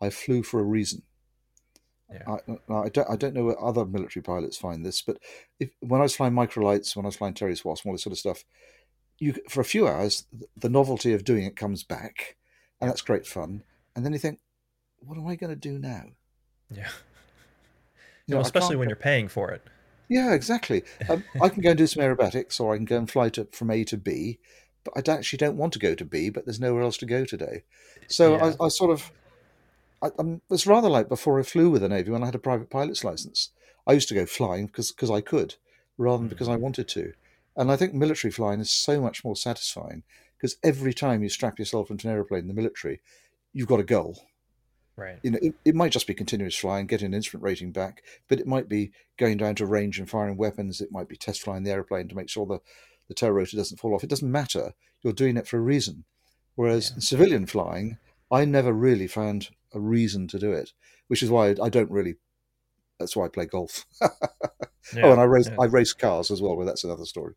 [0.00, 1.02] I flew for a reason.
[2.12, 2.36] Yeah.
[2.68, 5.16] I, I don't I don't know where other military pilots find this, but
[5.58, 8.12] if when I was flying microlights, when I was flying Terry's Wasp, all this sort
[8.12, 8.44] of stuff,
[9.18, 12.36] you for a few hours, the novelty of doing it comes back,
[12.80, 13.62] and that's great fun.
[13.94, 14.40] And then you think,
[14.98, 16.04] what am I going to do now?
[16.70, 16.88] Yeah.
[18.26, 19.62] You know, well, especially when you're paying for it.
[20.08, 20.82] Yeah, exactly.
[21.08, 23.46] Um, I can go and do some aerobatics, or I can go and fly to,
[23.52, 24.40] from A to B,
[24.82, 26.30] but I actually don't want to go to B.
[26.30, 27.62] But there's nowhere else to go today,
[28.08, 28.54] so Yeah.
[28.60, 29.12] I, I sort of.
[30.02, 32.40] I, um, it's rather like before I flew with the Navy when I had a
[32.40, 33.50] private pilot's license.
[33.86, 35.54] I used to go flying because because I could,
[35.96, 37.12] rather than because I wanted to.
[37.56, 40.02] And I think military flying is so much more satisfying
[40.36, 43.00] because every time you strap yourself into an aeroplane in the military,
[43.52, 44.26] you've got a goal
[44.96, 45.18] Right.
[45.22, 48.40] you know, it, it might just be continuous flying, getting an instrument rating back, but
[48.40, 50.80] it might be going down to range and firing weapons.
[50.80, 52.60] It might be test flying the aeroplane to make sure the,
[53.08, 54.04] the tail rotor doesn't fall off.
[54.04, 54.72] It doesn't matter.
[55.02, 56.04] You're doing it for a reason.
[56.54, 57.98] Whereas in civilian flying,
[58.30, 60.72] I never really found a reason to do it,
[61.08, 62.16] which is why I, don't really.
[62.98, 63.84] That's why I play golf.
[64.02, 64.08] oh,
[64.94, 65.56] and I race yeah.
[65.60, 67.34] I race cars as well, but that's another story.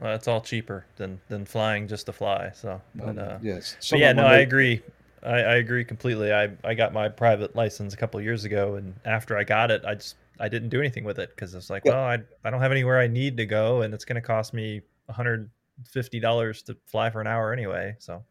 [0.00, 2.52] Well, it's all cheaper than than flying just to fly.
[2.54, 3.76] So, but, Um, uh, yes.
[3.90, 4.82] but yeah, no, I agree.
[5.24, 6.32] I, I agree completely.
[6.32, 9.84] I I got my private license a couple years ago, and after I got it,
[9.84, 11.92] I just I didn't do anything with it because it's like, Yeah.
[11.92, 14.52] well, I I don't have anywhere I need to go, and it's going to cost
[14.54, 15.50] me hundred
[15.86, 17.96] fifty dollars to fly for an hour anyway.
[17.98, 18.24] So,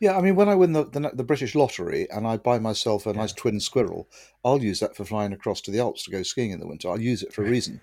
[0.00, 3.06] Yeah, I mean, when I win the, the the British lottery and I buy myself
[3.06, 4.08] a nice twin squirrel,
[4.44, 6.88] I'll use that for flying across to the Alps to go skiing in the winter.
[6.88, 7.80] I'll use it for a reason.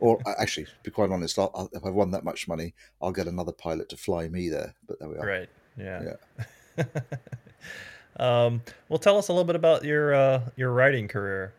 [0.00, 3.12] or actually, to be quite honest, I'll, I'll, if I've won that much money, I'll
[3.12, 4.74] get another pilot to fly me there.
[4.86, 5.26] But there we are.
[5.26, 6.02] right, Yeah.
[6.38, 6.44] yeah.
[8.18, 11.52] um, well, tell us a little bit about your uh, your writing career.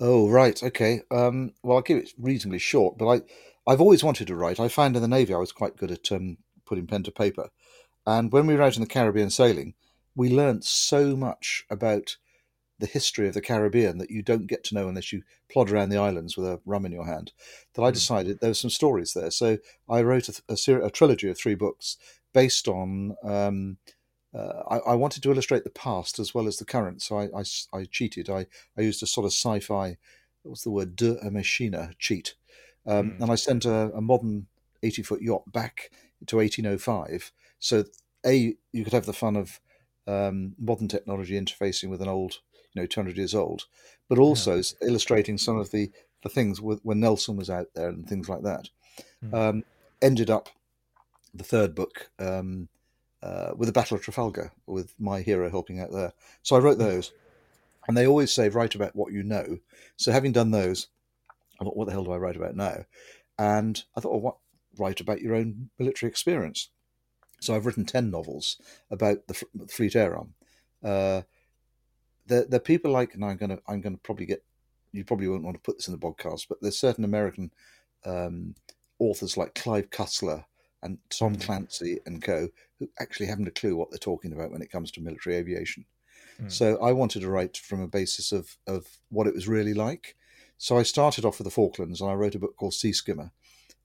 [0.00, 0.62] Oh, right.
[0.62, 1.02] Okay.
[1.10, 3.20] Um, well, I'll keep it reasonably short, but I,
[3.66, 4.60] I've always wanted to write.
[4.60, 7.48] I found in the Navy I was quite good at um, putting pen to paper.
[8.06, 9.74] And when we were out in the Caribbean sailing,
[10.14, 12.16] we learnt so much about
[12.78, 15.88] the history of the Caribbean that you don't get to know unless you plod around
[15.88, 17.32] the islands with a rum in your hand.
[17.74, 19.30] That I decided there were some stories there.
[19.30, 19.56] So
[19.88, 21.96] I wrote a, a, ser- a trilogy of three books
[22.34, 23.16] based on.
[23.24, 23.78] Um,
[24.36, 27.84] uh, I, I wanted to illustrate the past as well as the current, so I
[27.90, 28.28] cheated.
[28.28, 28.46] I,
[28.78, 29.96] I used a sort of sci-fi,
[30.42, 32.34] what's the word, deus ex machina cheat,
[32.86, 33.22] um, Mm.
[33.22, 34.46] and I sent a, a modern
[34.82, 35.90] eighty-foot yacht back
[36.26, 37.32] to eighteen oh five.
[37.58, 37.84] So
[38.24, 39.60] a you could have the fun of
[40.06, 42.34] um, modern technology interfacing with an old,
[42.72, 43.64] you know, two hundred years old,
[44.08, 45.90] but also s illustrating some of the
[46.22, 48.70] the things with, when Nelson was out there and things like that.
[49.24, 49.34] Mm.
[49.34, 49.64] Um,
[50.00, 50.48] ended up
[51.34, 52.10] the third book.
[52.18, 52.68] Um,
[53.22, 56.12] uh, with the Battle of Trafalgar, with my hero helping out there.
[56.42, 57.12] So I wrote those.
[57.88, 59.58] And they always say, write about what you know.
[59.96, 60.88] So having done those,
[61.60, 62.84] I thought, what the hell do I write about now?
[63.38, 64.36] And I thought, well, what
[64.76, 66.70] write about your own military experience?
[67.40, 68.60] So I've written ten novels
[68.90, 69.34] about the
[69.68, 70.34] Fleet Air Arm.
[70.82, 71.22] Uh,
[72.26, 74.42] they're, they're people like, and I'm gonna I'm gonna probably get
[74.92, 77.52] you probably won't want to put this in the podcast, but there's certain American
[78.04, 78.54] um,
[78.98, 80.44] authors like Clive Cussler
[80.86, 82.48] and Tom Clancy and co
[82.78, 85.84] who actually haven't a clue what they're talking about when it comes to military aviation.
[86.40, 86.52] Mm.
[86.52, 90.16] So I wanted to write from a basis of of what it was really like.
[90.58, 93.30] So I started off with the Falklands and I wrote a book called Sea Skimmer,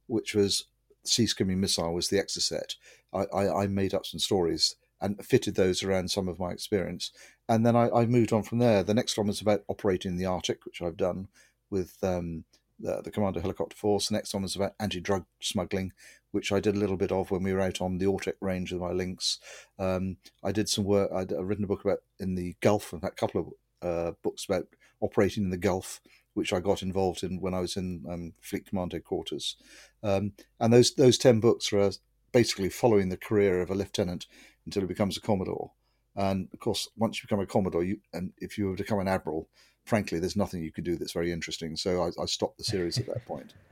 [0.07, 0.65] which was
[1.03, 2.75] sea skimming missile was the Exocet.
[3.13, 7.11] I, I, I made up some stories and fitted those around some of my experience.
[7.49, 8.83] And then I, I, moved on from there.
[8.83, 11.27] The next one was about operating in the Arctic, which I've done
[11.71, 12.45] with um,
[12.81, 14.07] the, the Commando Helicopter Force.
[14.07, 15.91] The next one was about anti drug smuggling,
[16.31, 18.71] which I did a little bit of when we were out on the Autic range
[18.71, 19.39] with my Lynx.
[19.79, 23.19] Um, I did some work, I'd written a book about in the Gulf, in fact,
[23.19, 24.67] a couple of uh, books about
[25.01, 26.01] operating in the Gulf
[26.33, 29.57] which I got involved in when I was in um, Fleet Command headquarters.
[30.03, 31.91] Um, and those those ten books are
[32.31, 34.27] basically following the career of a lieutenant
[34.65, 35.71] until he becomes a commodore.
[36.15, 38.99] And of course, once you become a commodore, you and if you were to become
[38.99, 39.49] an admiral,
[39.91, 41.75] frankly, there's nothing you could do that's very interesting.
[41.75, 43.53] So I, I stopped the series at that point.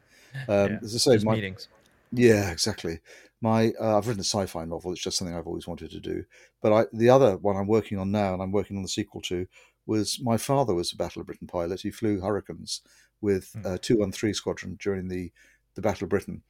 [0.48, 1.70] Um, yeah, as I say, my meetings.
[2.12, 3.00] Yeah, exactly.
[3.42, 4.92] My uh, I've written a sci-fi novel.
[4.92, 6.24] It's just something I've always wanted to do.
[6.62, 9.22] But I, the other one I'm working on now, and I'm working on the sequel
[9.22, 9.48] to,
[9.88, 11.82] was my father was a Battle of Britain pilot.
[11.82, 12.82] He flew Hurricanes
[13.22, 15.32] with uh, 213 Squadron during the,
[15.74, 16.44] the Battle of Britain.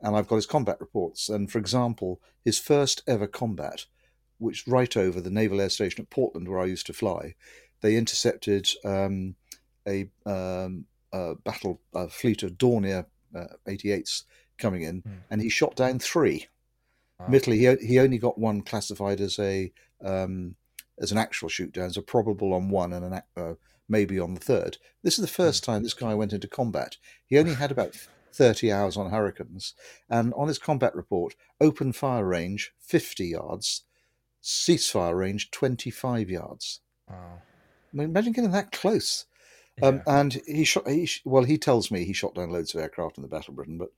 [0.00, 1.28] And I've got his combat reports.
[1.28, 3.86] And for example, his first ever combat,
[4.38, 7.34] which right over the Naval Air Station at Portland, where I used to fly,
[7.84, 9.34] they intercepted um,
[9.86, 13.04] a, um, a, battle a fleet of Dornier
[13.36, 14.22] uh, 88s
[14.56, 15.18] coming in, mm.
[15.30, 16.46] and he shot down three.
[17.18, 17.26] Wow.
[17.26, 19.70] Admittedly, he, he only got one classified as a
[20.02, 20.56] um,
[20.98, 23.54] as an actual shoot down, as a probable on one and an uh,
[23.86, 24.78] maybe on the third.
[25.02, 25.72] This is the first hmm.
[25.72, 26.96] time this guy went into combat.
[27.26, 27.96] He only had about
[28.32, 29.74] 30 hours on Hurricanes,
[30.08, 33.84] and on his combat report, open fire range 50 yards,
[34.42, 36.80] ceasefire range 25 yards.
[37.10, 37.42] Wow.
[37.94, 39.26] I mean, imagine getting that close.
[39.82, 40.20] Um, yeah.
[40.20, 40.88] and he shot.
[40.88, 43.56] He, well, he tells me he shot down loads of aircraft in the Battle of
[43.56, 43.90] Britain, but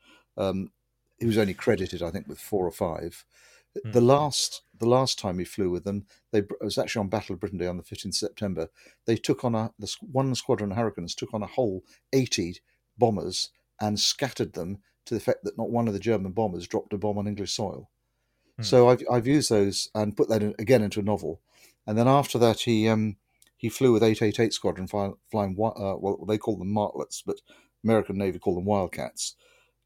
[0.42, 0.70] um,
[1.18, 3.24] he was only credited, I think, with four or five.
[3.84, 3.92] Mm.
[3.92, 7.34] The last the last time he flew with them, they it was actually on Battle
[7.34, 8.68] of Britain Day on the 15th September.
[9.06, 12.60] They took on a the one squadron of Hurricanes took on a whole 80
[12.98, 13.50] bombers
[13.80, 16.98] and scattered them to the effect that not one of the German bombers dropped a
[16.98, 17.90] bomb on English soil.
[18.60, 18.64] Mm.
[18.64, 21.40] So I've I've used those and put that in, again into a novel,
[21.86, 23.16] and then after that he um
[23.56, 27.40] he flew with 888 Squadron flying, flying uh, well they call them martlets, but
[27.84, 29.36] American Navy call them Wildcats,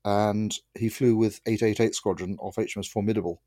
[0.04, 3.42] and he flew with 888 Squadron off HMS Formidable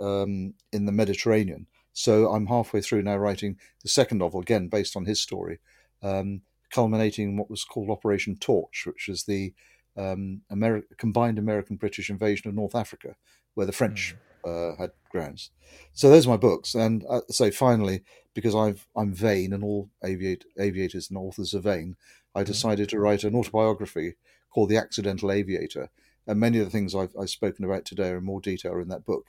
[0.00, 1.66] um, in the Mediterranean.
[1.92, 5.60] So I'm halfway through now writing the second novel, again based on his story,
[6.02, 9.54] um, culminating in what was called Operation Torch, which is the
[9.96, 13.14] um, Ameri- combined American British invasion of North Africa,
[13.54, 14.72] where the French mm.
[14.72, 15.50] uh, had grounds.
[15.92, 18.02] So those are my books, and uh, so finally,
[18.34, 21.96] because I've, I'm vain, and all aviate, aviators and authors are vain,
[22.34, 22.46] I hmm.
[22.46, 22.90] decided mm.
[22.90, 24.14] to write an autobiography
[24.52, 25.90] called The Accidental Aviator.
[26.26, 28.88] And many of the things I've, I've spoken about today are in more detail in
[28.88, 29.26] that book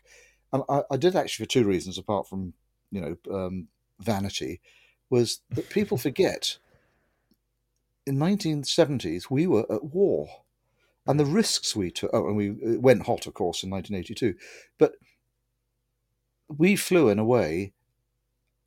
[0.55, 2.53] and I, I, did actually for two reasons, apart from
[2.91, 3.67] you know um,
[3.99, 4.61] vanity,
[5.09, 6.57] was that people forget.
[8.07, 10.27] In 1970s, we were at war,
[11.07, 12.11] and the risks we took.
[12.13, 14.35] Oh, and we it went hot, of course, in 1982,
[14.77, 14.93] but
[16.47, 17.73] we flew in a way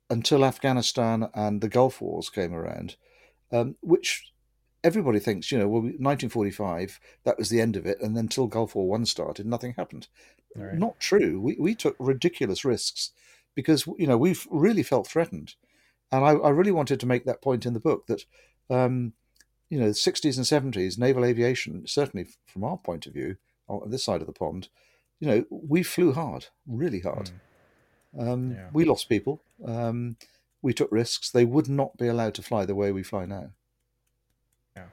[0.09, 2.95] until Afghanistan and the Gulf Wars came around,
[3.51, 4.31] um, which
[4.83, 8.47] everybody thinks, you know, well, 1945, that was the end of it, and then until
[8.47, 10.07] Gulf War One started, nothing happened.
[10.55, 10.75] Right.
[10.75, 11.39] Not true.
[11.39, 13.11] We we took ridiculous risks
[13.55, 15.55] because you know we've really felt threatened,
[16.11, 18.25] and I, I really wanted to make that point in the book that.
[18.69, 19.13] Um,
[19.71, 23.37] you know, the 60s and 70s, naval aviation, certainly from our point of view,
[23.67, 24.67] on this side of the pond,
[25.19, 27.27] you know, we flew hard, really hard.
[27.27, 27.31] Mm.
[28.17, 28.69] Um, yeah.
[28.73, 29.41] We lost people.
[29.65, 30.17] Um,
[30.61, 31.29] we took risks.
[31.29, 33.51] They would not be allowed to fly the way we fly now.
[34.75, 34.85] Yeah.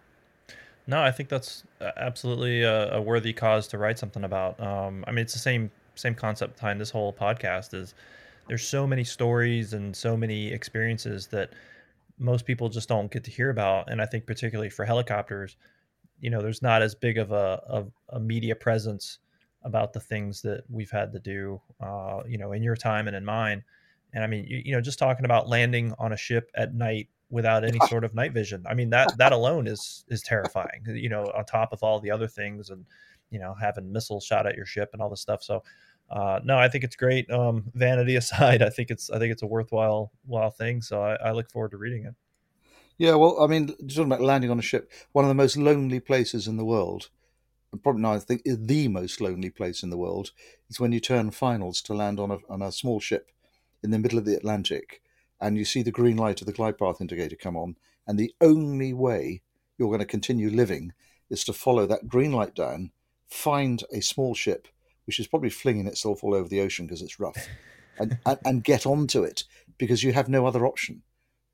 [0.86, 4.60] No, I think that's uh, absolutely a, a worthy cause to write something about.
[4.60, 7.74] Um, I mean, it's the same same concept behind this whole podcast.
[7.74, 7.94] Is
[8.48, 11.50] there's so many stories and so many experiences that
[12.18, 15.56] most people just don't get to hear about, and I think particularly for helicopters,
[16.20, 19.18] you know, there's not as big of a, of a media presence
[19.66, 23.16] about the things that we've had to do, uh, you know, in your time and
[23.16, 23.64] in mine.
[24.14, 27.08] And I mean, you, you know, just talking about landing on a ship at night
[27.28, 28.64] without any sort of night vision.
[28.66, 30.84] I mean that that alone is is terrifying.
[30.86, 32.86] You know, on top of all the other things and
[33.30, 35.42] you know having missiles shot at your ship and all this stuff.
[35.42, 35.62] So
[36.08, 37.28] uh, no, I think it's great.
[37.30, 40.80] Um, vanity aside, I think it's I think it's a worthwhile while thing.
[40.80, 42.14] So I, I look forward to reading it.
[42.98, 46.00] Yeah, well, I mean, talking about landing on a ship, one of the most lonely
[46.00, 47.10] places in the world,
[47.78, 50.32] probably now I think is the most lonely place in the world,
[50.68, 53.30] is when you turn finals to land on a on a small ship
[53.82, 55.02] in the middle of the Atlantic,
[55.40, 57.76] and you see the green light of the glide path indicator come on,
[58.06, 59.42] and the only way
[59.78, 60.92] you're going to continue living
[61.28, 62.90] is to follow that green light down,
[63.28, 64.68] find a small ship
[65.06, 67.48] which is probably flinging itself all over the ocean because it's rough,
[67.98, 69.44] and, and and get onto it
[69.78, 71.02] because you have no other option.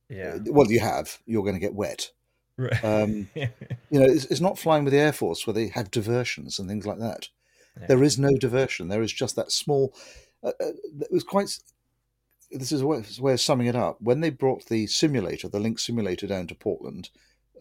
[0.09, 0.39] Yeah.
[0.47, 1.19] Well, you have.
[1.27, 2.11] You're going to get wet.
[2.57, 2.85] Right.
[2.85, 6.59] Um, you know, it's, it's not flying with the Air Force where they have diversions
[6.59, 7.29] and things like that.
[7.81, 7.87] Yeah.
[7.87, 8.89] There is no diversion.
[8.89, 9.95] There is just that small.
[10.43, 11.59] Uh, uh, it was quite.
[12.51, 13.97] This is a way, a way of summing it up.
[14.01, 17.09] When they brought the simulator, the Link simulator, down to Portland,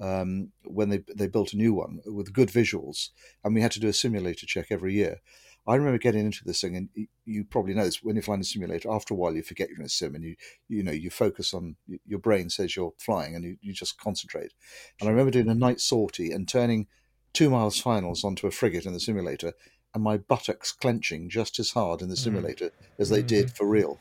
[0.01, 3.09] um, when they they built a new one with good visuals,
[3.43, 5.21] and we had to do a simulator check every year.
[5.67, 6.89] I remember getting into this thing, and
[7.23, 8.91] you, probably know this when you're flying a simulator.
[8.91, 10.35] After a while, you forget you're in a sim, and you
[10.67, 11.75] you know you focus on
[12.05, 14.53] your brain says you're flying, and you, you just concentrate.
[14.99, 16.87] And I remember doing a night sortie and turning
[17.33, 19.53] two miles finals onto a frigate in the simulator,
[19.93, 22.23] and my buttocks clenching just as hard in the mm-hmm.
[22.23, 23.55] simulator as they did mm-hmm.
[23.55, 23.99] for real.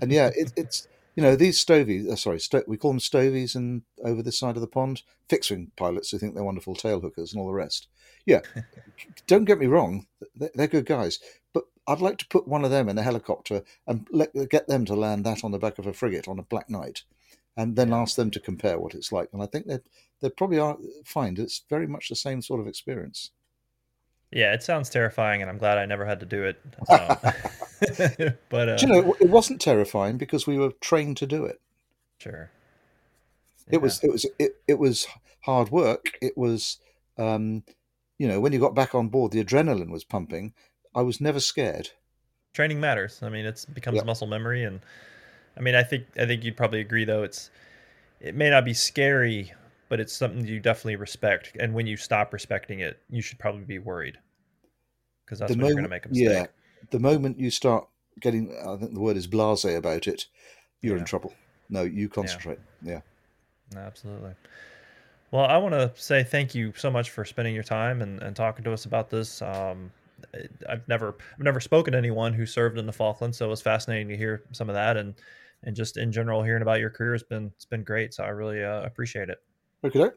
[0.00, 0.88] And yeah, it, it's
[1.18, 2.08] you know these stovies.
[2.08, 5.50] Uh, sorry, sto- we call them stovies, and over this side of the pond, fixed
[5.50, 7.88] wing pilots who think they're wonderful tail hookers and all the rest.
[8.24, 8.42] Yeah,
[9.26, 11.18] don't get me wrong, they're, they're good guys,
[11.52, 14.84] but I'd like to put one of them in a helicopter and let, get them
[14.84, 17.02] to land that on the back of a frigate on a black night,
[17.56, 19.30] and then ask them to compare what it's like.
[19.32, 19.80] And I think they
[20.20, 23.32] they probably are find it's very much the same sort of experience.
[24.30, 26.60] Yeah, it sounds terrifying, and I'm glad I never had to do it.
[26.88, 27.16] Um,
[28.48, 31.60] but uh, Do you know, it wasn't terrifying because we were trained to do it.
[32.18, 32.50] sure.
[33.70, 35.06] It was it was it, it was
[35.42, 36.12] hard work.
[36.22, 36.78] It was
[37.18, 37.62] um,
[38.18, 40.54] you know when you got back on board, the adrenaline was pumping.
[40.94, 41.90] I was never scared.
[42.54, 43.20] training matters.
[43.22, 44.04] I mean, it's becomes Yeah.
[44.04, 44.80] muscle memory, and
[45.56, 47.22] I mean, I think I think you'd probably agree though.
[47.22, 47.50] It's
[48.20, 49.52] it may not be scary,
[49.88, 51.56] but it's something you definitely respect.
[51.58, 54.18] And when you stop respecting it, you should probably be worried
[55.24, 56.28] because that's the when you're going to moment, make a mistake.
[56.28, 57.88] yeah, the moment you start
[58.20, 60.26] getting, I think the word is blasé about it,
[60.80, 61.34] you're in trouble.
[61.68, 62.58] No, you concentrate.
[62.82, 63.00] Yeah.
[63.76, 64.32] Absolutely.
[65.30, 68.34] Well, I want to say thank you so much for spending your time and, and
[68.34, 69.42] talking to us about this.
[69.42, 69.92] Um,
[70.68, 73.60] I've never I've never spoken to anyone who served in the Falklands, so it was
[73.60, 75.14] fascinating to hear some of that and
[75.64, 78.14] and just in general hearing about your career has been it's been great.
[78.14, 79.38] So I really uh, appreciate it.
[79.84, 80.10] Okay.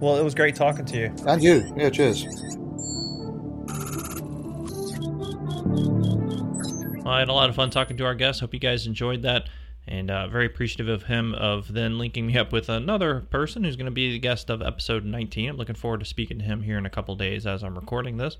[0.00, 1.14] Well, it was great talking to you.
[1.26, 1.74] And you.
[1.76, 1.90] Yeah.
[1.90, 2.24] Cheers.
[7.04, 8.40] I had a lot of fun talking to our guest.
[8.40, 9.48] Hope you guys enjoyed that.
[9.88, 13.74] And uh, very appreciative of him of then linking me up with another person who's
[13.74, 15.50] going to be the guest of episode 19.
[15.50, 18.18] I'm looking forward to speaking to him here in a couple days as I'm recording
[18.18, 18.36] this.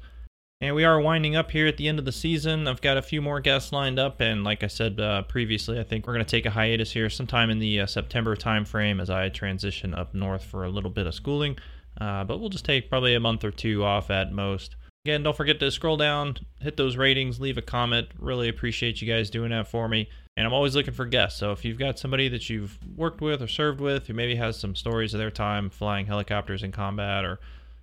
[0.63, 2.69] And we are winding up here at the end of the season.
[2.69, 5.83] I've got a few more guests lined up, and like I said uh, previously, I
[5.83, 9.11] think we're going to take a hiatus here sometime in the uh, September timeframe as
[9.11, 11.59] I transition up north for a little bit of schooling.
[12.01, 14.77] Uh, but we'll just take probably a month or two off at most.
[15.05, 18.07] Again, don't forget to scroll down, hit those ratings, leave a comment.
[18.17, 20.09] Really appreciate you guys doing that for me.
[20.37, 21.41] And I'm always looking for guests.
[21.41, 24.61] So if you've got somebody that you've worked with or served with who maybe has
[24.61, 27.41] some stories of their time flying helicopters in combat or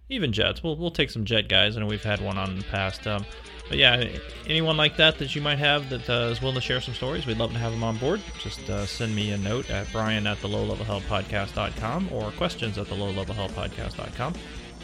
[0.09, 1.77] even jets, we'll, we'll take some jet guys.
[1.77, 3.05] I know we've had one on in the past.
[3.07, 3.25] Um,
[3.67, 4.03] but yeah,
[4.47, 7.27] anyone like that that you might have that uh, is willing to share some stories,
[7.27, 8.19] we'd love to have them on board.
[8.39, 12.31] Just uh, send me a note at brian at the low level hell podcast.com or
[12.31, 14.33] questions at the low level hell podcast.com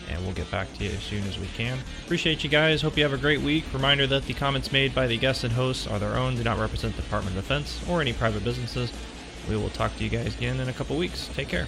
[0.10, 1.80] and we'll get back to you as soon as we can.
[2.04, 2.82] Appreciate you guys.
[2.82, 3.64] Hope you have a great week.
[3.74, 6.60] Reminder that the comments made by the guests and hosts are their own, do not
[6.60, 8.92] represent the Department of Defense or any private businesses.
[9.50, 11.30] We will talk to you guys again in a couple weeks.
[11.34, 11.68] Take care.